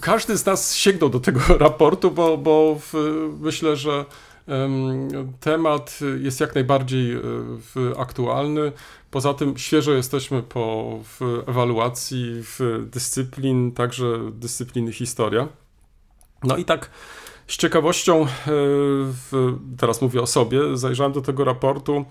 każdy 0.00 0.36
z 0.36 0.46
nas 0.46 0.74
sięgnął 0.74 1.10
do 1.10 1.20
tego 1.20 1.40
raportu, 1.58 2.10
bo, 2.10 2.38
bo 2.38 2.76
w, 2.80 2.94
myślę, 3.40 3.76
że 3.76 4.04
temat 5.40 6.00
jest 6.20 6.40
jak 6.40 6.54
najbardziej 6.54 7.16
w, 7.22 7.92
aktualny. 7.98 8.72
Poza 9.10 9.34
tym 9.34 9.58
świeżo 9.58 9.92
jesteśmy 9.92 10.42
po 10.42 10.98
ewaluacji 11.46 12.42
w 12.42 12.86
dyscyplin, 12.90 13.72
także 13.72 14.18
dyscypliny 14.32 14.92
historia. 14.92 15.48
No 16.42 16.56
i 16.56 16.64
tak 16.64 16.90
z 17.46 17.56
ciekawością, 17.56 18.26
w, 18.46 19.56
teraz 19.78 20.02
mówię 20.02 20.22
o 20.22 20.26
sobie, 20.26 20.76
zajrzałem 20.76 21.12
do 21.12 21.20
tego 21.20 21.44
raportu. 21.44 22.04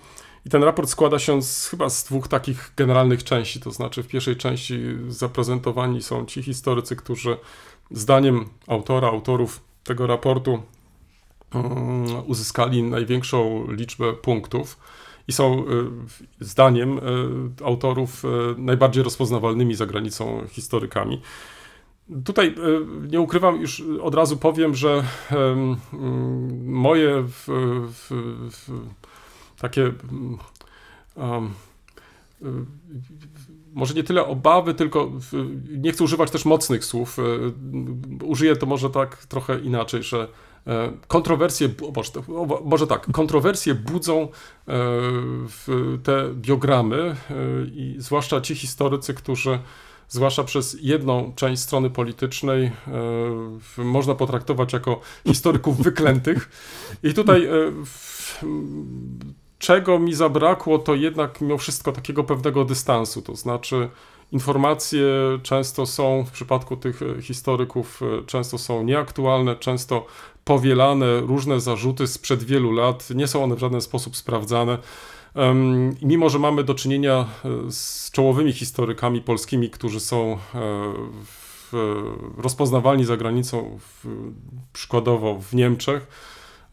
I 0.46 0.50
ten 0.50 0.62
raport 0.62 0.90
składa 0.90 1.18
się 1.18 1.42
z, 1.42 1.68
chyba 1.68 1.90
z 1.90 2.04
dwóch 2.04 2.28
takich 2.28 2.72
generalnych 2.76 3.24
części. 3.24 3.60
To 3.60 3.70
znaczy, 3.70 4.02
w 4.02 4.08
pierwszej 4.08 4.36
części 4.36 4.80
zaprezentowani 5.08 6.02
są 6.02 6.26
ci 6.26 6.42
historycy, 6.42 6.96
którzy 6.96 7.36
zdaniem 7.90 8.48
autora, 8.66 9.08
autorów 9.08 9.60
tego 9.84 10.06
raportu 10.06 10.62
uzyskali 12.26 12.82
największą 12.82 13.66
liczbę 13.70 14.12
punktów 14.12 14.78
i 15.28 15.32
są 15.32 15.64
y, 15.64 15.64
zdaniem 16.40 16.98
y, 16.98 17.64
autorów 17.64 18.24
y, 18.24 18.28
najbardziej 18.58 19.02
rozpoznawalnymi 19.02 19.74
za 19.74 19.86
granicą 19.86 20.46
historykami. 20.48 21.20
Tutaj 22.24 22.54
nie 23.10 23.20
ukrywam, 23.20 23.60
już 23.60 23.82
od 24.02 24.14
razu 24.14 24.36
powiem, 24.36 24.74
że 24.74 25.04
mm, 25.30 25.76
moje 26.64 27.22
w, 27.22 27.44
w, 27.92 28.10
w, 28.50 28.70
takie 29.60 29.82
mm, 29.82 30.38
um, 31.16 31.54
może 33.72 33.94
nie 33.94 34.04
tyle 34.04 34.26
obawy, 34.26 34.74
tylko 34.74 35.10
nie 35.70 35.92
chcę 35.92 36.04
używać 36.04 36.30
też 36.30 36.44
mocnych 36.44 36.84
słów. 36.84 37.16
Użyję 38.24 38.56
to 38.56 38.66
może 38.66 38.90
tak 38.90 39.26
trochę 39.26 39.60
inaczej, 39.60 40.02
że 40.02 40.28
kontrowersje, 41.06 41.68
bu- 41.68 41.92
o, 42.28 42.62
może, 42.64 42.86
tak, 42.86 43.06
kontrowersje 43.12 43.74
budzą 43.74 44.28
e, 44.68 44.72
te 46.02 46.28
biogramy 46.34 46.96
e, 46.96 47.14
i 47.64 47.94
zwłaszcza 47.98 48.40
ci 48.40 48.54
historycy, 48.54 49.14
którzy 49.14 49.58
zwłaszcza 50.08 50.44
przez 50.44 50.76
jedną 50.80 51.32
część 51.36 51.62
strony 51.62 51.90
politycznej 51.90 52.64
e, 53.78 53.82
można 53.84 54.14
potraktować 54.14 54.72
jako 54.72 55.00
historyków 55.26 55.82
wyklętych. 55.82 56.50
I 57.02 57.14
tutaj 57.14 57.46
e, 57.46 57.50
czego 59.58 59.98
mi 59.98 60.14
zabrakło, 60.14 60.78
to 60.78 60.94
jednak 60.94 61.40
mimo 61.40 61.58
wszystko 61.58 61.92
takiego 61.92 62.24
pewnego 62.24 62.64
dystansu, 62.64 63.22
to 63.22 63.36
znaczy 63.36 63.88
informacje 64.32 65.04
często 65.42 65.86
są, 65.86 66.24
w 66.24 66.30
przypadku 66.30 66.76
tych 66.76 67.02
e, 67.02 67.22
historyków, 67.22 68.00
e, 68.02 68.26
często 68.26 68.58
są 68.58 68.82
nieaktualne, 68.82 69.56
często 69.56 70.06
powielane, 70.50 71.20
różne 71.20 71.60
zarzuty 71.60 72.06
sprzed 72.06 72.42
wielu 72.42 72.72
lat, 72.72 73.08
nie 73.10 73.26
są 73.26 73.44
one 73.44 73.56
w 73.56 73.58
żaden 73.58 73.80
sposób 73.80 74.16
sprawdzane. 74.16 74.78
Mimo, 76.02 76.30
że 76.30 76.38
mamy 76.38 76.64
do 76.64 76.74
czynienia 76.74 77.26
e, 77.44 77.72
z 77.72 78.10
czołowymi 78.10 78.52
historykami 78.52 79.20
polskimi, 79.20 79.70
którzy 79.70 80.00
są 80.00 80.32
e, 80.32 80.38
w, 81.24 81.72
rozpoznawalni 82.38 83.04
za 83.04 83.16
granicą, 83.16 83.78
w, 83.78 84.06
przykładowo 84.72 85.38
w 85.38 85.54
Niemczech, 85.54 86.06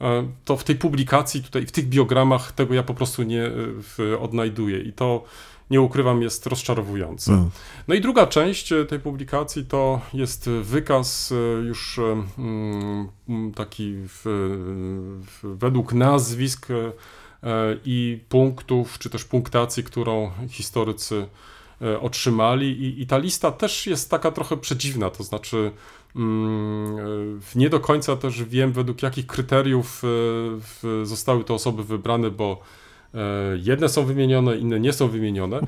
e, 0.01 0.28
to 0.45 0.57
w 0.57 0.63
tej 0.63 0.75
publikacji, 0.75 1.43
tutaj 1.43 1.65
w 1.65 1.71
tych 1.71 1.89
biogramach 1.89 2.51
tego 2.51 2.73
ja 2.73 2.84
po 2.84 2.93
prostu 2.93 3.23
nie 3.23 3.51
odnajduję 4.19 4.80
i 4.80 4.93
to 4.93 5.23
nie 5.70 5.82
ukrywam 5.82 6.22
jest 6.22 6.47
rozczarowujące. 6.47 7.34
Mm. 7.34 7.49
No 7.88 7.95
i 7.95 8.01
druga 8.01 8.28
część 8.28 8.72
e, 8.72 8.86
tej 8.86 8.99
publikacji 8.99 9.65
to 9.65 10.01
jest 10.13 10.49
wykaz 10.49 11.32
e, 11.32 11.36
już 11.65 11.99
e, 11.99 12.24
taki 13.55 13.93
w, 13.95 14.22
w, 15.26 15.57
według 15.57 15.93
nazwisk 15.93 16.68
i 17.86 18.20
punktów, 18.30 18.99
czy 18.99 19.09
też 19.09 19.26
punktacji, 19.26 19.84
którą 19.84 20.32
historycy 20.49 21.28
otrzymali 22.01 22.68
i, 22.68 23.01
i 23.01 23.07
ta 23.07 23.18
lista 23.18 23.51
też 23.51 23.88
jest 23.88 24.09
taka 24.09 24.32
trochę 24.32 24.57
przedziwna, 24.57 25.09
to 25.09 25.24
znaczy 25.24 25.72
mm, 26.15 27.41
nie 27.55 27.70
do 27.70 27.80
końca 27.80 28.15
też 28.15 28.43
wiem 28.43 28.72
według 28.72 29.03
jakich 29.03 29.28
kryteriów 29.28 29.99
w, 30.03 31.01
zostały 31.03 31.43
te 31.43 31.53
osoby 31.53 31.84
wybrane, 31.84 32.32
bo 32.32 32.61
jedne 33.63 33.89
są 33.89 34.05
wymienione, 34.05 34.57
inne 34.57 34.79
nie 34.79 34.93
są 34.93 35.07
wymienione. 35.07 35.59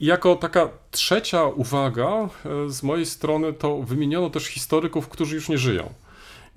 I 0.00 0.06
jako 0.06 0.36
taka 0.36 0.68
trzecia 0.90 1.44
uwaga 1.44 2.08
e, 2.08 2.70
z 2.70 2.82
mojej 2.82 3.06
strony 3.06 3.52
to 3.52 3.82
wymieniono 3.82 4.30
też 4.30 4.46
historyków, 4.46 5.08
którzy 5.08 5.34
już 5.34 5.48
nie 5.48 5.58
żyją. 5.58 5.94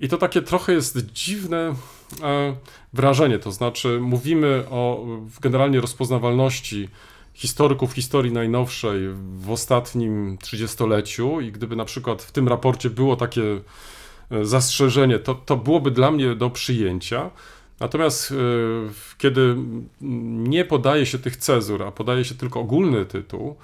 I 0.00 0.08
to 0.08 0.18
takie 0.18 0.42
trochę 0.42 0.72
jest 0.72 1.12
dziwne 1.12 1.74
e, 2.22 2.56
wrażenie, 2.92 3.38
to 3.38 3.52
znaczy 3.52 4.00
mówimy 4.00 4.64
o 4.70 5.06
generalnie 5.40 5.80
rozpoznawalności 5.80 6.88
historyków 7.34 7.92
historii 7.92 8.32
najnowszej 8.32 9.08
w 9.34 9.50
ostatnim 9.50 10.38
trzydziestoleciu 10.38 11.40
i 11.40 11.52
gdyby 11.52 11.76
na 11.76 11.84
przykład 11.84 12.22
w 12.22 12.32
tym 12.32 12.48
raporcie 12.48 12.90
było 12.90 13.16
takie 13.16 13.42
e, 14.30 14.44
zastrzeżenie, 14.44 15.18
to, 15.18 15.34
to 15.34 15.56
byłoby 15.56 15.90
dla 15.90 16.10
mnie 16.10 16.34
do 16.34 16.50
przyjęcia. 16.50 17.30
Natomiast 17.82 18.32
e, 18.32 18.34
kiedy 19.18 19.56
nie 20.50 20.64
podaje 20.64 21.06
się 21.06 21.18
tych 21.18 21.36
cezur, 21.36 21.82
a 21.82 21.92
podaje 21.92 22.24
się 22.24 22.34
tylko 22.34 22.60
ogólny 22.60 23.06
tytuł, 23.06 23.56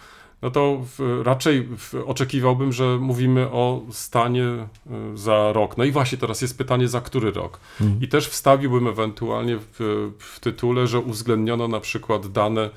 no 0.43 0.51
to 0.51 0.85
raczej 1.23 1.69
oczekiwałbym, 2.07 2.73
że 2.73 2.99
mówimy 3.01 3.51
o 3.51 3.83
stanie 3.91 4.45
e, 4.45 4.67
za 5.15 5.53
rok. 5.53 5.77
No 5.77 5.85
i 5.85 5.91
właśnie 5.91 6.19
teraz 6.19 6.43
jest 6.43 6.59
pytanie, 6.59 6.89
za 6.89 7.01
który 7.01 7.31
rok. 7.31 7.61
I 8.01 8.09
też 8.09 8.29
wstawiłbym 8.29 8.87
ewentualnie 8.87 9.59
w, 9.59 10.11
w 10.19 10.41
tytule, 10.41 10.87
że 10.87 10.99
uwzględniono 11.01 11.69
na 11.69 11.81
przykład 11.81 12.27
dane 12.27 12.71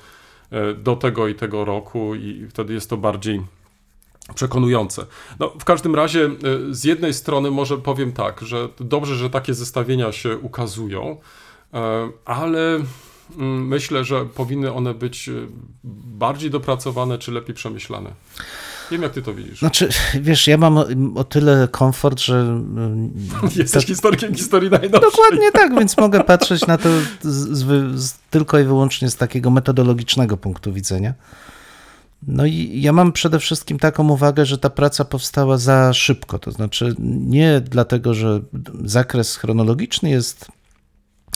e, 0.50 0.74
do 0.74 0.96
tego 0.96 1.28
i 1.28 1.34
tego 1.34 1.64
roku 1.64 2.14
i 2.14 2.46
wtedy 2.50 2.74
jest 2.74 2.90
to 2.90 2.96
bardziej 2.96 3.40
przekonujące. 4.34 5.06
No, 5.40 5.52
w 5.60 5.64
każdym 5.64 5.94
razie 5.94 6.24
e, 6.24 6.30
z 6.70 6.84
jednej 6.84 7.14
strony 7.14 7.50
może 7.50 7.78
powiem 7.78 8.12
tak, 8.12 8.40
że 8.40 8.68
dobrze, 8.80 9.16
że 9.16 9.30
takie 9.30 9.54
zestawienia 9.54 10.12
się 10.12 10.38
ukazują, 10.38 11.16
e, 11.74 12.08
ale 12.24 12.74
mm, 13.38 13.68
myślę, 13.68 14.04
że 14.04 14.24
powinny 14.24 14.72
one 14.72 14.94
być 14.94 15.28
e, 15.28 15.32
bardziej 16.04 16.50
dopracowane 16.50 17.18
czy 17.18 17.32
lepiej 17.32 17.54
przemyślane. 17.54 18.12
Wiem, 18.90 19.02
jak 19.02 19.12
ty 19.12 19.22
to 19.22 19.34
widzisz. 19.34 19.58
Znaczy, 19.58 19.88
wiesz, 20.20 20.46
ja 20.46 20.56
mam 20.56 20.78
o, 20.78 20.86
o 21.14 21.24
tyle 21.24 21.68
komfort, 21.70 22.20
że 22.20 22.34
mm, 22.40 23.12
Jesteś 23.56 23.86
historykiem 23.86 24.34
historii 24.34 24.70
najnowszej. 24.70 25.10
Dokładnie 25.10 25.52
tak, 25.52 25.78
więc 25.78 25.96
mogę 25.96 26.24
patrzeć 26.24 26.66
na 26.66 26.78
to 26.78 26.88
z, 27.20 27.58
z, 27.58 28.00
z, 28.00 28.14
tylko 28.30 28.58
i 28.58 28.64
wyłącznie 28.64 29.10
z 29.10 29.16
takiego 29.16 29.50
metodologicznego 29.50 30.36
punktu 30.36 30.72
widzenia. 30.72 31.14
No 32.26 32.46
i 32.46 32.82
ja 32.82 32.92
mam 32.92 33.12
przede 33.12 33.38
wszystkim 33.38 33.78
taką 33.78 34.08
uwagę, 34.08 34.46
że 34.46 34.58
ta 34.58 34.70
praca 34.70 35.04
powstała 35.04 35.58
za 35.58 35.92
szybko. 35.92 36.38
To 36.38 36.50
znaczy 36.50 36.94
nie 36.98 37.60
dlatego, 37.60 38.14
że 38.14 38.40
zakres 38.84 39.36
chronologiczny 39.36 40.10
jest 40.10 40.48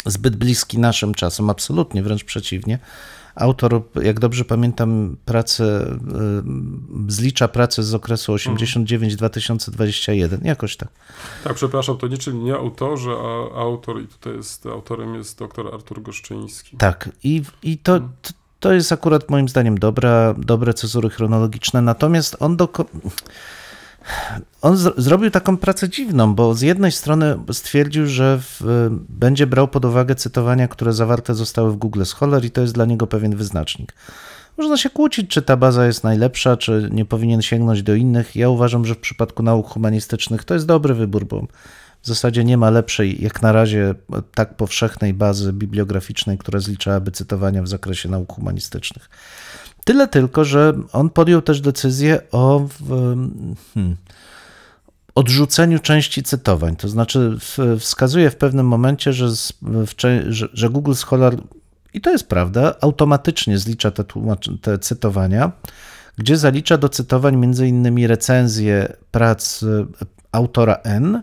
zbyt 0.06 0.36
bliski 0.36 0.78
naszym 0.78 1.14
czasom, 1.14 1.50
absolutnie, 1.50 2.02
wręcz 2.02 2.24
przeciwnie. 2.24 2.78
Autor, 3.34 3.82
jak 4.02 4.20
dobrze 4.20 4.44
pamiętam, 4.44 5.16
pracę, 5.24 5.86
y, 7.08 7.10
zlicza 7.12 7.48
pracę 7.48 7.82
z 7.82 7.94
okresu 7.94 8.34
89-2021, 8.34 10.44
jakoś 10.44 10.76
tak. 10.76 10.88
Tak, 11.44 11.54
przepraszam, 11.54 11.98
to 11.98 12.06
niczym 12.06 12.44
nie 12.44 12.54
autorzy, 12.54 13.10
a 13.10 13.48
autor 13.60 14.02
i 14.02 14.06
tutaj 14.06 14.36
jest, 14.36 14.66
autorem 14.66 15.14
jest 15.14 15.38
dr 15.38 15.74
Artur 15.74 16.02
Goszczyński. 16.02 16.76
Tak, 16.76 17.08
i, 17.24 17.42
i 17.62 17.78
to, 17.78 18.00
to, 18.00 18.32
to 18.66 18.72
jest 18.72 18.92
akurat 18.92 19.30
moim 19.30 19.48
zdaniem 19.48 19.78
dobra, 19.78 20.34
dobre 20.38 20.74
cezury 20.74 21.10
chronologiczne, 21.10 21.82
natomiast 21.82 22.36
on 22.40 22.56
do... 22.56 22.68
On 24.62 24.76
z, 24.76 25.00
zrobił 25.00 25.30
taką 25.30 25.56
pracę 25.56 25.88
dziwną, 25.88 26.34
bo 26.34 26.54
z 26.54 26.60
jednej 26.60 26.92
strony 26.92 27.38
stwierdził, 27.52 28.06
że 28.06 28.38
w, 28.42 28.60
będzie 29.08 29.46
brał 29.46 29.68
pod 29.68 29.84
uwagę 29.84 30.14
cytowania, 30.14 30.68
które 30.68 30.92
zawarte 30.92 31.34
zostały 31.34 31.72
w 31.72 31.76
Google 31.76 32.04
Scholar 32.04 32.44
i 32.44 32.50
to 32.50 32.60
jest 32.60 32.74
dla 32.74 32.84
niego 32.84 33.06
pewien 33.06 33.36
wyznacznik. 33.36 33.94
Można 34.56 34.76
się 34.76 34.90
kłócić, 34.90 35.30
czy 35.30 35.42
ta 35.42 35.56
baza 35.56 35.86
jest 35.86 36.04
najlepsza, 36.04 36.56
czy 36.56 36.88
nie 36.92 37.04
powinien 37.04 37.42
sięgnąć 37.42 37.82
do 37.82 37.94
innych. 37.94 38.36
Ja 38.36 38.48
uważam, 38.48 38.84
że 38.84 38.94
w 38.94 38.98
przypadku 38.98 39.42
nauk 39.42 39.68
humanistycznych 39.68 40.44
to 40.44 40.54
jest 40.54 40.66
dobry 40.66 40.94
wybór, 40.94 41.24
bo 41.24 41.46
w 42.06 42.08
zasadzie 42.08 42.44
nie 42.44 42.56
ma 42.56 42.70
lepszej, 42.70 43.22
jak 43.22 43.42
na 43.42 43.52
razie, 43.52 43.94
tak 44.34 44.56
powszechnej 44.56 45.14
bazy 45.14 45.52
bibliograficznej, 45.52 46.38
która 46.38 46.60
zliczałaby 46.60 47.10
cytowania 47.10 47.62
w 47.62 47.68
zakresie 47.68 48.08
nauk 48.08 48.32
humanistycznych. 48.32 49.10
Tyle 49.84 50.08
tylko, 50.08 50.44
że 50.44 50.72
on 50.92 51.10
podjął 51.10 51.42
też 51.42 51.60
decyzję 51.60 52.20
o 52.32 52.68
hmm, 52.88 53.96
odrzuceniu 55.14 55.78
części 55.78 56.22
cytowań. 56.22 56.76
To 56.76 56.88
znaczy, 56.88 57.38
wskazuje 57.78 58.30
w 58.30 58.36
pewnym 58.36 58.66
momencie, 58.66 59.12
że, 59.12 59.28
że, 60.52 60.70
Google 60.70 60.94
Scholar, 60.94 61.36
i 61.94 62.00
to 62.00 62.10
jest 62.10 62.28
prawda, 62.28 62.74
automatycznie 62.80 63.58
zlicza 63.58 63.90
te, 63.90 64.04
te 64.62 64.78
cytowania, 64.78 65.52
gdzie 66.18 66.36
zalicza 66.36 66.78
do 66.78 66.88
cytowań 66.88 67.34
m.in. 67.34 68.06
recenzje 68.06 68.96
prac 69.10 69.64
autora 70.32 70.74
N, 70.84 71.22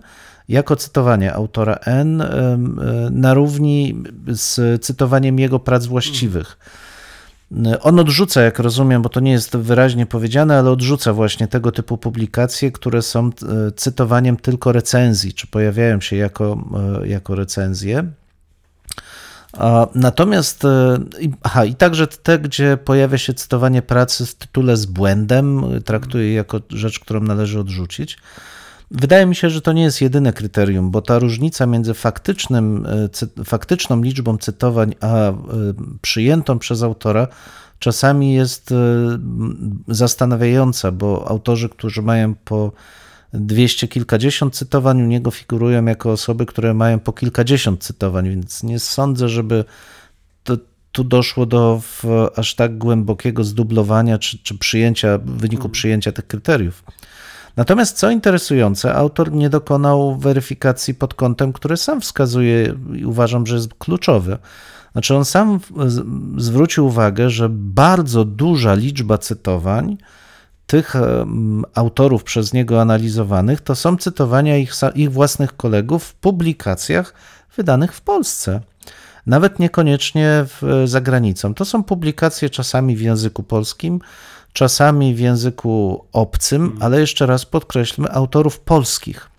jako 0.49 0.75
cytowanie 0.75 1.33
autora 1.33 1.75
N 1.85 2.23
na 3.11 3.33
równi 3.33 4.03
z 4.27 4.81
cytowaniem 4.83 5.39
jego 5.39 5.59
prac 5.59 5.85
właściwych. 5.85 6.57
On 7.81 7.99
odrzuca, 7.99 8.41
jak 8.41 8.59
rozumiem, 8.59 9.01
bo 9.01 9.09
to 9.09 9.19
nie 9.19 9.31
jest 9.31 9.57
wyraźnie 9.57 10.05
powiedziane, 10.05 10.59
ale 10.59 10.71
odrzuca 10.71 11.13
właśnie 11.13 11.47
tego 11.47 11.71
typu 11.71 11.97
publikacje, 11.97 12.71
które 12.71 13.01
są 13.01 13.29
cytowaniem 13.75 14.37
tylko 14.37 14.71
recenzji, 14.71 15.33
czy 15.33 15.47
pojawiają 15.47 16.01
się 16.01 16.15
jako, 16.15 16.69
jako 17.05 17.35
recenzje. 17.35 18.03
Natomiast, 19.95 20.63
aha, 21.43 21.65
i 21.65 21.75
także 21.75 22.07
te, 22.07 22.39
gdzie 22.39 22.77
pojawia 22.77 23.17
się 23.17 23.33
cytowanie 23.33 23.81
pracy 23.81 24.25
w 24.25 24.35
tytule 24.35 24.77
z 24.77 24.85
błędem, 24.85 25.63
traktuje 25.85 26.33
jako 26.33 26.61
rzecz, 26.69 26.99
którą 26.99 27.19
należy 27.19 27.59
odrzucić. 27.59 28.17
Wydaje 28.93 29.25
mi 29.25 29.35
się, 29.35 29.49
że 29.49 29.61
to 29.61 29.73
nie 29.73 29.83
jest 29.83 30.01
jedyne 30.01 30.33
kryterium, 30.33 30.91
bo 30.91 31.01
ta 31.01 31.19
różnica 31.19 31.65
między 31.65 31.93
faktycznym, 31.93 32.87
faktyczną 33.45 34.01
liczbą 34.01 34.37
cytowań 34.37 34.95
a 35.01 35.33
przyjętą 36.01 36.59
przez 36.59 36.83
autora 36.83 37.27
czasami 37.79 38.33
jest 38.33 38.73
zastanawiająca, 39.87 40.91
bo 40.91 41.27
autorzy, 41.27 41.69
którzy 41.69 42.01
mają 42.01 42.35
po 42.35 42.71
dwieście 43.33 43.87
kilkadziesiąt 43.87 44.55
cytowań, 44.55 45.01
u 45.01 45.05
niego 45.05 45.31
figurują 45.31 45.85
jako 45.85 46.11
osoby, 46.11 46.45
które 46.45 46.73
mają 46.73 46.99
po 46.99 47.13
kilkadziesiąt 47.13 47.83
cytowań, 47.83 48.29
więc 48.29 48.63
nie 48.63 48.79
sądzę, 48.79 49.29
żeby 49.29 49.65
to, 50.43 50.57
tu 50.91 51.03
doszło 51.03 51.45
do 51.45 51.81
aż 52.35 52.55
tak 52.55 52.77
głębokiego 52.77 53.43
zdublowania 53.43 54.17
czy, 54.17 54.37
czy 54.37 54.57
przyjęcia, 54.57 55.17
w 55.17 55.31
wyniku 55.31 55.69
przyjęcia 55.69 56.11
tych 56.11 56.27
kryteriów. 56.27 56.83
Natomiast 57.55 57.97
co 57.97 58.09
interesujące, 58.09 58.93
autor 58.93 59.31
nie 59.31 59.49
dokonał 59.49 60.17
weryfikacji 60.17 60.95
pod 60.95 61.13
kątem, 61.13 61.53
który 61.53 61.77
sam 61.77 62.01
wskazuje 62.01 62.75
i 62.95 63.05
uważam, 63.05 63.47
że 63.47 63.55
jest 63.55 63.73
kluczowy. 63.73 64.37
Znaczy, 64.91 65.15
on 65.15 65.25
sam 65.25 65.59
zwrócił 66.37 66.85
uwagę, 66.85 67.29
że 67.29 67.49
bardzo 67.49 68.25
duża 68.25 68.73
liczba 68.73 69.17
cytowań 69.17 69.97
tych 70.67 70.95
autorów 71.73 72.23
przez 72.23 72.53
niego 72.53 72.81
analizowanych 72.81 73.61
to 73.61 73.75
są 73.75 73.97
cytowania 73.97 74.57
ich, 74.57 74.71
ich 74.95 75.11
własnych 75.11 75.57
kolegów 75.57 76.03
w 76.03 76.13
publikacjach 76.13 77.13
wydanych 77.57 77.93
w 77.93 78.01
Polsce. 78.01 78.61
nawet 79.25 79.59
niekoniecznie 79.59 80.45
w, 80.47 80.83
za 80.85 81.01
granicą. 81.01 81.53
To 81.53 81.65
są 81.65 81.83
publikacje 81.83 82.49
czasami 82.49 82.95
w 82.95 83.01
języku 83.01 83.43
polskim, 83.43 83.99
czasami 84.53 85.15
w 85.15 85.19
języku 85.19 86.05
obcym, 86.11 86.77
ale 86.79 86.99
jeszcze 86.99 87.25
raz 87.25 87.45
podkreślmy, 87.45 88.11
autorów 88.11 88.59
polskich. 88.59 89.29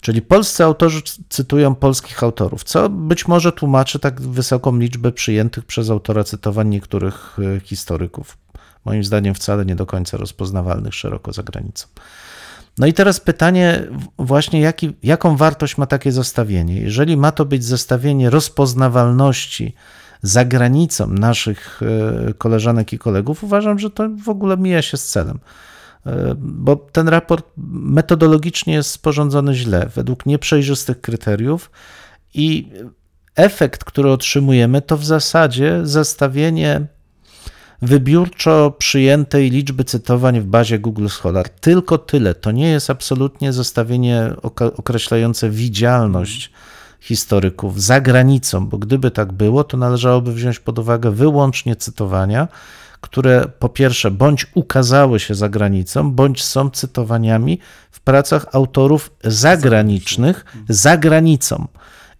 Czyli 0.00 0.22
polscy 0.22 0.64
autorzy 0.64 1.02
cytują 1.28 1.74
polskich 1.74 2.22
autorów, 2.22 2.64
co 2.64 2.88
być 2.88 3.28
może 3.28 3.52
tłumaczy 3.52 3.98
tak 3.98 4.20
wysoką 4.20 4.78
liczbę 4.78 5.12
przyjętych 5.12 5.64
przez 5.64 5.90
autora 5.90 6.24
cytowań 6.24 6.68
niektórych 6.68 7.36
e, 7.56 7.60
historyków. 7.60 8.38
Moim 8.84 9.04
zdaniem 9.04 9.34
wcale 9.34 9.64
nie 9.64 9.76
do 9.76 9.86
końca 9.86 10.16
rozpoznawalnych 10.16 10.94
szeroko 10.94 11.32
za 11.32 11.42
granicą. 11.42 11.86
No 12.78 12.86
i 12.86 12.92
teraz 12.92 13.20
pytanie, 13.20 13.86
właśnie 14.18 14.60
jaki, 14.60 14.96
jaką 15.02 15.36
wartość 15.36 15.78
ma 15.78 15.86
takie 15.86 16.12
zestawienie? 16.12 16.80
Jeżeli 16.80 17.16
ma 17.16 17.32
to 17.32 17.44
być 17.44 17.64
zestawienie 17.64 18.30
rozpoznawalności 18.30 19.74
za 20.22 20.44
granicą 20.44 21.06
naszych 21.06 21.80
e, 22.28 22.34
koleżanek 22.34 22.92
i 22.92 22.98
kolegów, 22.98 23.44
uważam, 23.44 23.78
że 23.78 23.90
to 23.90 24.08
w 24.24 24.28
ogóle 24.28 24.56
mija 24.56 24.82
się 24.82 24.96
z 24.96 25.08
celem. 25.08 25.38
E, 26.06 26.34
bo 26.38 26.76
ten 26.76 27.08
raport 27.08 27.46
metodologicznie 27.72 28.74
jest 28.74 28.90
sporządzony 28.90 29.54
źle, 29.54 29.90
według 29.94 30.26
nieprzejrzystych 30.26 31.00
kryteriów 31.00 31.70
i 32.34 32.68
efekt, 33.36 33.84
który 33.84 34.10
otrzymujemy, 34.10 34.82
to 34.82 34.96
w 34.96 35.04
zasadzie 35.04 35.80
zestawienie 35.82 36.86
wybiórczo 37.82 38.74
przyjętej 38.78 39.50
liczby 39.50 39.84
cytowań 39.84 40.40
w 40.40 40.46
bazie 40.46 40.78
Google 40.78 41.08
Scholar. 41.08 41.48
Tylko 41.48 41.98
tyle. 41.98 42.34
To 42.34 42.50
nie 42.50 42.68
jest 42.68 42.90
absolutnie 42.90 43.52
zestawienie 43.52 44.30
określające 44.76 45.50
widzialność 45.50 46.52
historyków 47.00 47.82
za 47.82 48.00
granicą, 48.00 48.66
bo 48.66 48.78
gdyby 48.78 49.10
tak 49.10 49.32
było, 49.32 49.64
to 49.64 49.76
należałoby 49.76 50.32
wziąć 50.32 50.60
pod 50.60 50.78
uwagę 50.78 51.10
wyłącznie 51.10 51.76
cytowania, 51.76 52.48
które 53.00 53.48
po 53.58 53.68
pierwsze 53.68 54.10
bądź 54.10 54.46
ukazały 54.54 55.20
się 55.20 55.34
za 55.34 55.48
granicą, 55.48 56.12
bądź 56.12 56.44
są 56.44 56.70
cytowaniami 56.70 57.58
w 57.90 58.00
pracach 58.00 58.46
autorów 58.52 59.10
zagranicznych 59.24 60.44
za 60.68 60.96
granicą. 60.96 61.66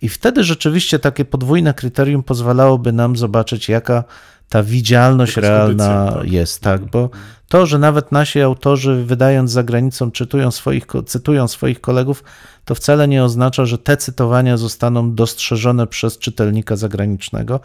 I 0.02 0.08
wtedy 0.08 0.44
rzeczywiście 0.44 0.98
takie 0.98 1.24
podwójne 1.24 1.74
kryterium 1.74 2.22
pozwalałoby 2.22 2.92
nam 2.92 3.16
zobaczyć, 3.16 3.68
jaka 3.68 4.04
ta 4.48 4.62
widzialność 4.62 5.36
Jakaś 5.36 5.50
realna 5.50 6.12
tak. 6.12 6.32
jest, 6.32 6.62
tak, 6.62 6.84
bo 6.84 7.10
to, 7.48 7.66
że 7.66 7.78
nawet 7.78 8.12
nasi 8.12 8.40
autorzy 8.40 9.04
wydając 9.04 9.50
za 9.50 9.62
granicą 9.62 10.10
czytują 10.10 10.50
swoich, 10.50 10.86
cytują 11.06 11.48
swoich 11.48 11.80
kolegów, 11.80 12.24
to 12.68 12.74
wcale 12.74 13.08
nie 13.08 13.24
oznacza, 13.24 13.64
że 13.64 13.78
te 13.78 13.96
cytowania 13.96 14.56
zostaną 14.56 15.14
dostrzeżone 15.14 15.86
przez 15.86 16.18
czytelnika 16.18 16.76
zagranicznego, 16.76 17.60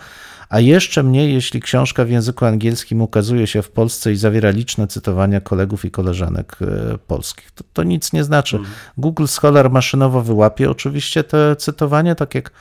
a 0.50 0.60
jeszcze 0.60 1.04
mniej, 1.04 1.34
jeśli 1.34 1.62
książka 1.62 2.06
w 2.06 2.10
języku 2.10 2.46
angielskim 2.46 3.02
ukazuje 3.02 3.48
się 3.48 3.62
w 3.62 3.70
Polsce 3.70 4.12
i 4.12 4.16
zawiera 4.16 4.50
liczne 4.50 4.88
cytowania 4.88 5.42
kolegów 5.42 5.86
i 5.86 5.92
koleżanek 5.92 6.58
e, 6.62 6.98
polskich. 6.98 7.52
To, 7.52 7.64
to 7.74 7.84
nic 7.84 8.14
nie 8.14 8.24
znaczy. 8.24 8.60
Google 8.98 9.26
Scholar 9.26 9.72
maszynowo 9.72 10.22
wyłapie 10.22 10.70
oczywiście 10.70 11.24
te 11.24 11.56
cytowania, 11.56 12.16
tak 12.16 12.36
jak 12.36 12.52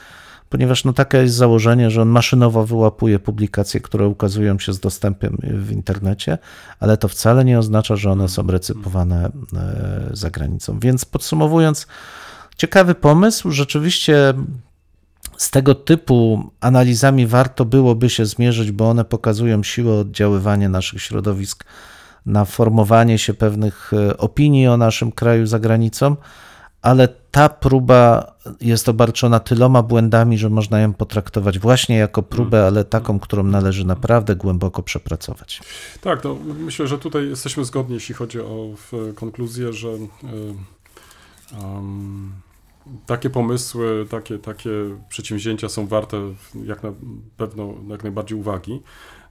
ponieważ 0.51 0.85
no 0.85 0.93
takie 0.93 1.19
jest 1.19 1.35
założenie, 1.35 1.91
że 1.91 2.03
on 2.03 2.09
maszynowo 2.09 2.67
wyłapuje 2.67 3.19
publikacje, 3.19 3.81
które 3.81 4.07
ukazują 4.07 4.59
się 4.59 4.73
z 4.73 4.81
dostępem 4.81 5.37
w 5.43 5.73
internecie, 5.73 6.39
ale 6.81 6.97
to 6.97 7.09
wcale 7.09 7.45
nie 7.45 7.59
oznacza, 7.59 7.97
że 7.97 8.11
one 8.11 8.29
są 8.29 8.47
recypowane 8.47 9.31
e, 9.57 10.11
za 10.13 10.31
granicą. 10.31 10.79
Więc 10.81 11.05
podsumowując, 11.05 11.87
ciekawy 12.57 12.95
pomysł, 12.95 13.51
rzeczywiście 13.51 14.35
z 15.37 15.51
tego 15.51 15.75
typu 15.75 16.51
analizami 16.61 17.27
warto 17.27 17.65
byłoby 17.65 18.11
się 18.11 18.27
zmierzyć, 18.27 18.73
bo 18.73 18.91
one 18.91 19.05
pokazują 19.05 19.63
siłę 19.63 19.95
oddziaływania 19.95 20.69
naszych 20.69 21.03
środowisk 21.03 21.65
na 22.27 22.45
formowanie 22.45 23.19
się 23.19 23.35
pewnych 23.35 23.93
e, 23.93 24.17
opinii 24.17 24.69
o 24.69 24.77
naszym 24.77 25.13
kraju 25.13 25.47
za 25.47 25.59
granicą, 25.59 26.17
ale 26.83 27.09
ta 27.31 27.49
próba 27.49 28.33
jest 28.61 28.89
obarczona 28.89 29.41
tyloma 29.41 29.83
błędami, 29.83 30.39
że 30.39 30.51
można 30.51 30.81
ją 30.81 30.93
potraktować 30.93 31.59
właśnie 31.59 31.97
jako 31.97 32.23
próbę, 32.23 32.67
ale 32.67 32.85
taką, 32.85 33.21
którą 33.21 33.43
należy 33.43 33.87
naprawdę 33.87 34.37
głęboko 34.37 34.83
przepracować. 34.83 35.61
Tak, 36.01 36.25
no, 36.25 36.37
myślę, 36.59 36.87
że 36.87 36.99
tutaj 36.99 37.29
jesteśmy 37.29 37.65
zgodni, 37.65 37.95
jeśli 37.95 38.15
chodzi 38.15 38.41
o 38.41 38.69
konkluzję, 39.15 39.73
że 39.73 39.89
y, 39.89 39.99
um, 41.59 42.33
takie 43.07 43.31
pomysły, 43.31 44.07
takie, 44.11 44.39
takie 44.39 44.71
przedsięwzięcia 45.09 45.69
są 45.69 45.87
warte 45.87 46.17
jak 46.65 46.83
na 46.83 46.93
pewno 47.37 47.75
jak 47.89 48.03
najbardziej 48.03 48.39
uwagi. 48.39 48.81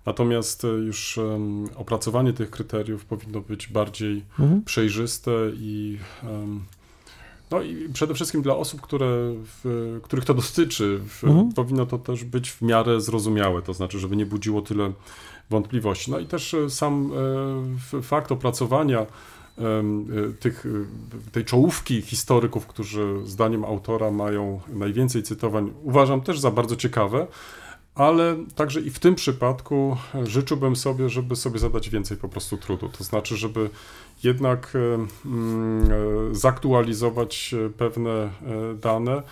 Natomiast 0.05 0.63
już 0.63 1.17
um, 1.17 1.69
opracowanie 1.75 2.33
tych 2.33 2.49
kryteriów 2.51 3.05
powinno 3.05 3.41
być 3.41 3.67
bardziej 3.67 4.23
Mhm. 4.39 4.61
przejrzyste 4.63 5.31
i 5.53 5.97
um, 6.23 6.63
no 7.51 7.61
i 7.61 7.89
przede 7.93 8.13
wszystkim 8.13 8.41
dla 8.41 8.55
osób, 8.55 8.81
które, 8.81 9.07
w, 9.63 9.99
których 10.03 10.25
to 10.25 10.33
dotyczy, 10.33 10.99
w, 11.07 11.23
Mhm. 11.23 11.51
powinno 11.53 11.85
to 11.85 11.97
też 11.97 12.23
być 12.23 12.51
w 12.51 12.61
miarę 12.61 13.01
zrozumiałe, 13.01 13.61
to 13.61 13.73
znaczy, 13.73 13.99
żeby 13.99 14.15
nie 14.15 14.25
budziło 14.25 14.61
tyle 14.61 14.91
wątpliwości. 15.49 16.11
No 16.11 16.19
i 16.19 16.25
też 16.25 16.53
e, 16.53 16.69
sam 16.69 17.11
e, 17.93 18.01
fakt 18.01 18.31
opracowania 18.31 18.99
e, 18.99 19.05
tych, 20.39 20.65
e, 20.65 21.31
tej 21.31 21.45
czołówki 21.45 22.01
historyków, 22.01 22.67
którzy 22.67 23.15
zdaniem 23.25 23.65
autora 23.65 24.11
mają 24.11 24.59
najwięcej 24.73 25.23
cytowań, 25.23 25.73
uważam 25.83 26.21
też 26.21 26.39
za 26.39 26.51
bardzo 26.51 26.75
ciekawe, 26.75 27.27
ale 27.95 28.35
także 28.55 28.81
i 28.81 28.89
w 28.89 28.99
tym 28.99 29.15
przypadku 29.15 29.97
e, 30.15 30.25
życzyłbym 30.25 30.75
sobie, 30.75 31.09
żeby 31.09 31.35
sobie 31.35 31.59
zadać 31.59 31.89
więcej 31.89 32.17
po 32.17 32.29
prostu 32.29 32.57
trudu. 32.57 32.89
To 32.89 33.03
znaczy, 33.03 33.37
żeby 33.37 33.69
jednak 34.23 34.73
e, 34.75 34.79
mm, 35.25 35.91
e, 35.91 36.35
zaktualizować 36.35 37.55
e, 37.65 37.69
pewne 37.69 38.11
e, 38.11 38.29
dane, 38.81 39.23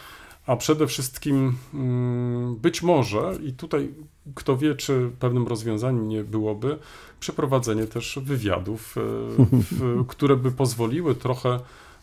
a 0.49 0.55
przede 0.55 0.87
wszystkim 0.87 1.53
mm, 1.73 2.55
być 2.55 2.81
może, 2.81 3.39
i 3.43 3.53
tutaj 3.53 3.93
kto 4.35 4.57
wie, 4.57 4.75
czy 4.75 5.11
pewnym 5.19 5.47
rozwiązaniem 5.47 6.07
nie 6.07 6.23
byłoby, 6.23 6.79
przeprowadzenie 7.19 7.87
też 7.87 8.19
wywiadów, 8.23 8.95
e, 8.97 9.01
w, 9.53 10.05
które 10.11 10.35
by 10.35 10.51
pozwoliły 10.51 11.15
trochę 11.15 11.59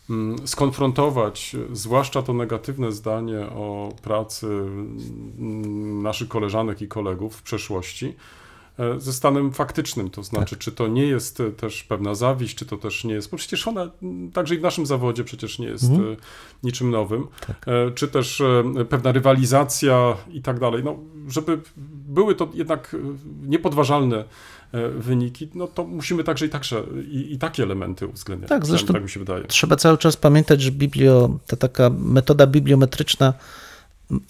mm, 0.09 0.47
skonfrontować, 0.47 1.55
zwłaszcza 1.71 2.21
to 2.21 2.33
negatywne 2.33 2.91
zdanie 2.91 3.39
o 3.39 3.91
pracy 4.01 4.47
mm, 4.47 6.01
naszych 6.01 6.27
koleżanek 6.27 6.81
i 6.81 6.87
kolegów 6.87 7.35
w 7.35 7.43
przeszłości, 7.43 8.15
ze 8.97 9.13
stanem 9.13 9.51
faktycznym, 9.53 10.09
to 10.09 10.23
znaczy, 10.23 10.55
czy 10.57 10.71
to 10.71 10.87
nie 10.87 11.05
jest 11.05 11.39
e, 11.39 11.51
też 11.51 11.83
pewna 11.83 12.15
zawiść, 12.15 12.57
czy 12.57 12.65
to 12.65 12.77
też 12.77 13.03
nie 13.03 13.13
jest, 13.13 13.29
bo 13.31 13.37
przecież 13.37 13.67
ona 13.67 13.89
także 14.33 14.55
i 14.55 14.57
w 14.57 14.61
naszym 14.61 14.85
zawodzie 14.85 15.23
przecież 15.23 15.59
nie 15.59 15.67
jest 15.67 15.83
Mhm. 15.83 16.13
e, 16.13 16.15
niczym 16.63 16.91
nowym, 16.91 17.27
e, 17.67 17.91
czy 17.91 18.07
też 18.07 18.41
e, 18.41 18.63
pewna 18.89 19.11
rywalizacja 19.11 20.17
i 20.31 20.41
tak 20.41 20.59
dalej, 20.59 20.83
no, 20.83 20.97
żeby 21.27 21.59
były 22.07 22.35
to 22.35 22.49
jednak 22.53 22.93
e, 22.93 22.97
niepodważalne 23.47 24.17
e, 24.71 24.89
wyniki, 24.89 25.49
no 25.55 25.67
to 25.67 25.83
musimy 25.83 26.23
także 26.23 26.45
i, 26.45 26.49
także 26.49 26.83
i, 27.11 27.33
i 27.33 27.37
takie 27.37 27.63
elementy 27.63 28.07
uwzględniać. 28.07 28.49
Tak, 28.49 28.65
zresztą- 28.65 28.93
tak 28.93 29.03
mi 29.03 29.09
się 29.09 29.19
wydaje. 29.19 29.43
Trzeba 29.43 29.75
cały 29.75 29.97
czas 29.97 30.17
pamiętać, 30.17 30.61
że 30.61 30.71
biblio, 30.71 31.29
ta 31.47 31.55
taka 31.55 31.89
metoda 31.89 32.47
bibliometryczna 32.47 33.33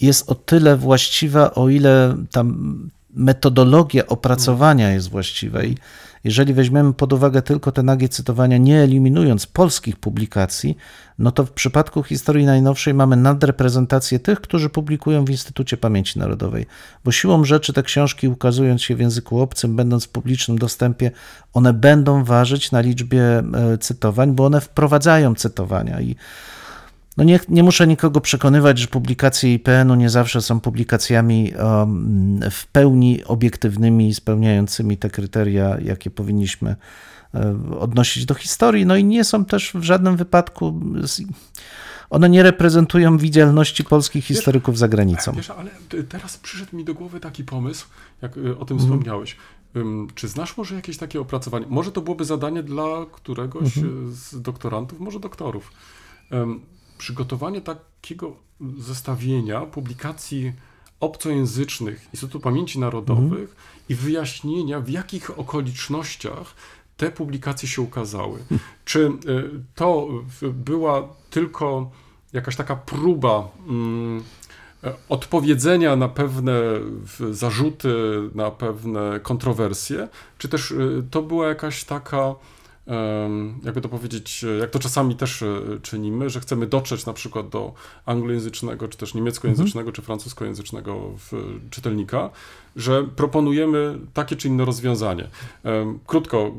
jest 0.00 0.30
o 0.30 0.34
tyle 0.34 0.76
właściwa, 0.76 1.54
o 1.54 1.68
ile 1.68 2.16
ta 2.32 2.44
metodologia 3.10 4.06
opracowania 4.06 4.90
jest 4.90 5.10
właściwa. 5.10 5.62
I 5.62 5.76
jeżeli 6.24 6.54
weźmiemy 6.54 6.94
pod 6.94 7.12
uwagę 7.12 7.42
tylko 7.42 7.72
te 7.72 7.82
nagie 7.82 8.08
cytowania, 8.08 8.58
nie 8.58 8.78
eliminując 8.80 9.46
polskich 9.46 9.96
publikacji, 9.96 10.76
no 11.18 11.30
to 11.30 11.44
w 11.44 11.50
przypadku 11.50 12.02
historii 12.02 12.46
najnowszej 12.46 12.94
mamy 12.94 13.16
nadreprezentację 13.16 14.18
tych, 14.18 14.40
którzy 14.40 14.70
publikują 14.70 15.24
w 15.24 15.30
Instytucie 15.30 15.76
Pamięci 15.76 16.18
Narodowej, 16.18 16.66
bo 17.04 17.12
siłą 17.12 17.44
rzeczy 17.44 17.72
te 17.72 17.82
książki, 17.82 18.28
ukazując 18.28 18.82
się 18.82 18.96
w 18.96 19.00
języku 19.00 19.40
obcym, 19.40 19.76
będąc 19.76 20.04
w 20.04 20.08
publicznym 20.08 20.58
dostępie, 20.58 21.10
one 21.52 21.72
będą 21.72 22.24
ważyć 22.24 22.72
na 22.72 22.80
liczbie 22.80 23.22
e, 23.22 23.78
cytowań, 23.80 24.32
bo 24.32 24.46
one 24.46 24.60
wprowadzają 24.60 25.34
cytowania 25.34 26.00
i 26.00 26.16
no 27.18 27.24
nie, 27.24 27.40
nie 27.48 27.62
muszę 27.62 27.86
nikogo 27.86 28.20
przekonywać, 28.20 28.78
że 28.78 28.86
publikacje 28.86 29.54
IPN-u 29.54 29.94
nie 29.94 30.10
zawsze 30.10 30.42
są 30.42 30.60
publikacjami 30.60 31.52
um, 31.52 32.40
w 32.50 32.66
pełni 32.66 33.24
obiektywnymi, 33.24 34.14
spełniającymi 34.14 34.96
te 34.96 35.10
kryteria, 35.10 35.76
jakie 35.80 36.10
powinniśmy 36.10 36.76
e, 37.34 37.54
odnosić 37.80 38.26
do 38.26 38.34
historii. 38.34 38.86
No 38.86 38.96
i 38.96 39.04
nie 39.04 39.24
są 39.24 39.44
też 39.44 39.72
w 39.74 39.82
żadnym 39.82 40.16
wypadku, 40.16 40.80
one 42.10 42.28
nie 42.28 42.42
reprezentują 42.42 43.18
widzialności 43.18 43.84
polskich 43.84 44.24
historyków 44.24 44.78
za 44.78 44.88
granicą. 44.88 45.32
Wiesz, 45.32 45.50
ale 45.50 45.70
teraz 46.08 46.36
przyszedł 46.36 46.76
mi 46.76 46.84
do 46.84 46.94
głowy 46.94 47.20
taki 47.20 47.44
pomysł, 47.44 47.86
jak 48.22 48.36
y, 48.36 48.58
o 48.58 48.64
tym 48.64 48.76
Mhm. 48.76 48.78
wspomniałeś. 48.78 49.36
Czy 50.14 50.28
znasz 50.28 50.56
może 50.56 50.74
jakieś 50.74 50.96
takie 50.96 51.20
opracowanie? 51.20 51.66
Może 51.68 51.92
to 51.92 52.00
byłoby 52.00 52.24
zadanie 52.24 52.62
dla 52.62 52.86
któregoś 53.12 53.78
Mhm. 53.78 54.08
y, 54.08 54.12
z 54.14 54.42
doktorantów, 54.42 55.00
może 55.00 55.20
doktorów. 55.20 55.72
Przygotowanie 57.08 57.60
takiego 57.60 58.36
zestawienia 58.78 59.60
publikacji 59.60 60.52
obcojęzycznych 61.00 62.06
Instytutu 62.12 62.40
Pamięci 62.40 62.78
Narodowych 62.78 63.56
i 63.88 63.94
wyjaśnienia, 63.94 64.80
w 64.80 64.88
jakich 64.88 65.38
okolicznościach 65.38 66.54
te 66.96 67.10
publikacje 67.10 67.68
się 67.68 67.82
ukazały. 67.82 68.38
Czy 68.84 69.00
y, 69.00 69.10
to 69.74 70.08
była 70.42 71.08
tylko 71.30 71.90
jakaś 72.32 72.56
taka 72.56 72.76
próba 72.76 73.48
mm, 73.68 74.22
odpowiedzenia 75.08 75.96
na 75.96 76.08
pewne 76.08 76.52
zarzuty, 77.30 77.94
na 78.34 78.50
pewne 78.50 79.20
kontrowersje, 79.20 80.08
czy 80.38 80.48
też 80.48 80.70
y, 80.70 81.04
to 81.10 81.22
była 81.22 81.48
jakaś 81.48 81.84
taka, 81.84 82.34
jakby 83.64 83.80
to 83.80 83.88
powiedzieć, 83.88 84.44
e, 84.44 84.58
jak 84.58 84.70
to 84.70 84.78
czasami 84.78 85.16
też 85.16 85.42
e, 85.42 85.60
czynimy, 85.82 86.30
że 86.30 86.40
chcemy 86.40 86.66
dotrzeć 86.66 87.06
na 87.06 87.12
przykład 87.12 87.48
do 87.48 87.72
anglojęzycznego, 88.06 88.88
czy 88.88 88.98
też 88.98 89.14
niemieckojęzycznego, 89.14 89.92
czy 89.92 90.02
francuskojęzycznego 90.02 91.00
w- 91.18 91.60
czytelnika, 91.70 92.30
że 92.76 93.04
proponujemy 93.16 93.98
takie 94.14 94.36
czy 94.36 94.48
inne 94.48 94.64
rozwiązanie. 94.64 95.28
Krótko, 96.06 96.52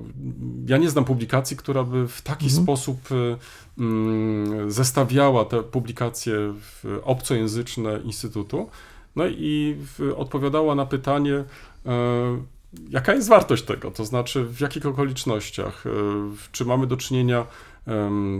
ja 0.67 0.77
nie 0.77 0.89
znam 0.89 1.05
publikacji, 1.05 1.57
która 1.57 1.83
by 1.83 2.07
w 2.07 2.21
taki 2.21 2.49
sposób 2.49 2.99
e, 3.11 3.37
mm, 3.81 4.71
zestawiała 4.71 5.45
te 5.45 5.63
publikacje 5.63 6.33
w 6.61 6.99
obcojęzyczne 7.03 7.99
Instytutu, 8.03 8.69
no 9.15 9.27
i 9.27 9.77
odpowiadała 10.17 10.75
na 10.75 10.85
pytanie, 10.85 11.43
e, 11.85 12.37
jaka 12.89 13.13
jest 13.13 13.29
wartość 13.29 13.63
tego, 13.63 13.91
to 13.91 14.05
znaczy 14.05 14.45
w 14.45 14.59
jakich 14.59 14.85
okolicznościach, 14.85 15.83
e, 15.85 15.89
czy 16.51 16.65
mamy 16.65 16.87
do 16.87 16.97
czynienia 16.97 17.45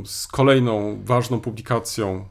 z 0.05 0.27
kolejną 0.27 0.99
ważną 1.05 1.39
publikacją 1.39 2.25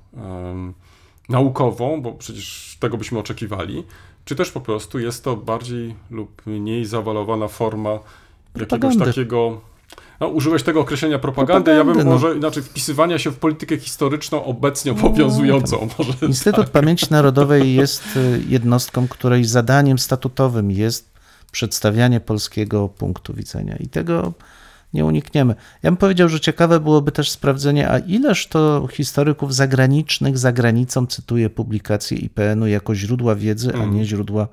naukową, 1.28 2.02
bo 2.02 2.12
przecież 2.12 2.76
tego 2.80 2.96
byśmy 2.96 3.18
oczekiwali, 3.18 3.84
czy 4.24 4.36
też 4.36 4.50
po 4.50 4.60
prostu 4.60 4.98
jest 4.98 5.24
to 5.24 5.36
bardziej 5.36 5.94
lub 6.10 6.46
mniej 6.46 6.84
zawalowana 6.84 7.48
forma 7.48 7.90
jakiegoś 7.90 8.68
Propagandy. 8.68 9.04
takiego. 9.04 9.60
No, 10.20 10.28
użyłeś 10.28 10.62
tego 10.62 10.80
określenia 10.80 11.18
propagandy, 11.18 11.70
ja 11.70 11.76
bym 11.76 11.86
Propagandy, 11.86 12.10
no. 12.10 12.28
może 12.28 12.36
inaczej 12.36 12.62
wpisywania 12.62 13.18
się 13.18 13.30
w 13.30 13.36
politykę 13.36 13.78
historyczną 13.78 14.44
obecnie 14.44 14.92
obowiązującą. 14.92 15.88
Może 15.98 16.12
Instytut 16.22 16.70
Pamięci 16.70 17.06
Narodowej 17.10 17.74
jest 17.74 18.16
y, 18.16 18.42
jednostką, 18.48 19.08
której 19.08 19.44
zadaniem 19.44 19.98
statutowym 19.98 20.70
jest 20.70 21.07
przedstawianie 21.52 22.20
polskiego 22.20 22.88
punktu 22.88 23.34
widzenia 23.34 23.76
i 23.76 23.88
tego 23.88 24.32
nie 24.94 25.04
unikniemy. 25.04 25.54
Ja 25.82 25.90
bym 25.90 25.96
powiedział, 25.96 26.28
że 26.28 26.40
ciekawe 26.40 26.80
byłoby 26.80 27.12
też 27.12 27.30
sprawdzenie, 27.30 27.90
a 27.90 27.98
ileż 27.98 28.46
to 28.46 28.88
historyków 28.92 29.54
zagranicznych 29.54 30.38
za 30.38 30.52
granicą 30.52 31.06
cytuje 31.06 31.50
publikacje 31.50 32.18
IPN-u 32.18 32.66
jako 32.66 32.94
źródła 32.94 33.34
wiedzy, 33.34 33.72
a 33.82 33.84
nie 33.84 34.04
źródła 34.04 34.48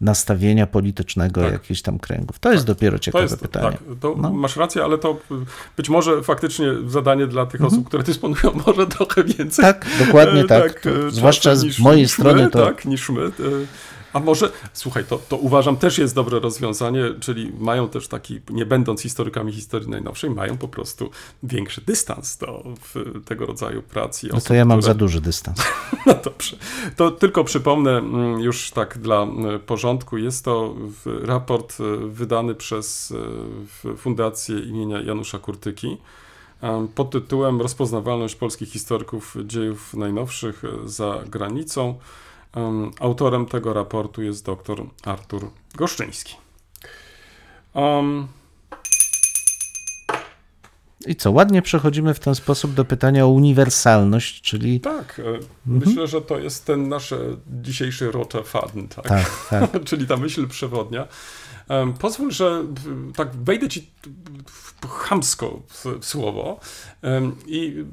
nastawienia 0.00 0.66
politycznego 0.66 1.42
Tak. 1.42 1.52
jakichś 1.52 1.82
tam 1.82 1.98
kręgów. 1.98 2.38
To 2.38 2.52
jest 2.52 2.66
dopiero 2.66 2.98
ciekawe 2.98 3.24
jest, 3.24 3.40
pytanie. 3.40 3.78
tak, 4.00 4.10
No. 4.18 4.32
masz 4.32 4.56
rację, 4.56 4.84
ale 4.84 4.98
to 4.98 5.18
być 5.76 5.88
może 5.88 6.22
faktycznie 6.22 6.66
zadanie 6.86 7.26
dla 7.26 7.46
tych 7.46 7.64
osób, 7.64 7.88
które 7.88 8.02
dysponują 8.02 8.52
może 8.66 8.86
trochę 8.86 9.24
więcej. 9.24 9.64
Tak, 9.64 9.86
dokładnie 10.06 10.40
e, 10.40 10.44
tak. 10.44 10.80
To 10.80 10.90
e, 11.06 11.10
zwłaszcza 11.10 11.56
z 11.56 11.78
mojej 11.78 12.08
strony 12.08 12.42
my, 12.44 12.50
to 12.50 12.66
Tak, 12.66 12.84
niż 12.84 13.08
my. 13.10 13.30
A 14.16 14.20
może, 14.20 14.52
słuchaj, 14.72 15.04
to, 15.04 15.18
to 15.28 15.36
uważam 15.36 15.76
też 15.76 15.98
jest 15.98 16.14
dobre 16.14 16.40
rozwiązanie, 16.40 17.02
czyli 17.20 17.52
mają 17.58 17.88
też 17.88 18.08
taki, 18.08 18.40
nie 18.50 18.66
będąc 18.66 19.02
historykami 19.02 19.52
historii 19.52 19.88
najnowszej, 19.88 20.30
mają 20.30 20.58
po 20.58 20.68
prostu 20.68 21.10
większy 21.42 21.80
dystans 21.80 22.36
do 22.36 22.64
tego 23.24 23.46
rodzaju 23.46 23.82
prac. 23.82 24.22
No 24.22 24.36
osób, 24.36 24.48
to 24.48 24.54
ja 24.54 24.64
mam 24.64 24.78
które- 24.78 24.94
za 24.94 24.98
duży 24.98 25.20
dystans. 25.20 25.58
no 26.06 26.14
dobrze. 26.24 26.56
To 26.96 27.10
tylko 27.10 27.44
przypomnę 27.44 27.98
mm, 27.98 28.40
już 28.40 28.70
tak 28.70 28.98
dla 28.98 29.22
mm, 29.22 29.60
porządku. 29.60 30.18
Jest 30.18 30.44
to 30.44 30.74
raport 31.22 31.76
e, 31.80 32.06
wydany 32.06 32.54
przez 32.54 33.14
e, 33.84 33.96
Fundację 33.96 34.58
imienia 34.58 35.00
Janusza 35.00 35.38
Kurtyki 35.38 35.96
pod 36.94 37.10
tytułem 37.10 37.60
Rozpoznawalność 37.60 38.34
polskich 38.34 38.68
historyków 38.68 39.36
dziejów 39.44 39.94
najnowszych 39.94 40.62
e, 40.64 40.88
za 40.88 41.20
granicą. 41.26 41.98
Em, 42.56 42.90
Autorem 43.00 43.46
tego 43.46 43.72
raportu 43.72 44.22
jest 44.22 44.44
dr 44.44 44.82
Artur 45.04 45.50
Goszczyński. 45.74 46.36
Um, 47.74 48.28
I 51.06 51.16
co, 51.16 51.30
ładnie 51.30 51.62
przechodzimy 51.62 52.14
w 52.14 52.20
ten 52.20 52.34
sposób 52.34 52.74
do 52.74 52.84
pytania 52.84 53.24
o 53.24 53.28
uniwersalność, 53.28 54.40
czyli 54.40 54.80
tak, 54.80 55.20
e, 55.20 55.38
myślę, 55.66 56.06
że 56.06 56.22
to 56.22 56.38
jest 56.38 56.64
ten 56.64 56.88
nasz 56.88 57.14
dzisiejszy 57.62 58.12
Rocze 58.12 58.42
Faden, 58.42 58.88
tak? 58.88 59.08
tak, 59.08 59.46
tak. 59.50 59.84
czyli 59.88 60.06
ta 60.06 60.16
myśl 60.16 60.48
przewodnia. 60.48 61.06
Pozwól, 61.98 62.30
że 62.30 62.64
tak 63.16 63.36
wejdę 63.36 63.68
ci 63.68 63.90
w- 64.46 64.86
chamsko 64.88 65.62
w, 65.68 65.84
słowo. 66.06 66.60
I 67.46 67.84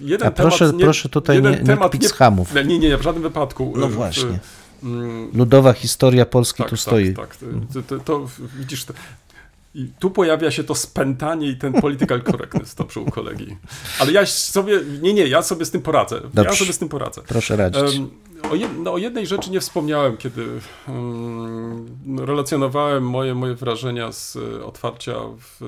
jeden 0.00 0.28
A 0.28 0.30
proszę, 0.30 0.58
temat. 0.58 0.76
nie- 0.76 0.84
proszę 0.84 1.08
tutaj 1.08 1.36
jeden 1.36 1.52
nie, 1.52 1.58
nie 1.58 1.64
temat 1.66 1.88
kpić 1.90 2.06
z 2.08 2.12
hamów. 2.12 2.54
Nie, 2.54 2.64
nie, 2.64 2.78
nie, 2.78 2.96
w 2.98 3.02
żadnym 3.02 3.22
wypadku. 3.22 3.72
No 3.76 3.88
właśnie. 3.88 4.38
mm, 4.82 5.30
Ludowa 5.34 5.72
historia 5.72 6.26
Polski 6.26 6.62
tak, 6.62 6.70
tu 6.70 6.76
stoi. 6.76 7.14
Tak, 7.14 7.36
tak. 7.36 7.48
To, 7.74 7.82
to, 7.82 8.04
to 8.04 8.28
widzisz. 8.58 8.86
I 9.76 9.92
tu 9.98 10.10
pojawia 10.10 10.50
się 10.50 10.64
to 10.64 10.74
spętanie 10.74 11.48
i 11.48 11.56
ten 11.56 11.72
political 11.72 12.22
correctness, 12.22 12.74
dobrze 12.74 13.00
u 13.00 13.10
kolegi. 13.10 13.56
Ale 14.00 14.12
ja 14.12 14.26
sobie, 14.26 14.80
nie, 15.02 15.14
nie, 15.14 15.26
ja 15.26 15.42
sobie 15.42 15.64
z 15.64 15.70
tym 15.70 15.82
poradzę. 15.82 16.16
Ja 16.16 16.30
Dobrze. 16.34 16.56
sobie 16.56 16.72
z 16.72 16.78
tym 16.78 16.88
poradzę. 16.88 17.22
Proszę 17.28 17.56
radzić. 17.56 17.96
Em, 17.96 18.10
O, 18.50 18.54
jed, 18.54 18.70
no, 18.78 18.92
o 18.92 18.98
jednej 18.98 19.26
rzeczy 19.26 19.50
nie 19.50 19.60
wspomniałem, 19.60 20.16
kiedy 20.16 20.46
um, 20.88 22.18
relacjonowałem 22.18 23.04
moje, 23.08 23.34
moje 23.34 23.54
wrażenia 23.54 24.12
z 24.12 24.36
e, 24.36 24.64
otwarcia 24.64 25.14
w, 25.38 25.60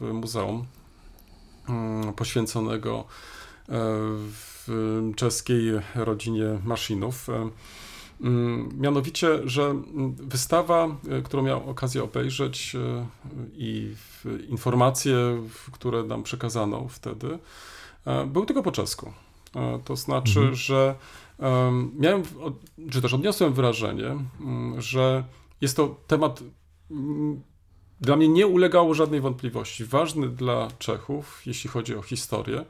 w 0.00 0.12
muzeum 0.12 0.64
um, 1.68 2.12
poświęconego 2.12 3.04
e, 3.68 3.72
w 4.28 4.68
czeskiej 5.16 5.72
rodzinie 5.94 6.58
Maszynów. 6.64 7.26
Mm, 8.20 8.68
Mianowicie, 8.80 9.48
że 9.48 9.62
mm, 9.62 10.14
wystawa, 10.14 10.88
e, 11.08 11.22
którą 11.22 11.42
miałem 11.42 11.68
okazję 11.68 12.04
obejrzeć 12.04 12.74
e, 12.74 13.06
i 13.54 13.94
informacje, 14.48 15.14
które 15.72 16.02
nam 16.02 16.22
przekazano 16.22 16.88
wtedy, 16.88 17.38
e, 18.06 18.26
były 18.26 18.46
tylko 18.46 18.62
po 18.62 18.72
czesku. 18.72 19.12
To 19.84 19.96
znaczy, 19.96 20.54
że 20.54 20.94
em, 21.38 21.92
miałem, 21.98 22.22
czy 22.90 23.02
też 23.02 23.14
odniosłem 23.14 23.52
wrażenie, 23.52 24.16
mm, 24.40 24.80
że 24.80 25.24
jest 25.60 25.76
to 25.76 25.96
temat 26.06 26.42
dla 28.00 28.16
mnie 28.16 28.28
nie 28.28 28.46
ulegało 28.46 28.94
żadnej 28.94 29.20
wątpliwości. 29.20 29.84
Ważny 29.84 30.28
dla 30.28 30.68
Czechów, 30.78 31.42
jeśli 31.46 31.70
chodzi 31.70 31.96
o 31.96 32.02
historię, 32.02 32.64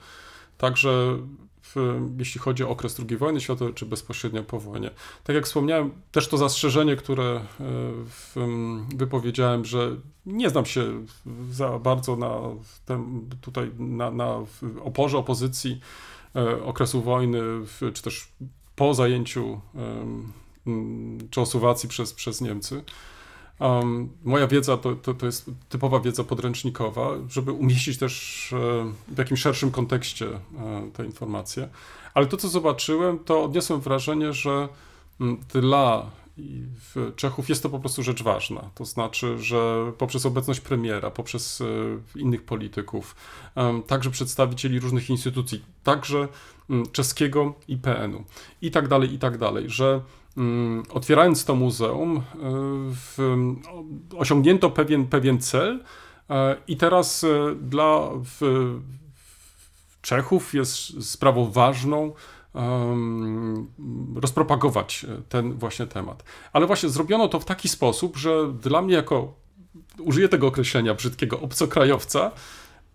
także 0.59 1.18
jeśli 2.18 2.41
chodzi 2.41 2.64
o 2.64 2.68
okres 2.68 3.01
II 3.11 3.16
wojny 3.16 3.41
światowej, 3.41 3.75
czy 3.75 3.87
bezpośrednio 3.87 4.43
po 4.43 4.61
wojnie. 4.61 4.91
Tak 5.25 5.37
jak 5.37 5.45
wspomniałem, 5.45 5.91
też 6.12 6.29
to 6.29 6.37
zastrzeżenie, 6.37 6.97
które 6.97 7.25
e, 7.25 7.43
w, 8.05 8.37
wypowiedziałem, 8.97 9.64
że 9.64 9.97
nie 10.27 10.51
znam 10.51 10.66
się 10.66 11.07
za 11.51 11.79
bardzo 11.79 12.16
na 12.16 12.41
tem, 12.87 13.29
tutaj 13.41 13.71
na, 13.79 14.11
na 14.11 14.37
oporze 14.83 15.18
opozycji 15.18 15.81
e, 16.37 16.64
okresu 16.64 17.03
wojny, 17.03 17.41
czy 17.95 18.03
też 18.03 18.33
po 18.77 18.95
zajęciu 18.95 19.61
m, 19.75 20.33
Czechosłowacji 21.31 21.89
przez, 21.89 22.14
przez 22.14 22.41
Niemcy. 22.41 22.85
Um, 23.61 24.09
moja 24.25 24.47
wiedza 24.47 24.77
to, 24.77 24.95
to, 24.95 25.15
to 25.15 25.27
jest 25.27 25.51
typowa 25.69 26.01
wiedza 26.01 26.25
podręcznikowa, 26.25 27.09
żeby 27.29 27.53
umieścić 27.53 27.99
też 27.99 28.53
e, 28.53 28.93
w 29.15 29.19
jakimś 29.19 29.41
szerszym 29.41 29.71
kontekście 29.71 30.27
e, 30.27 30.91
te 30.93 31.05
informacje. 31.05 31.69
Ale 32.15 32.27
to, 32.27 32.37
co 32.37 32.49
zobaczyłem, 32.49 33.19
to 33.19 33.45
odniosłem 33.45 33.81
wrażenie, 33.81 34.33
że 34.33 34.69
dla 35.53 36.11
Czechów 37.17 37.49
jest 37.49 37.63
to 37.63 37.69
po 37.71 37.79
prostu 37.79 38.03
rzecz 38.03 38.23
ważna. 38.23 38.71
To 38.75 38.85
znaczy, 38.85 39.39
że 39.39 39.93
poprzez 39.99 40.27
obecność 40.27 40.61
premiera, 40.61 41.11
poprzez 41.11 41.61
e, 41.61 41.65
innych 42.19 42.45
polityków, 42.45 43.17
także 43.87 44.11
przedstawicieli 44.11 44.81
różnych 44.81 45.11
instytucji, 45.11 45.65
także 45.83 46.29
czeskiego 46.93 47.55
IPN-u 47.69 48.25
i 48.63 48.71
tak 48.71 48.89
dalej, 48.89 49.15
i 49.15 49.19
tak 49.19 49.39
dalej, 49.39 49.71
że 49.71 50.01
otwierając 50.93 51.45
to 51.45 51.55
muzeum, 51.55 52.16
e, 52.16 52.22
w, 52.95 53.18
o- 53.68 54.18
osiągnięto 54.18 54.70
pewien, 54.70 55.07
pewien 55.07 55.41
cel 55.41 55.84
e, 56.30 56.57
i 56.68 56.76
teraz 56.76 57.24
e, 57.24 57.55
dla 57.55 58.11
Czechów 60.03 60.55
jest 60.55 61.11
sprawą 61.11 61.51
ważną 61.51 62.12
rozpropagować 64.14 65.07
ten 65.28 65.53
właśnie 65.53 65.86
temat. 65.86 66.24
Ale 66.53 66.66
właśnie 66.66 66.88
zrobiono 66.88 67.28
to 67.28 67.41
w 67.41 67.45
taki 67.45 67.68
sposób, 67.68 68.16
że 68.16 68.53
dla 68.62 68.82
mnie 68.82 68.95
jako, 68.95 69.34
użyję 69.99 70.28
tego 70.28 70.47
określenia 70.47 70.95
brzydkiego, 70.95 71.41
obcokrajowca, 71.41 72.30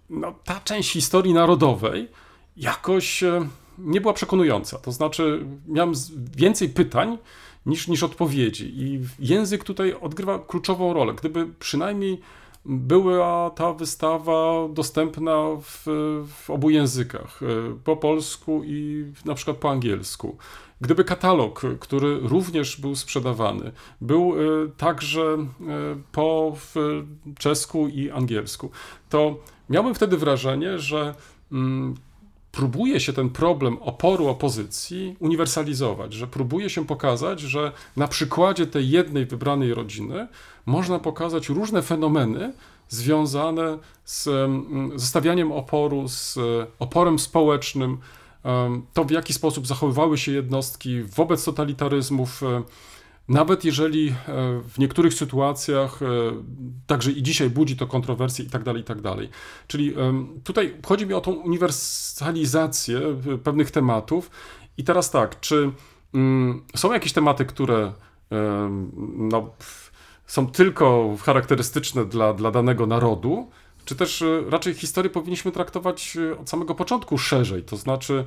no, 0.10 0.34
ta 0.44 0.60
część 0.60 0.92
historii 0.92 1.34
narodowej 1.34 2.10
jakoś 2.58 3.24
e, 3.24 3.48
nie 3.78 4.02
była 4.02 4.14
przekonująca. 4.14 4.78
To 4.78 4.92
znaczy, 4.92 5.46
miałem 5.68 5.94
więcej 6.38 6.70
pytań 6.70 7.18
niż, 7.66 7.88
niż 7.88 8.04
odpowiedzi. 8.04 8.74
I 8.76 9.00
język 9.20 9.64
tutaj 9.64 9.94
odgrywa 9.94 10.40
kluczową 10.40 10.94
rolę. 10.94 11.14
Gdyby 11.14 11.48
przynajmniej 11.60 12.22
była 12.66 13.50
ta 13.50 13.74
wystawa 13.74 14.68
dostępna 14.70 15.48
w, 15.62 15.84
w 16.28 16.50
obu 16.50 16.70
językach, 16.70 17.40
e, 17.44 17.46
po 17.84 17.98
polsku 17.98 18.62
i 18.66 19.06
na 19.26 19.36
przykład 19.36 19.58
po 19.58 19.72
angielsku. 19.72 20.38
Gdyby 20.82 21.04
katalog, 21.04 21.62
który 21.80 22.20
również 22.20 22.82
był 22.82 22.96
sprzedawany, 22.96 23.72
był 24.02 24.34
e, 24.34 24.68
także 24.78 25.22
e, 25.22 25.48
po 26.12 26.58
czesku 27.40 27.88
i 27.88 28.12
angielsku, 28.12 28.72
to 29.10 29.36
miałbym 29.70 29.96
wtedy 29.96 30.18
wrażenie, 30.18 30.80
że 30.80 31.16
mm, 31.52 31.96
próbuje 32.56 33.00
się 33.00 33.14
ten 33.14 33.30
problem 33.30 33.78
oporu 33.82 34.28
opozycji 34.28 35.16
uniwersalizować, 35.20 36.14
że 36.14 36.28
próbuje 36.28 36.70
się 36.70 36.86
pokazać, 36.86 37.40
że 37.40 37.72
na 37.98 38.08
przykładzie 38.08 38.68
tej 38.68 38.90
jednej 38.90 39.26
wybranej 39.26 39.74
rodziny 39.74 40.28
można 40.66 41.00
pokazać 41.00 41.50
różne 41.50 41.82
fenomeny 41.82 42.54
związane 42.90 43.78
z 44.06 44.28
em, 44.28 44.92
ze 44.96 45.08
stawianiem 45.08 45.52
oporu, 45.52 46.08
z 46.08 46.38
e, 46.38 46.42
oporem 46.80 47.20
społecznym, 47.20 47.98
to 48.94 49.06
w 49.06 49.12
jaki 49.12 49.34
sposób 49.34 49.68
zachowywały 49.68 50.18
się 50.18 50.32
jednostki 50.32 51.04
wobec 51.04 51.46
totalitaryzmów, 51.46 52.44
e, 52.44 52.62
nawet 53.28 53.66
jeżeli 53.66 54.10
e, 54.10 54.14
w 54.70 54.78
niektórych 54.78 55.14
sytuacjach 55.14 56.02
e, 56.02 56.06
także 56.88 57.12
i 57.12 57.24
dzisiaj 57.24 57.50
budzi 57.50 57.78
to 57.78 57.88
kontrowersje 57.88 58.46
i 58.46 58.50
tak 58.50 58.64
dalej, 58.64 58.82
i 58.82 58.86
tak 58.86 59.02
dalej. 59.02 59.30
Czyli 59.68 59.94
tutaj 60.44 60.76
chodzi 60.86 61.06
mi 61.06 61.14
o 61.14 61.22
tą 61.22 61.32
uniwersalizację 61.32 62.98
e, 62.98 63.38
pewnych 63.38 63.72
tematów 63.72 64.32
i 64.78 64.84
teraz 64.84 65.12
tak, 65.12 65.40
czy 65.40 65.72
mm, 66.14 66.64
są 66.76 66.94
jakieś 66.94 67.14
tematy, 67.14 67.46
które 67.46 67.94
no, 69.18 69.50
są 70.28 70.48
tylko 70.48 71.16
charakterystyczne 71.24 72.06
dla, 72.06 72.34
dla 72.34 72.52
danego 72.52 72.86
narodu, 72.88 73.50
czy 73.86 73.96
też 73.96 74.24
raczej 74.50 74.74
historię 74.74 75.10
powinniśmy 75.10 75.52
traktować 75.52 76.18
od 76.40 76.50
samego 76.50 76.76
początku 76.76 77.18
szerzej, 77.18 77.64
to 77.64 77.78
znaczy 77.78 78.26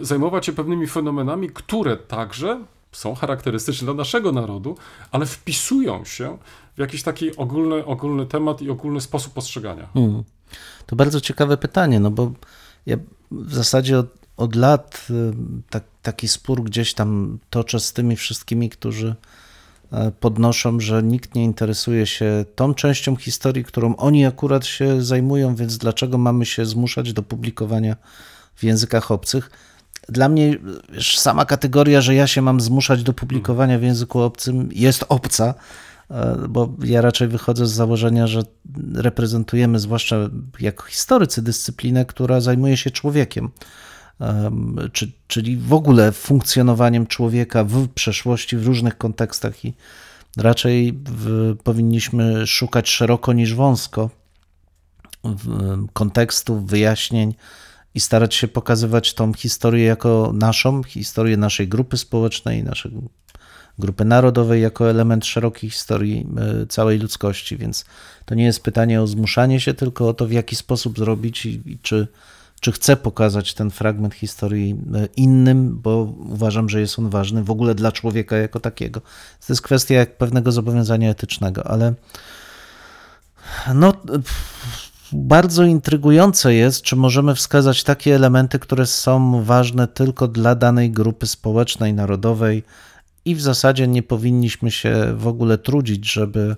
zajmować 0.00 0.46
się 0.46 0.52
pewnymi 0.52 0.86
fenomenami, 0.86 1.50
które 1.50 1.96
także 1.96 2.64
są 2.92 3.14
charakterystyczne 3.14 3.84
dla 3.84 3.94
naszego 3.94 4.32
narodu, 4.32 4.76
ale 5.10 5.26
wpisują 5.26 6.04
się 6.04 6.38
w 6.76 6.80
jakiś 6.80 7.02
taki 7.02 7.36
ogólny, 7.36 7.84
ogólny 7.84 8.26
temat 8.26 8.62
i 8.62 8.70
ogólny 8.70 9.00
sposób 9.00 9.32
postrzegania. 9.32 9.88
Hmm. 9.94 10.24
To 10.86 10.96
bardzo 10.96 11.20
ciekawe 11.20 11.56
pytanie, 11.56 12.00
no 12.00 12.10
bo 12.10 12.32
ja 12.86 12.96
w 13.30 13.54
zasadzie 13.54 13.98
od, 13.98 14.06
od 14.36 14.56
lat 14.56 15.06
y, 15.10 15.32
tak, 15.70 15.84
taki 16.02 16.28
spór 16.28 16.62
gdzieś 16.62 16.94
tam 16.94 17.38
toczę 17.50 17.80
z 17.80 17.92
tymi 17.92 18.16
wszystkimi, 18.16 18.70
którzy 18.70 19.14
e, 19.92 20.12
podnoszą, 20.20 20.80
że 20.80 21.02
nikt 21.02 21.34
nie 21.34 21.44
interesuje 21.44 22.06
się 22.06 22.44
tą 22.54 22.74
częścią 22.74 23.16
historii, 23.16 23.64
którą 23.64 23.96
oni 23.96 24.26
akurat 24.26 24.66
się 24.66 25.02
zajmują, 25.02 25.54
więc 25.54 25.78
dlaczego 25.78 26.18
mamy 26.18 26.46
się 26.46 26.66
zmuszać 26.66 27.12
do 27.12 27.22
publikowania 27.22 27.96
w 28.54 28.64
językach 28.64 29.10
obcych? 29.10 29.50
Dla 30.08 30.28
mnie 30.28 30.56
wiesz, 30.92 31.18
sama 31.18 31.44
kategoria, 31.44 32.00
że 32.00 32.14
ja 32.14 32.26
się 32.26 32.42
mam 32.42 32.60
zmuszać 32.60 33.02
do 33.02 33.12
publikowania 33.12 33.78
w 33.78 33.82
języku 33.82 34.20
obcym 34.20 34.68
jest 34.72 35.04
obca, 35.08 35.54
e, 36.10 36.36
bo 36.48 36.74
ja 36.84 37.00
raczej 37.00 37.28
wychodzę 37.28 37.66
z 37.66 37.72
założenia, 37.72 38.26
że 38.26 38.42
reprezentujemy, 38.94 39.78
zwłaszcza 39.78 40.16
jako 40.60 40.84
historycy, 40.84 41.42
dyscyplinę, 41.42 42.04
która 42.04 42.40
zajmuje 42.40 42.76
się 42.76 42.90
człowiekiem, 42.90 43.50
Em, 44.20 44.76
czy, 44.92 45.12
czyli 45.26 45.56
w 45.56 45.72
ogóle 45.72 46.12
funkcjonowaniem 46.12 47.06
człowieka 47.06 47.64
w 47.64 47.88
przeszłości, 47.88 48.56
w 48.56 48.66
różnych 48.66 48.98
kontekstach 48.98 49.64
i 49.64 49.74
raczej 50.36 50.98
w, 51.04 51.56
powinniśmy 51.64 52.46
szukać 52.46 52.88
szeroko 52.88 53.32
niż 53.32 53.54
wąsko 53.54 54.10
kontekstów, 55.92 56.66
wyjaśnień 56.66 57.34
i 57.94 58.00
starać 58.00 58.34
się 58.34 58.48
pokazywać 58.48 59.14
tą 59.14 59.32
historię 59.32 59.84
jako 59.84 60.32
naszą, 60.34 60.82
historię 60.82 61.36
naszej 61.36 61.68
grupy 61.68 61.96
społecznej, 61.96 62.64
naszej 62.64 62.92
grupy 63.78 64.04
narodowej 64.04 64.62
jako 64.62 64.90
element 64.90 65.26
szerokiej 65.26 65.70
historii 65.70 66.26
e, 66.62 66.66
całej 66.66 66.98
ludzkości, 66.98 67.56
więc 67.56 67.84
to 68.24 68.34
nie 68.34 68.44
jest 68.44 68.62
pytanie 68.62 69.02
o 69.02 69.06
zmuszanie 69.06 69.60
się, 69.60 69.74
tylko 69.74 70.08
o 70.08 70.14
to, 70.14 70.26
w 70.26 70.32
jaki 70.32 70.56
sposób 70.56 70.98
zrobić 70.98 71.46
i, 71.46 71.62
i 71.66 71.78
czy, 71.82 72.08
czy 72.60 72.72
chcę 72.72 72.96
pokazać 72.96 73.54
ten 73.54 73.70
fragment 73.70 74.14
historii 74.14 74.76
e, 74.94 75.08
innym, 75.16 75.78
bo 75.82 76.14
uważam, 76.18 76.68
że 76.68 76.80
jest 76.80 76.98
on 76.98 77.10
ważny 77.10 77.44
w 77.44 77.50
ogóle 77.50 77.74
dla 77.74 77.92
człowieka 77.92 78.36
jako 78.36 78.60
takiego. 78.60 79.00
To 79.00 79.46
jest 79.48 79.62
kwestia 79.62 80.06
pewnego 80.18 80.52
zobowiązania 80.52 81.10
etycznego, 81.10 81.66
ale 81.66 81.94
no, 83.74 83.92
pff, 83.92 84.87
bardzo 85.12 85.64
intrygujące 85.64 86.54
jest, 86.54 86.82
czy 86.82 86.96
możemy 86.96 87.34
wskazać 87.34 87.84
takie 87.84 88.14
elementy, 88.14 88.58
które 88.58 88.86
są 88.86 89.42
ważne 89.42 89.88
tylko 89.88 90.28
dla 90.28 90.54
danej 90.54 90.90
grupy 90.90 91.26
społecznej, 91.26 91.94
narodowej 91.94 92.62
i 93.24 93.34
w 93.34 93.40
zasadzie 93.40 93.88
nie 93.88 94.02
powinniśmy 94.02 94.70
się 94.70 95.14
w 95.16 95.26
ogóle 95.26 95.58
trudzić, 95.58 96.12
żeby 96.12 96.56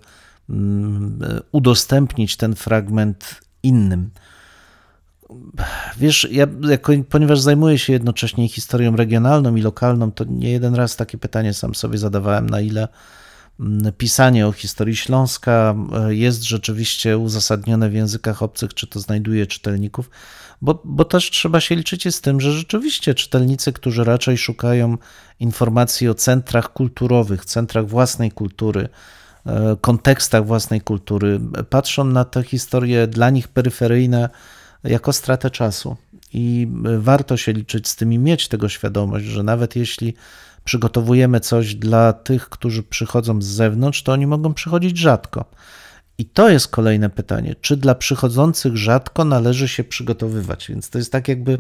mm, 0.51 1.18
udostępnić 1.53 2.36
ten 2.36 2.55
fragment 2.55 3.40
innym. 3.62 4.11
Wiesz, 5.96 6.28
ja, 6.30 6.46
jako, 6.68 6.92
ponieważ 7.09 7.40
zajmuję 7.40 7.78
się 7.78 7.92
jednocześnie 7.92 8.48
historią 8.48 8.96
regionalną 8.96 9.57
i 9.57 9.62
lokalną, 9.62 10.12
to 10.12 10.24
nie 10.24 10.51
jeden 10.51 10.74
raz 10.74 10.96
takie 10.96 11.18
pytanie 11.18 11.55
sam 11.55 11.74
sobie 11.74 11.98
zadawałem, 11.98 12.51
na 12.51 12.61
ile 12.61 12.88
pisanie 13.98 14.46
o 14.46 14.52
historii 14.52 14.96
Śląska 14.96 15.74
e, 15.92 16.14
jest 16.14 16.42
rzeczywiście 16.42 17.18
uzasadnione 17.18 17.90
w 17.90 17.94
językach 17.94 18.42
obcych, 18.42 18.74
czy 18.74 18.86
to 18.86 19.00
znajduje 19.00 19.46
czytelników, 19.46 20.11
bo, 20.62 20.82
bo 20.84 21.04
też 21.04 21.30
trzeba 21.30 21.61
się 21.61 21.74
liczyć 21.74 22.14
z 22.14 22.20
tym, 22.20 22.40
że 22.40 22.52
rzeczywiście 22.52 23.14
czytelnicy, 23.14 23.72
którzy 23.72 24.04
raczej 24.04 24.38
szukają 24.38 24.96
informacji 25.40 26.08
o 26.08 26.14
centrach 26.14 26.72
kulturowych, 26.72 27.44
centrach 27.44 27.86
własnej 27.86 28.30
kultury, 28.30 28.88
e, 29.46 29.76
kontekstach 29.80 30.46
własnej 30.46 30.80
kultury, 30.80 31.40
patrzą 31.70 32.04
na 32.04 32.24
te 32.24 32.42
historie 32.42 33.06
dla 33.06 33.30
nich 33.30 33.48
peryferyjne 33.48 34.28
jako 34.84 35.12
stratę 35.12 35.50
czasu. 35.50 35.96
I 36.32 36.68
e, 36.86 36.98
warto 36.98 37.36
się 37.36 37.52
liczyć 37.52 37.88
z 37.88 37.96
tym 37.96 38.12
i 38.12 38.18
mieć 38.18 38.48
tego 38.48 38.68
świadomość, 38.68 39.26
że 39.26 39.42
nawet 39.42 39.76
jeśli 39.76 40.14
przygotowujemy 40.64 41.40
coś 41.40 41.74
dla 41.74 42.12
tych, 42.12 42.48
którzy 42.48 42.82
przychodzą 42.82 43.42
z 43.42 43.46
zewnątrz, 43.46 44.02
to 44.02 44.12
oni 44.12 44.26
mogą 44.26 44.54
przychodzić 44.54 44.98
rzadko. 44.98 45.44
I 46.18 46.24
to 46.24 46.48
jest 46.48 46.68
kolejne 46.68 47.11
pytanie, 47.11 47.54
czy 47.61 47.76
dla 47.76 47.94
przychodzących 47.94 48.76
rzadko 48.76 49.24
należy 49.24 49.68
się 49.68 49.84
przygotowywać? 49.84 50.68
Więc 50.68 50.90
to 50.90 50.98
jest 50.98 51.12
tak 51.12 51.28
jakby 51.28 51.58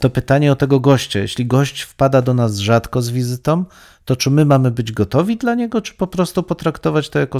to 0.00 0.10
pytanie 0.10 0.52
o 0.52 0.56
tego 0.56 0.80
gościa. 0.80 1.18
Jeśli 1.18 1.46
gość 1.46 1.82
wpada 1.82 2.22
do 2.22 2.34
nas 2.34 2.58
rzadko 2.58 3.02
z 3.02 3.10
wizytą, 3.10 3.64
to 4.04 4.16
czy 4.16 4.30
my 4.30 4.44
mamy 4.44 4.70
być 4.70 4.92
gotowi 4.92 5.36
dla 5.36 5.54
niego, 5.54 5.80
czy 5.80 5.94
po 5.94 6.06
prostu 6.06 6.42
potraktować 6.42 7.08
to 7.10 7.18
jako 7.18 7.38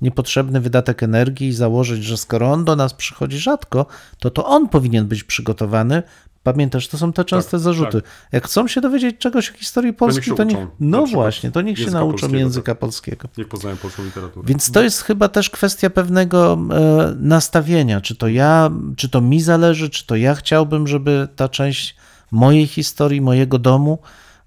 niepotrzebny 0.00 0.60
wydatek 0.60 1.02
energii 1.02 1.48
i 1.48 1.52
założyć, 1.52 2.04
że 2.04 2.16
skoro 2.16 2.52
on 2.52 2.64
do 2.64 2.76
nas 2.76 2.94
przychodzi 2.94 3.38
rzadko, 3.38 3.86
to 4.18 4.30
to 4.30 4.46
on 4.46 4.68
powinien 4.68 5.06
być 5.06 5.24
przygotowany. 5.24 6.02
Pamiętasz, 6.42 6.88
to 6.88 6.98
są 6.98 7.12
te 7.12 7.24
częste 7.24 7.50
Tak, 7.50 7.60
zarzuty. 7.60 8.02
tak. 8.02 8.10
Jak 8.32 8.44
chcą 8.44 8.68
się 8.68 8.80
dowiedzieć 8.80 9.18
czegoś 9.18 9.50
o 9.50 9.52
historii 9.52 9.92
Polski, 9.92 10.24
się 10.24 10.34
to 10.34 10.44
niech, 10.44 10.58
no 10.80 11.06
właśnie, 11.06 11.50
to 11.50 11.60
niech 11.60 11.78
się 11.78 11.90
nauczą 11.90 12.10
polskiego, 12.10 12.36
języka 12.36 12.72
tak. 12.72 12.78
polskiego. 12.78 13.28
Niech 13.38 13.48
poznają 13.48 13.76
polską 13.76 14.04
literaturę. 14.04 14.46
Więc 14.46 14.70
to 14.70 14.82
jest 14.82 15.02
chyba 15.02 15.28
też 15.28 15.50
kwestia 15.50 15.90
pewnego 15.90 16.58
e, 16.70 17.14
nastawienia, 17.18 18.00
czy 18.00 18.16
to 18.16 18.28
ja, 18.28 18.70
czy 18.96 19.08
to 19.08 19.20
mi 19.20 19.40
zależy, 19.40 19.90
czy 19.90 20.06
to 20.06 20.16
ja 20.16 20.34
chciałbym, 20.34 20.86
żeby 20.86 21.28
ta 21.36 21.48
część 21.48 21.96
mojej 22.30 22.66
historii, 22.66 23.20
mojego 23.20 23.58
domu 23.58 23.98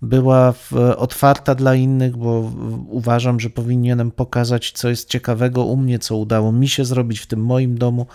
była 0.02 0.52
w, 0.52 0.74
otwarta 0.98 1.56
dla 1.56 1.76
innych, 1.76 2.18
bo 2.18 2.52
uważam, 2.88 3.40
że 3.40 3.50
powinienem 3.50 4.12
pokazać, 4.12 4.72
co 4.72 4.90
jest 4.90 5.10
ciekawego 5.10 5.64
u 5.66 5.78
mnie, 5.78 6.00
co 6.00 6.18
udało 6.18 6.52
mi 6.52 6.68
się 6.68 6.86
zrobić 6.86 7.20
w 7.20 7.28
tym 7.28 7.46
moim 7.46 7.78
domu, 7.78 8.08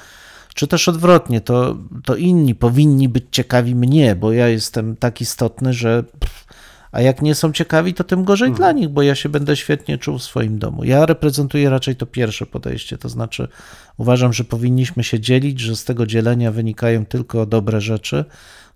czy 0.58 0.66
też 0.66 0.88
odwrotnie, 0.88 1.40
to, 1.40 1.76
to 2.04 2.16
inni 2.16 2.54
powinni 2.54 3.08
być 3.08 3.24
ciekawi 3.30 3.74
mnie, 3.74 4.16
bo 4.16 4.32
ja 4.32 4.48
jestem 4.48 4.96
tak 4.96 5.20
istotny, 5.20 5.72
że 5.72 6.02
pff, 6.20 6.46
a 6.92 7.00
jak 7.00 7.22
nie 7.22 7.34
są 7.34 7.52
ciekawi, 7.52 7.94
to 7.94 8.04
tym 8.04 8.24
gorzej 8.24 8.52
dla 8.52 8.72
nich, 8.72 8.88
bo 8.88 9.02
ja 9.02 9.14
się 9.14 9.28
będę 9.28 9.56
świetnie 9.56 9.98
czuł 9.98 10.18
w 10.18 10.22
swoim 10.22 10.58
domu. 10.58 10.84
Ja 10.84 11.06
reprezentuję 11.06 11.70
raczej 11.70 11.96
to 11.96 12.06
pierwsze 12.06 12.46
podejście, 12.46 12.98
to 12.98 13.08
znaczy 13.08 13.48
uważam, 13.96 14.32
że 14.32 14.44
powinniśmy 14.44 15.04
się 15.04 15.20
dzielić, 15.20 15.60
że 15.60 15.76
z 15.76 15.84
tego 15.84 16.06
dzielenia 16.06 16.52
wynikają 16.52 17.06
tylko 17.06 17.46
dobre 17.46 17.80
rzeczy, 17.80 18.24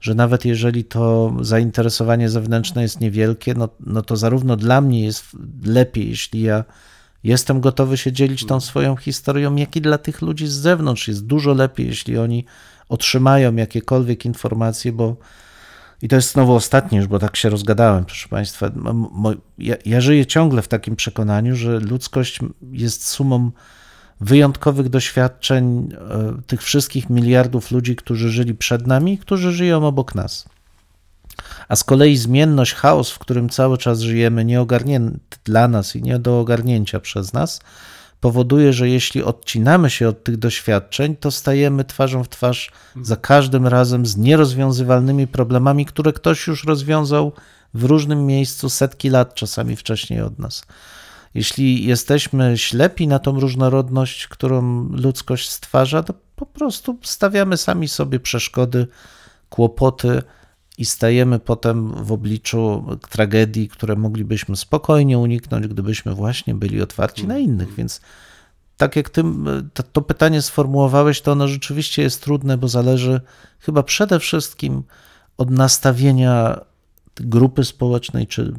że 0.00 0.14
nawet 0.14 0.44
jeżeli 0.44 0.84
to 0.84 1.32
zainteresowanie 1.40 2.28
zewnętrzne 2.28 2.82
jest 2.82 3.00
niewielkie, 3.00 3.54
no, 3.54 3.68
no 3.80 4.02
to 4.02 4.16
zarówno 4.16 4.56
dla 4.56 4.80
mnie 4.80 5.04
jest 5.04 5.24
lepiej, 5.64 6.08
jeśli 6.08 6.42
ja 6.42 6.64
jestem 7.24 7.60
gotowy 7.60 7.96
się 7.96 8.12
dzielić 8.12 8.46
tą 8.46 8.60
swoją 8.60 8.96
historią, 8.96 9.56
jak 9.56 9.76
i 9.76 9.80
dla 9.80 9.98
tych 9.98 10.22
ludzi 10.22 10.46
z 10.46 10.52
zewnątrz 10.52 11.08
jest 11.08 11.26
dużo 11.26 11.54
lepiej, 11.54 11.86
jeśli 11.86 12.18
oni 12.18 12.44
otrzymają 12.88 13.56
jakiekolwiek 13.56 14.24
informacje, 14.24 14.92
bo 14.92 15.16
I 16.02 16.08
to 16.08 16.16
jest 16.16 16.32
znowu 16.32 16.54
ostatnie 16.54 16.98
już, 16.98 17.06
bo 17.06 17.18
tak 17.18 17.36
się 17.36 17.50
rozgadałem, 17.50 18.04
proszę 18.04 18.28
Państwa. 18.28 18.70
Ja, 19.58 19.76
ja 19.86 20.00
żyję 20.00 20.26
ciągle 20.26 20.62
w 20.62 20.68
takim 20.68 20.96
przekonaniu, 20.96 21.56
że 21.56 21.80
ludzkość 21.80 22.38
jest 22.72 23.08
sumą 23.08 23.50
wyjątkowych 24.20 24.88
doświadczeń 24.88 25.88
e, 25.92 26.42
tych 26.46 26.62
wszystkich 26.62 27.10
miliardów 27.10 27.70
ludzi, 27.70 27.96
którzy 27.96 28.30
żyli 28.30 28.54
przed 28.54 28.86
nami, 28.86 29.18
którzy 29.18 29.52
żyją 29.52 29.86
obok 29.86 30.14
nas. 30.14 30.48
A 31.68 31.76
z 31.76 31.84
kolei 31.84 32.16
zmienność, 32.16 32.74
chaos, 32.74 33.10
w 33.10 33.18
którym 33.18 33.48
cały 33.48 33.78
czas 33.78 34.00
żyjemy, 34.00 34.44
nieogarnięty 34.44 35.38
dla 35.44 35.68
nas 35.68 35.96
i 35.96 36.02
nie 36.02 36.18
do 36.18 36.40
ogarnięcia 36.40 37.00
przez 37.00 37.32
nas, 37.32 37.60
powoduje, 38.20 38.72
że 38.72 38.88
jeśli 38.88 39.22
odcinamy 39.22 39.90
się 39.90 40.08
od 40.08 40.24
tych 40.24 40.36
doświadczeń, 40.36 41.16
to 41.16 41.30
stajemy 41.30 41.84
twarzą 41.84 42.24
w 42.24 42.28
twarz 42.28 42.70
za 43.02 43.16
każdym 43.16 43.66
razem 43.66 44.06
z 44.06 44.16
nierozwiązywalnymi 44.16 45.26
problemami, 45.26 45.86
które 45.86 46.12
ktoś 46.12 46.46
już 46.46 46.64
rozwiązał 46.64 47.32
w 47.74 47.84
różnym 47.84 48.26
miejscu 48.26 48.68
setki 48.68 49.10
lat, 49.10 49.34
czasami 49.34 49.76
wcześniej 49.76 50.22
od 50.22 50.38
nas. 50.38 50.64
Jeśli 51.34 51.86
jesteśmy 51.86 52.58
ślepi 52.58 53.08
na 53.08 53.18
tą 53.18 53.40
różnorodność, 53.40 54.26
którą 54.26 54.88
ludzkość 54.90 55.50
stwarza, 55.50 56.02
to 56.02 56.14
po 56.36 56.46
prostu 56.46 56.98
stawiamy 57.02 57.56
sami 57.56 57.88
sobie 57.88 58.20
przeszkody, 58.20 58.86
kłopoty 59.50 60.22
i 60.82 60.84
stajemy 60.84 61.38
potem 61.38 62.04
w 62.04 62.12
obliczu 62.12 62.84
tragedii, 63.10 63.68
które 63.68 63.96
moglibyśmy 63.96 64.56
spokojnie 64.56 65.18
uniknąć, 65.18 65.68
gdybyśmy 65.68 66.14
właśnie 66.14 66.54
byli 66.54 66.82
otwarci 66.82 67.26
na 67.26 67.38
innych. 67.38 67.74
Więc 67.74 68.00
tak 68.76 68.96
jak 68.96 69.10
ty 69.10 69.24
to, 69.74 69.82
to 69.82 70.02
pytanie 70.02 70.42
sformułowałeś, 70.42 71.20
to 71.20 71.32
ono 71.32 71.48
rzeczywiście 71.48 72.02
jest 72.02 72.22
trudne, 72.22 72.58
bo 72.58 72.68
zależy 72.68 73.20
chyba 73.60 73.82
przede 73.82 74.20
wszystkim 74.20 74.82
od 75.38 75.50
nastawienia 75.50 76.60
grupy 77.16 77.64
społecznej 77.64 78.26
czy 78.26 78.54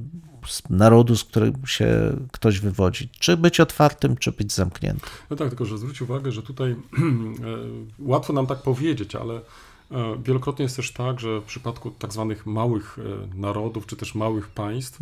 narodu, 0.70 1.16
z 1.16 1.24
którego 1.24 1.68
się 1.68 2.18
ktoś 2.32 2.60
wywodzi. 2.60 3.10
Czy 3.20 3.38
być 3.38 3.60
otwartym, 3.60 4.18
czy 4.18 4.32
być 4.32 4.54
zamkniętym. 4.54 5.10
No 5.30 5.36
tak, 5.36 5.50
tylko 5.50 5.66
że 5.66 5.78
zwróć 5.78 6.02
uwagę, 6.02 6.32
że 6.32 6.44
tutaj 6.44 6.72
e, 6.72 6.76
łatwo 8.00 8.34
nam 8.34 8.48
tak 8.48 8.62
powiedzieć, 8.62 9.16
ale 9.16 9.42
wielokrotnie 10.24 10.64
jest 10.64 10.76
też 10.76 10.92
tak, 10.92 11.20
że 11.20 11.42
w 11.42 11.44
przypadku 11.44 11.92
tak 11.92 12.14
zwanych 12.14 12.46
małych 12.46 13.00
e, 13.00 13.38
narodów, 13.38 13.86
czy 13.86 13.96
też 13.96 14.16
małych 14.16 14.48
państw, 14.48 15.00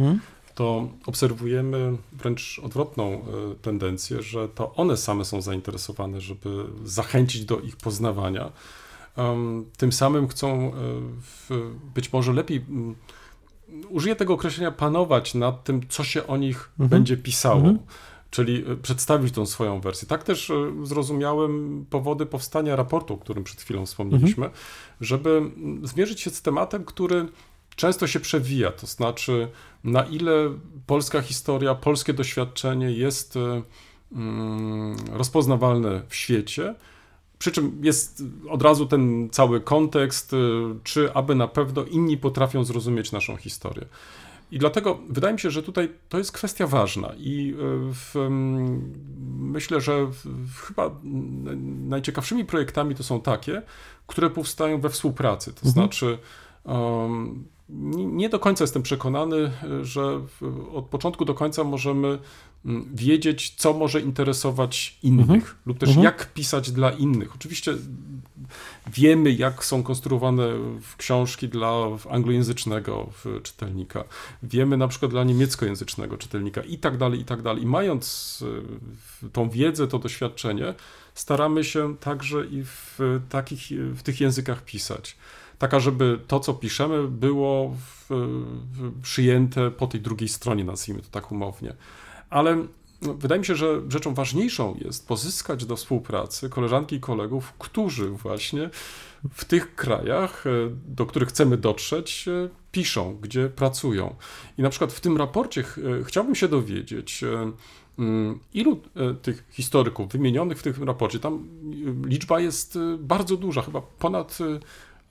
to 0.55 0.89
obserwujemy 1.05 1.97
wręcz 2.11 2.61
odwrotną 2.63 3.11
e, 3.13 3.21
tendencję, 3.61 4.21
że 4.21 4.49
to 4.49 4.73
one 4.75 4.97
same 4.97 5.25
są 5.25 5.41
zainteresowane, 5.41 6.21
żeby 6.21 6.63
zachęcić 6.86 7.45
do 7.45 7.59
ich 7.59 7.75
poznawania. 7.75 8.51
Tym 9.77 9.91
samym 9.91 10.27
chcą 10.27 10.49
e, 10.49 11.53
być 11.95 12.13
może 12.13 12.34
lepiej, 12.34 12.65
mm, 12.69 12.95
użyję 13.89 14.15
tego 14.15 14.34
określenia, 14.34 14.71
panować 14.71 15.34
nad 15.34 15.63
tym, 15.63 15.82
co 15.89 16.03
się 16.03 16.27
o 16.27 16.38
nich 16.38 16.71
będzie 16.77 17.17
pisało. 17.17 17.73
Czyli 18.32 18.71
e, 18.71 18.75
przedstawić 18.75 19.34
tą 19.34 19.45
swoją 19.45 19.82
wersję. 19.82 20.07
Tak 20.07 20.23
też 20.23 20.49
e, 20.49 20.73
zrozumiałem 20.84 21.86
powody 21.89 22.25
powstania 22.25 22.75
raportu, 22.75 23.13
o 23.13 23.17
którym 23.17 23.43
przed 23.43 23.61
chwilą 23.61 23.86
wspomnieliśmy, 23.86 24.49
żeby 25.01 25.29
mm, 25.29 25.88
zmierzyć 25.88 26.21
się 26.21 26.29
z 26.29 26.41
tematem, 26.41 26.86
który 26.86 27.27
często 27.75 28.07
się 28.07 28.19
przewija, 28.19 28.71
to 28.71 28.88
znaczy 28.88 29.47
na 29.84 30.03
ile 30.03 30.34
polska 30.86 31.21
historia, 31.21 31.75
polskie 31.75 32.13
doświadczenie 32.13 32.91
jest 32.91 33.36
e, 33.38 33.61
mm, 34.11 34.95
rozpoznawalne 35.11 36.01
w 36.09 36.15
świecie, 36.15 36.75
przy 37.39 37.51
czym 37.51 37.79
jest 37.84 38.23
od 38.49 38.61
razu 38.61 38.86
ten 38.86 39.29
cały 39.32 39.61
kontekst, 39.61 40.32
czy 40.84 41.13
aby 41.13 41.36
na 41.36 41.47
pewno 41.47 41.84
inni 41.84 42.17
potrafią 42.17 42.63
zrozumieć 42.63 43.11
naszą 43.11 43.36
historię. 43.36 43.86
I 44.51 44.59
dlatego 44.59 44.99
wydaje 45.09 45.33
mi 45.33 45.39
się, 45.39 45.51
że 45.51 45.63
tutaj 45.63 45.91
to 46.09 46.17
jest 46.17 46.31
kwestia 46.31 46.67
ważna 46.67 47.13
i 47.17 47.53
y, 47.53 47.55
w, 47.93 48.15
myślę, 49.37 49.81
że 49.81 50.05
w, 50.05 50.61
chyba 50.67 50.91
najciekawszymi 51.89 52.45
projektami 52.45 52.95
to 52.95 53.03
są 53.03 53.21
takie, 53.21 53.61
które 54.07 54.29
powstają 54.29 54.81
we 54.81 54.89
współpracy. 54.89 55.53
To 55.53 55.69
znaczy, 55.69 56.17
um, 56.63 57.45
nie 57.93 58.30
do 58.30 58.39
końca 58.39 58.63
jestem 58.63 58.84
przekonany, 58.84 59.51
y, 59.82 59.86
że 59.86 60.22
od 60.74 60.86
początku 60.86 61.26
do 61.26 61.34
końca 61.34 61.63
możemy 61.63 62.19
mm, 62.65 62.89
wiedzieć, 62.93 63.53
co 63.57 63.74
może 63.74 64.01
interesować 64.01 64.97
innych, 65.03 65.55
lub 65.65 65.78
też 65.78 65.95
jak 65.95 66.34
pisać 66.34 66.72
dla 66.72 66.91
innych. 66.91 67.36
Oczywiście 67.36 67.74
wiemy, 68.93 69.32
jak 69.32 69.65
są 69.65 69.84
konstruowane 69.84 70.47
książki 70.97 71.49
dla 71.49 71.74
anglojęzycznego 72.09 73.09
czytelnika. 73.43 74.03
Wiemy 74.43 74.78
na 74.78 74.88
przykład 74.88 75.11
dla 75.11 75.24
niemieckojęzycznego 75.24 76.17
czytelnika 76.17 76.61
i 76.61 76.78
tak 76.78 76.97
dalej, 76.97 77.19
i 77.19 77.26
tak 77.26 77.41
dalej. 77.41 77.63
I 77.63 77.65
mając 77.65 78.39
y, 79.24 79.30
tą 79.30 79.49
wiedzę, 79.49 79.88
to 79.88 79.99
doświadczenie, 79.99 80.74
staramy 81.13 81.63
się 81.63 81.97
także 81.97 82.45
i 82.45 82.63
w 82.63 82.99
takich, 83.30 83.61
w 83.72 84.03
tych 84.03 84.22
językach 84.22 84.65
pisać. 84.65 85.15
Taka, 85.62 85.80
żeby 85.80 86.20
to, 86.28 86.39
co 86.39 86.53
piszemy, 86.53 87.07
było 87.07 87.70
w, 87.70 88.05
w, 88.74 89.01
przyjęte 89.01 89.72
po 89.72 89.88
tej 89.88 90.01
drugiej 90.01 90.30
stronie, 90.30 90.64
nazwijmy 90.64 91.01
to 91.01 91.07
tak 91.12 91.32
umownie. 91.32 91.74
Ale 92.30 92.57
no, 93.01 93.14
wydaje 93.14 93.39
mi 93.39 93.45
się, 93.45 93.55
że 93.55 93.82
rzeczą 93.89 94.14
ważniejszą 94.14 94.76
jest 94.82 95.07
pozyskać 95.07 95.66
do 95.66 95.76
współpracy 95.76 96.49
koleżanki 96.49 96.95
i 96.95 96.99
kolegów, 96.99 97.53
którzy 97.59 98.09
właśnie 98.09 98.70
w 99.34 99.45
tych 99.45 99.76
krajach, 99.76 100.47
e, 100.47 100.49
do 100.88 101.05
których 101.05 101.30
chcemy 101.30 101.57
dotrzeć, 101.57 102.28
e, 102.28 102.49
piszą, 102.72 103.18
gdzie 103.22 103.49
pracują. 103.49 104.16
I 104.57 104.62
na 104.62 104.70
przykład 104.70 104.93
w 104.93 104.99
tym 104.99 105.18
raporcie 105.18 105.64
ch- 105.64 105.78
e, 105.78 106.03
chciałbym 106.03 106.36
się 106.36 106.47
dowiedzieć, 106.47 107.24
mm, 107.99 108.39
ilu 108.53 108.82
tych 109.22 109.43
historyków 109.51 110.12
wymienionych 110.12 110.59
w 110.59 110.64
tym 110.64 110.84
raporcie, 110.84 111.20
tam 111.20 111.47
liczba 112.05 112.39
jest 112.39 112.80
bardzo 112.99 113.38
duża, 113.38 113.62
chyba 113.62 113.82
ponad 113.82 114.38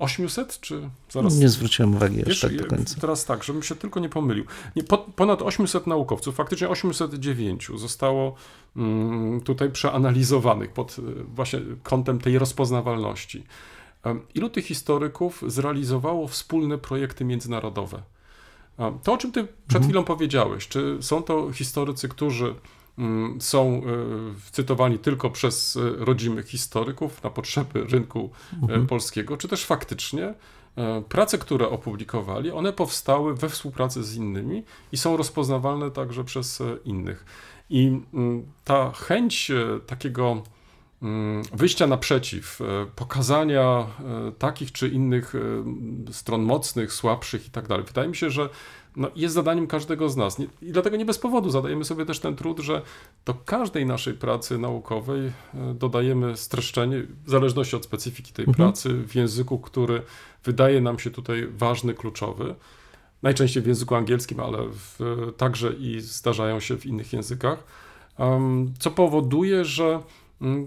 800, 0.01 0.61
czy 0.61 0.91
zaraz... 1.11 1.37
Nie 1.37 1.49
zwróciłem 1.49 1.95
uwagi 1.95 2.23
jeszcze 2.27 2.49
tak 2.49 2.59
do 2.59 2.67
końca. 2.67 3.01
Teraz 3.01 3.25
tak, 3.25 3.45
żebym 3.45 3.63
się 3.63 3.75
tylko 3.75 4.01
nie 4.01 4.09
pomylił. 4.09 4.45
Nie, 4.77 4.85
po, 4.85 4.99
ponad 4.99 5.43
800 5.43 5.87
naukowców, 5.87 6.35
faktycznie 6.35 6.69
809 6.69 7.71
zostało 7.77 8.35
mm, 8.77 9.41
tutaj 9.41 9.71
przeanalizowanych 9.71 10.73
pod 10.73 10.99
y, 10.99 11.03
właśnie 11.25 11.61
kątem 11.83 12.19
tej 12.19 12.39
rozpoznawalności. 12.39 13.45
Ilu 14.35 14.51
tych 14.51 14.67
historyków 14.67 15.45
zrealizowało 15.47 16.29
wspólne 16.29 16.79
projekty 16.79 17.25
międzynarodowe? 17.25 18.03
To, 19.03 19.13
o 19.13 19.17
czym 19.17 19.33
ty 19.33 19.49
przed 19.69 19.85
chwilą 19.85 20.05
powiedziałeś, 20.05 20.69
czy 20.69 20.99
są 21.01 21.23
to 21.23 21.53
historycy, 21.53 22.09
którzy 22.09 22.55
są 23.41 23.83
y, 24.47 24.51
cytowani 24.51 24.99
tylko 24.99 25.31
przez 25.31 25.77
y, 25.77 25.93
rodzimych 25.97 26.49
historyków 26.49 27.23
na 27.23 27.31
potrzeby 27.31 27.85
rynku 27.85 28.31
y, 28.83 28.87
polskiego, 28.87 29.37
czy 29.37 29.49
też 29.49 29.65
faktycznie 29.65 30.35
e, 30.77 31.03
prace, 31.09 31.39
które 31.39 31.69
opublikowali, 31.69 32.51
one 32.51 32.73
powstały 32.73 33.35
we 33.35 33.49
współpracy 33.49 34.05
z 34.05 34.17
innymi 34.17 34.63
i 34.93 34.97
są 34.97 35.17
rozpoznawalne 35.17 35.91
także 35.91 36.25
przez 36.25 36.61
e, 36.61 36.77
innych. 36.85 37.25
I 37.71 38.01
mm, 38.15 38.47
ta 38.65 38.93
chęć 38.93 39.51
e, 39.51 39.81
takiego 39.87 40.43
mm, 41.03 41.43
wyjścia 41.53 41.87
naprzeciw, 41.87 42.61
e, 42.61 42.87
pokazania 42.97 43.63
e, 43.69 43.87
takich 44.39 44.73
czy 44.73 44.89
innych 44.89 45.35
e, 45.35 46.13
stron 46.13 46.43
mocnych, 46.43 46.93
słabszych 46.93 47.47
i 47.47 47.51
tak 47.51 47.69
dalej. 47.69 47.87
Wydaje 47.87 48.09
mi 48.09 48.17
się, 48.17 48.31
że 48.31 48.49
no, 48.97 49.11
jest 49.17 49.35
zadaniem 49.35 49.67
każdego 49.67 50.09
z 50.09 50.17
nas. 50.17 50.41
I 50.63 50.73
dlatego 50.73 50.97
nie 50.97 51.05
bez 51.05 51.19
powodu 51.19 51.51
zadajemy 51.51 51.85
sobie 51.85 52.07
też 52.07 52.21
ten 52.21 52.37
trud, 52.37 52.59
że 52.59 52.83
do 53.25 53.35
każdej 53.35 53.87
naszej 53.87 54.15
pracy 54.15 54.59
naukowej 54.59 55.27
e, 55.27 55.33
dodajemy 55.75 56.37
streszczenie, 56.37 57.03
w 57.25 57.31
zależności 57.31 57.77
od 57.77 57.85
specyfiki 57.85 58.33
tej 58.33 58.47
pracy, 58.47 58.95
w 58.95 59.15
języku, 59.15 59.59
który 59.59 60.03
wydaje 60.45 60.81
nam 60.81 60.99
się 60.99 61.11
tutaj 61.11 61.49
ważny, 61.51 61.95
kluczowy. 61.95 62.55
Najczęściej 63.23 63.63
w 63.63 63.67
języku 63.67 63.95
angielskim, 63.95 64.41
ale 64.41 64.59
w, 64.69 64.99
także 65.37 65.73
i 65.73 66.01
zdarzają 66.01 66.61
się 66.61 66.77
w 66.77 66.87
innych 66.87 67.13
językach. 67.13 67.65
Em, 68.19 68.75
co 68.79 68.91
powoduje, 68.91 69.65
że 69.65 70.01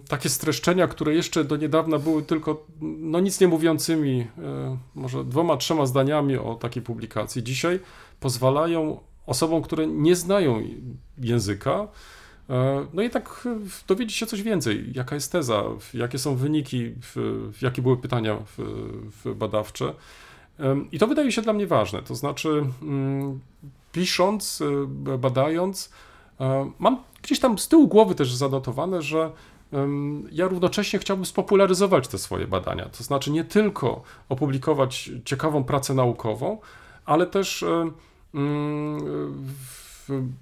takie 0.08 0.30
streszczenia, 0.30 0.88
które 0.88 1.14
jeszcze 1.14 1.44
do 1.44 1.58
niedawna 1.58 2.00
były 2.00 2.24
tylko 2.24 2.66
no, 2.82 3.20
nic 3.20 3.40
nie 3.40 3.48
mówiącymi, 3.48 4.28
e, 4.38 4.78
może 4.96 5.24
dwoma, 5.24 5.58
trzema 5.58 5.86
zdaniami 5.86 6.38
o 6.38 6.56
takiej 6.56 6.84
publikacji, 6.84 7.44
dzisiaj 7.44 7.80
pozwalają 8.20 9.00
osobom, 9.26 9.62
które 9.62 9.88
nie 9.88 10.16
znają 10.16 10.64
języka, 11.18 11.88
e, 12.50 12.86
no 12.94 13.02
i 13.02 13.10
tak 13.10 13.44
e, 13.46 13.60
dowiedzieć 13.88 14.18
się 14.18 14.26
coś 14.26 14.42
więcej. 14.42 14.92
Jaka 14.96 15.16
jest 15.16 15.32
teza, 15.32 15.64
jakie 15.94 16.20
są 16.20 16.36
wyniki, 16.36 16.94
jakie 17.62 17.82
były 17.82 17.98
pytania 17.98 18.38
badawcze. 19.36 19.94
I 20.92 21.00
to 21.00 21.08
wydaje 21.08 21.32
się 21.32 21.42
dla 21.42 21.54
mnie 21.54 21.68
ważne. 21.68 22.02
To 22.04 22.16
znaczy, 22.16 22.66
mm, 22.82 23.40
pisząc, 23.92 24.64
badając, 25.20 25.90
mam 26.80 26.98
gdzieś 27.24 27.40
tam 27.40 27.58
z 27.58 27.68
tyłu 27.68 27.88
głowy 27.88 28.16
też 28.16 28.34
zanotowane, 28.36 29.02
że 29.02 29.32
ja 30.32 30.48
równocześnie 30.48 31.00
chciałbym 31.00 31.26
spopularyzować 31.26 32.08
te 32.08 32.18
swoje 32.18 32.48
badania. 32.48 32.90
To 32.90 33.04
znaczy 33.04 33.32
nie 33.32 33.44
tylko 33.44 34.04
opublikować 34.30 35.12
ciekawą 35.26 35.64
pracę 35.64 35.94
naukową, 35.94 36.58
ale 37.06 37.28
też 37.28 37.64
e, 37.64 37.92
mm, 38.34 39.54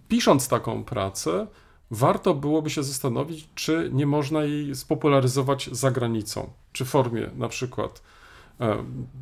pisząc 0.08 0.48
taką 0.48 0.84
pracę, 0.84 1.48
warto 1.92 2.34
byłoby 2.34 2.70
się 2.70 2.84
zastanowić, 2.84 3.48
czy 3.56 3.90
nie 3.94 4.06
można 4.06 4.44
jej 4.44 4.76
spopularyzować 4.76 5.70
za 5.72 5.92
granicą, 5.92 6.50
czy 6.74 6.86
w 6.86 6.90
formie 6.90 7.30
na 7.38 7.50
przykład 7.50 8.02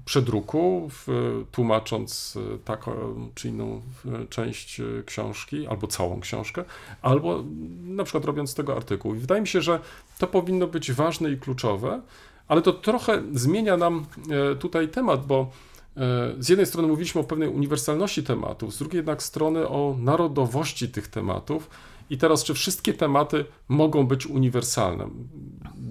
przedruku, 0.05 0.89
w, 0.89 1.07
tłumacząc 1.51 2.37
e, 2.55 2.57
taką 2.57 2.91
czy 3.35 3.49
inną 3.49 3.81
e, 4.05 4.27
część 4.27 4.79
e, 4.79 4.83
książki, 5.05 5.67
albo 5.67 5.87
całą 5.87 6.19
książkę, 6.19 6.63
albo 7.01 7.43
na 7.83 8.03
przykład 8.03 8.25
robiąc 8.25 8.55
tego 8.55 8.75
artykuł. 8.75 9.15
I 9.15 9.19
wydaje 9.19 9.41
mi 9.41 9.47
się, 9.47 9.61
że 9.61 9.79
to 10.17 10.27
powinno 10.27 10.67
być 10.67 10.91
ważne 10.91 11.31
i 11.31 11.37
kluczowe, 11.37 12.01
ale 12.47 12.61
to 12.61 12.73
trochę 12.73 13.23
zmienia 13.33 13.77
nam 13.77 14.05
e, 14.51 14.55
tutaj 14.55 14.89
temat, 14.89 15.25
bo 15.25 15.51
e, 15.97 16.33
z 16.39 16.49
jednej 16.49 16.65
strony 16.65 16.87
mówiliśmy 16.87 17.21
o 17.21 17.23
pewnej 17.23 17.49
uniwersalności 17.49 18.23
tematów, 18.23 18.73
z 18.73 18.77
drugiej 18.77 18.97
jednak 18.97 19.23
strony 19.23 19.67
o 19.67 19.95
narodowości 19.99 20.89
tych 20.89 21.07
tematów. 21.07 21.69
I 22.09 22.17
teraz, 22.17 22.43
czy 22.43 22.53
wszystkie 22.53 22.93
tematy 22.93 23.45
mogą 23.67 24.07
być 24.07 24.27
uniwersalne? 24.27 25.07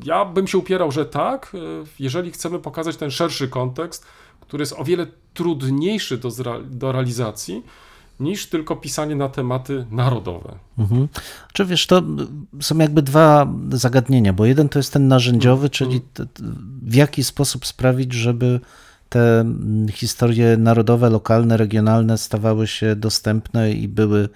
Ja 0.05 0.25
bym 0.25 0.47
się 0.47 0.59
upierał, 0.59 0.93
że 0.93 1.07
tak, 1.07 1.53
e, 1.55 1.59
jeżeli 1.99 2.31
chcemy 2.31 2.59
pokazać 2.59 2.97
ten 2.97 3.11
szerszy 3.11 3.49
kontekst, 3.49 4.07
który 4.41 4.63
jest 4.63 4.75
o 4.79 4.85
wiele 4.85 5.07
trudniejszy 5.35 6.19
do, 6.19 6.31
do 6.65 6.93
realizacji 6.93 7.63
niż 8.21 8.47
tylko 8.47 8.77
pisanie 8.77 9.17
na 9.17 9.29
tematy 9.29 9.87
narodowe. 9.91 10.55
Mhm. 10.79 11.09
Czy 11.53 11.65
wiesz, 11.65 11.87
to 11.87 12.03
są 12.61 12.79
jakby 12.79 13.03
dwa 13.03 13.47
zagadnienia, 13.71 14.33
bo 14.33 14.47
jeden 14.47 14.69
to 14.69 14.79
jest 14.79 14.93
ten 14.93 15.09
narzędziowy, 15.09 15.71
czyli 15.71 16.01
t- 16.01 16.27
t- 16.27 16.43
w 16.83 16.95
jaki 16.95 17.25
sposób 17.25 17.67
sprawić, 17.67 18.13
żeby 18.13 18.61
te 19.09 19.41
mm, 19.41 19.89
historie 19.89 20.57
narodowe, 20.57 21.11
lokalne, 21.11 21.57
regionalne 21.57 22.19
stawały 22.19 22.67
się 22.67 22.97
dostępne 22.97 23.73
i 23.73 23.89
były 23.89 24.29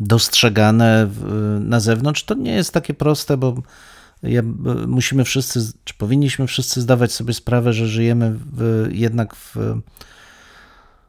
dostrzegane 0.00 1.08
na 1.60 1.80
zewnątrz. 1.80 2.24
To 2.24 2.34
nie 2.34 2.52
jest 2.52 2.74
takie 2.74 2.94
proste, 2.94 3.36
bo 3.36 3.54
ja, 4.22 4.42
musimy 4.86 5.24
wszyscy, 5.24 5.60
czy 5.84 5.94
powinniśmy 5.94 6.46
wszyscy 6.46 6.80
zdawać 6.80 7.12
sobie 7.12 7.34
sprawę, 7.34 7.72
że 7.72 7.86
żyjemy 7.86 8.34
w, 8.52 8.88
jednak 8.92 9.34
w 9.34 9.56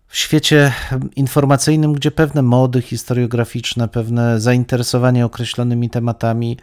w 0.08 0.18
świecie 0.18 0.72
informacyjnym, 1.16 1.94
gdzie 1.94 2.12
pewne 2.12 2.42
mody 2.42 2.82
historiograficzne, 2.82 3.88
pewne 3.88 4.40
zainteresowanie 4.40 5.26
określonymi 5.26 5.90
tematami 5.90 6.58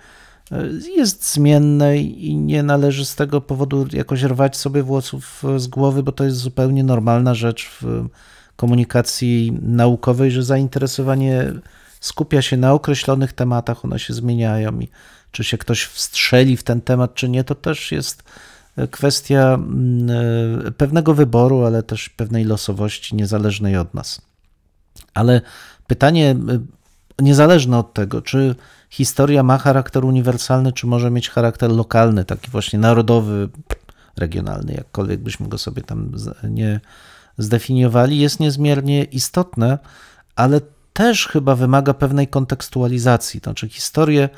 e, 0.53 0.69
jest 0.97 1.33
zmienne 1.33 1.99
i 1.99 2.37
nie 2.37 2.63
należy 2.63 3.05
z 3.05 3.15
tego 3.15 3.41
powodu 3.41 3.87
jakoś 3.93 4.23
rwać 4.23 4.57
sobie 4.57 4.83
włosów 4.83 5.43
z 5.57 5.67
głowy, 5.67 6.03
bo 6.03 6.13
to 6.13 6.25
jest 6.25 6.37
zupełnie 6.37 6.85
normalna 6.85 7.35
rzecz 7.35 7.71
w 7.81 8.07
komunikacji 8.57 9.59
naukowej, 9.63 10.31
że 10.31 10.43
zainteresowanie 10.43 11.53
skupia 12.03 12.43
się 12.43 12.57
na 12.57 12.73
określonych 12.73 13.33
tematach, 13.33 13.85
one 13.85 13.99
się 13.99 14.15
zmieniają 14.15 14.81
i 14.81 14.89
czy 15.31 15.45
się 15.45 15.59
ktoś 15.59 15.85
wstrzeli 15.85 16.57
w 16.57 16.63
ten 16.63 16.81
temat, 16.81 17.15
czy 17.15 17.29
nie, 17.29 17.45
to 17.45 17.55
też 17.55 17.93
jest 17.93 18.23
kwestia 18.91 19.55
mm, 19.55 20.11
e, 20.67 20.71
pewnego 20.71 21.15
wyboru, 21.15 21.65
ale 21.65 21.83
też 21.83 22.09
pewnej 22.09 22.45
losowości 22.45 23.17
niezależnej 23.17 23.77
od 23.77 23.95
nas. 23.95 24.23
Ale 25.15 25.41
pytanie 25.87 26.31
e, 26.31 26.59
niezależne 27.19 27.79
od 27.79 27.95
tego, 27.95 28.23
czy 28.23 28.55
historia 28.91 29.43
ma 29.43 29.59
charakter 29.59 30.05
uniwersalny, 30.05 30.73
czy 30.73 30.87
może 30.87 31.11
mieć 31.11 31.31
charakter 31.31 31.71
lokalny, 31.71 32.25
taki 32.25 32.51
właśnie 32.51 32.79
narodowy, 32.79 33.49
regionalny, 34.17 34.75
jakkolwiek 34.75 35.21
byśmy 35.21 35.49
go 35.49 35.59
sobie 35.59 35.83
tam 35.83 36.13
nie 36.51 36.81
zdefiniowali, 37.39 38.19
jest 38.19 38.41
niezmiernie 38.41 39.05
istotne, 39.05 39.79
ale 40.37 40.61
też 40.93 41.27
chyba 41.29 41.57
wymaga 41.57 41.95
pewnej 41.95 42.29
kontekstualizacji. 42.29 43.41
To 43.41 43.51
znaczy, 43.51 43.69
historię 43.69 44.29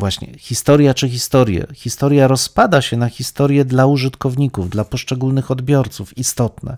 Właśnie, 0.00 0.32
historia 0.38 0.94
czy 0.94 1.08
historię? 1.08 1.66
Historia 1.74 2.28
rozpada 2.28 2.82
się 2.82 2.96
na 2.96 3.08
historię 3.08 3.64
dla 3.64 3.86
użytkowników, 3.86 4.70
dla 4.70 4.84
poszczególnych 4.84 5.50
odbiorców, 5.50 6.18
istotne. 6.18 6.76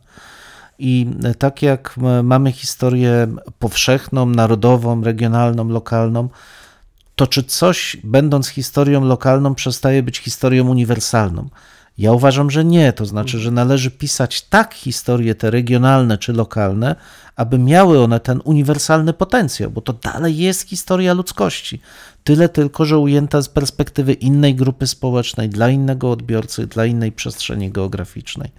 I 0.78 1.06
tak 1.39 1.62
jak 1.62 1.94
mamy 2.23 2.52
historię 2.52 3.27
powszechną, 3.59 4.27
narodową, 4.27 5.02
regionalną, 5.02 5.69
lokalną, 5.69 6.28
to 7.16 7.27
czy 7.27 7.43
coś, 7.43 7.97
będąc 8.05 8.48
historią 8.48 9.05
lokalną, 9.05 9.55
przestaje 9.55 10.02
być 10.02 10.19
historią 10.19 10.69
uniwersalną? 10.69 11.48
Ja 11.98 12.12
uważam, 12.12 12.51
że 12.51 12.64
nie. 12.64 12.93
To 12.93 13.06
znaczy, 13.06 13.39
że 13.39 13.51
należy 13.51 13.90
pisać 13.90 14.43
tak 14.43 14.74
historie 14.74 15.35
te 15.35 15.51
regionalne 15.51 16.19
czy 16.19 16.32
lokalne, 16.32 16.97
aby 17.36 17.59
miały 17.59 18.02
one 18.02 18.20
ten 18.20 18.40
uniwersalny 18.44 19.12
potencjał, 19.12 19.70
bo 19.70 19.81
to 19.81 19.93
dalej 19.93 20.36
jest 20.36 20.69
historia 20.69 21.14
ludzkości. 21.14 21.81
Tyle 22.24 22.48
tylko, 22.48 22.85
że 22.85 22.98
ujęta 22.98 23.43
z 23.43 23.48
perspektywy 23.48 24.12
innej 24.12 24.55
grupy 24.55 24.86
społecznej, 24.86 25.48
dla 25.48 25.70
innego 25.70 26.10
odbiorcy, 26.10 26.66
dla 26.66 26.86
innej 26.86 27.12
przestrzeni 27.12 27.70
geograficznej. 27.70 28.51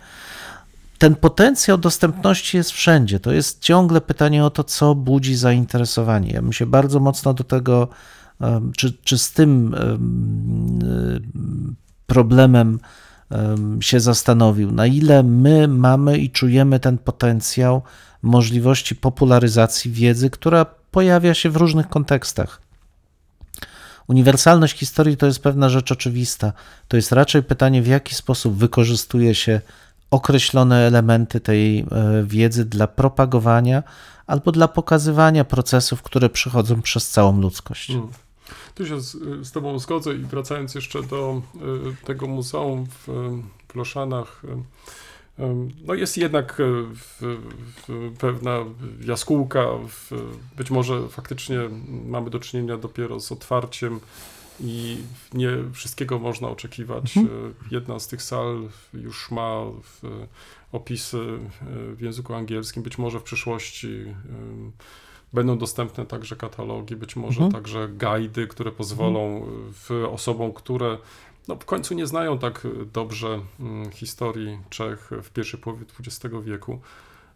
Ten 0.97 1.15
potencjał 1.15 1.77
dostępności 1.77 2.57
jest 2.57 2.71
wszędzie. 2.71 3.19
To 3.19 3.31
jest 3.31 3.59
ciągle 3.59 4.01
pytanie 4.01 4.45
o 4.45 4.49
to, 4.49 4.63
co 4.63 4.95
budzi 4.95 5.35
zainteresowanie. 5.35 6.31
Ja 6.31 6.41
bym 6.41 6.53
się 6.53 6.65
bardzo 6.65 6.99
mocno 6.99 7.33
do 7.33 7.43
tego, 7.43 7.87
czy, 8.77 8.93
czy 9.03 9.17
z 9.17 9.31
tym 9.31 9.75
em, 9.75 11.75
problemem 12.07 12.67
em, 12.67 12.79
się 13.81 13.99
zastanowił, 13.99 14.71
na 14.71 14.85
ile 14.85 15.23
my 15.23 15.67
mamy 15.67 16.17
i 16.17 16.29
czujemy 16.29 16.79
ten 16.79 16.97
potencjał 16.97 17.81
możliwości 18.21 18.95
popularyzacji 18.95 19.91
wiedzy, 19.91 20.29
która 20.29 20.65
pojawia 20.91 21.33
się 21.33 21.49
w 21.49 21.55
różnych 21.55 21.89
kontekstach. 21.89 22.61
Uniwersalność 24.07 24.77
historii 24.77 25.17
to 25.17 25.25
jest 25.25 25.39
pewna 25.39 25.69
rzecz 25.69 25.91
oczywista. 25.91 26.53
To 26.87 26.95
jest 26.97 27.11
raczej 27.11 27.43
pytanie, 27.43 27.81
w 27.81 27.87
jaki 27.87 28.15
sposób 28.15 28.55
wykorzystuje 28.55 29.35
się 29.35 29.61
określone 30.11 30.87
elementy 30.87 31.39
tej 31.39 31.79
e, 31.79 31.85
wiedzy 32.23 32.65
dla 32.65 32.87
propagowania 32.87 33.83
albo 34.27 34.51
dla 34.51 34.67
pokazywania 34.67 35.45
procesów, 35.45 36.01
które 36.01 36.29
przychodzą 36.29 36.81
przez 36.81 37.09
całą 37.09 37.41
ludzkość. 37.41 37.89
Mm. 37.89 38.07
Tu 38.75 38.85
się 38.85 39.01
z, 39.01 39.11
z 39.47 39.51
Tobą 39.51 39.79
zgodzę 39.79 40.15
i 40.15 40.17
wracając 40.17 40.75
jeszcze 40.75 41.03
do 41.03 41.41
y, 42.01 42.05
tego 42.05 42.27
muzeum 42.27 42.85
w, 42.85 43.07
w 43.67 43.75
Loszanach, 43.75 44.41
y, 44.43 45.43
y, 45.43 45.55
no 45.85 45.93
jest 45.93 46.17
jednak 46.17 46.61
w, 46.95 47.39
w 47.87 48.13
pewna 48.19 48.59
jaskółka, 49.05 49.65
być 50.57 50.71
może 50.71 51.09
faktycznie 51.09 51.59
mamy 52.05 52.29
do 52.29 52.39
czynienia 52.39 52.77
dopiero 52.77 53.19
z 53.19 53.31
otwarciem 53.31 53.99
i 54.59 54.97
nie 55.33 55.49
wszystkiego 55.73 56.19
można 56.19 56.49
oczekiwać. 56.49 57.17
Y, 57.17 57.21
Jedna 57.71 57.99
z 57.99 58.07
tych 58.07 58.21
sal 58.21 58.69
już 58.93 59.31
ma 59.31 59.61
opisy 60.71 61.39
w 61.95 62.01
języku 62.01 62.33
angielskim, 62.33 62.83
być 62.83 62.97
może 62.97 63.19
w 63.19 63.23
przyszłości 63.23 64.05
Będą 65.33 65.57
dostępne 65.57 66.05
także 66.05 66.35
katalogi, 66.35 66.95
być 66.95 67.15
może 67.15 67.43
Mhm. 67.43 67.51
także 67.51 67.87
guidy, 67.89 68.47
które 68.47 68.71
pozwolą 68.71 69.45
w 69.73 70.05
osobom, 70.11 70.53
które 70.53 70.97
no, 71.47 71.55
w 71.55 71.65
końcu 71.65 71.93
nie 71.93 72.07
znają 72.07 72.37
tak 72.39 72.67
dobrze 72.93 73.39
mm, 73.59 73.91
historii 73.91 74.57
Czech 74.69 75.09
w 75.23 75.29
pierwszej 75.29 75.59
połowie 75.59 75.85
XX 75.99 76.35
wieku. 76.43 76.79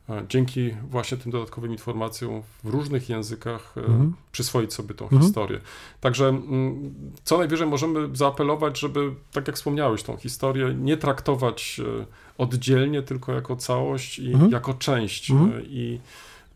e, 0.09 0.25
Dzięki 0.29 0.71
właśnie 0.89 1.17
tym 1.17 1.31
dodatkowym 1.31 1.71
informacjom 1.71 2.41
w 2.63 2.69
różnych 2.69 3.09
językach 3.09 3.73
e, 3.77 3.81
Mhm. 3.81 4.13
przyswoić 4.31 4.73
sobie 4.73 4.95
tą 4.95 5.05
Mhm. 5.05 5.21
historię. 5.21 5.59
Także 6.01 6.27
mm, 6.27 6.93
co 7.23 7.37
najwyżej 7.37 7.67
możemy 7.67 8.15
zaapelować, 8.15 8.79
żeby, 8.79 9.11
tak 9.31 9.47
jak 9.47 9.55
wspomniałeś, 9.55 10.03
tą 10.03 10.17
historię 10.17 10.73
nie 10.73 10.97
traktować 10.97 11.81
e, 12.01 12.05
oddzielnie, 12.37 13.01
tylko 13.01 13.33
jako 13.33 13.55
całość 13.55 14.19
i 14.19 14.31
Mhm. 14.33 14.51
jako 14.51 14.73
część. 14.73 15.31
Mhm. 15.31 15.61
I 15.65 15.99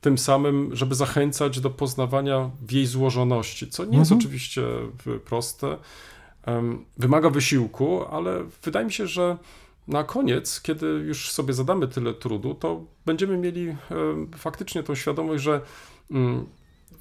tym 0.02 0.18
samym, 0.18 0.76
żeby 0.76 0.96
zachęcać 0.96 1.60
do 1.60 1.70
poznawania 1.70 2.50
w 2.62 2.72
jej 2.72 2.86
złożoności, 2.86 3.68
co 3.68 3.86
nie 3.86 3.98
jest 3.98 4.12
Mhm. 4.12 4.20
oczywiście 4.20 4.62
y, 5.08 5.20
proste, 5.20 5.78
wymaga 6.98 7.30
wysiłku, 7.30 8.06
ale 8.12 8.44
wydaje 8.64 8.86
mi 8.86 8.92
się, 8.92 9.08
że 9.08 9.38
na 9.88 10.04
koniec, 10.04 10.62
kiedy 10.62 10.86
już 10.86 11.32
sobie 11.32 11.54
zadamy 11.54 11.88
tyle 11.88 12.14
trudu, 12.14 12.54
to 12.54 12.84
będziemy 13.06 13.38
mieli 13.38 13.76
faktycznie 14.38 14.84
tą 14.84 14.96
świadomość, 14.96 15.44
że 15.44 15.62
mm, 16.12 16.46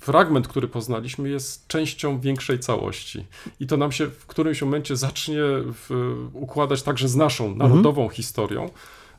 fragment, 0.01 0.49
który 0.49 0.69
poznaliśmy, 0.69 1.29
jest 1.29 1.67
częścią 1.67 2.21
większej 2.21 2.59
całości. 2.59 3.27
I 3.61 3.67
to 3.67 3.77
nam 3.77 3.93
się 3.93 4.07
w 4.07 4.27
którymś 4.27 4.63
momencie 4.63 4.97
zacznie 4.97 5.41
układać 6.33 6.83
także 6.83 7.09
z 7.09 7.17
naszą 7.17 7.55
narodową 7.55 8.09
historią. 8.09 8.71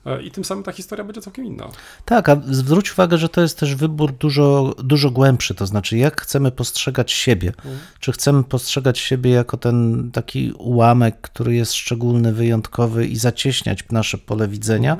E, 0.06 0.24
i 0.24 0.32
tym 0.32 0.46
samym 0.46 0.64
ta 0.64 0.72
historia 0.72 1.04
będzie 1.06 1.22
całkiem 1.22 1.46
inna. 1.46 1.70
Tak, 2.06 2.30
a 2.30 2.42
zwróć 2.50 2.92
uwagę, 2.92 3.18
że 3.18 3.30
to 3.30 3.42
jest 3.42 3.60
też 3.60 3.76
wybór 3.76 4.12
dużo, 4.12 4.76
dużo 4.84 5.12
głębszy, 5.12 5.56
to 5.56 5.66
znaczy 5.66 5.98
jak 5.98 6.22
chcemy 6.22 6.52
postrzegać 6.52 7.12
siebie. 7.12 7.54
Czy 8.00 8.12
chcemy 8.12 8.44
postrzegać 8.44 9.00
siebie 9.00 9.32
jako 9.32 9.58
ten 9.58 10.10
taki 10.12 10.52
ułamek, 10.52 11.22
który 11.22 11.56
jest 11.56 11.74
szczególny, 11.74 12.34
wyjątkowy 12.34 13.08
i 13.08 13.16
zacieśniać 13.16 13.84
nasze 13.92 14.18
pole 14.18 14.48
widzenia, 14.48 14.98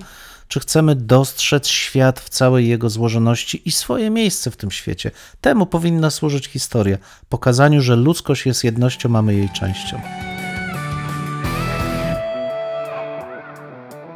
czy 0.52 0.60
chcemy 0.60 0.96
dostrzec 0.96 1.68
świat 1.68 2.20
w 2.20 2.30
całej 2.30 2.68
jego 2.68 2.90
złożoności 2.90 3.62
i 3.66 3.72
swoje 3.72 4.10
miejsce 4.10 4.52
w 4.52 4.58
tym 4.58 4.72
świecie. 4.72 5.12
Temu 5.42 5.66
powinna 5.66 6.10
służyć 6.10 6.48
historia, 6.48 6.98
pokazaniu, 7.30 7.82
że 7.82 7.96
ludzkość 7.96 8.46
jest 8.46 8.64
jednością, 8.64 9.16
a 9.18 9.22
my 9.22 9.36
jej 9.36 9.50
częścią. 9.50 10.02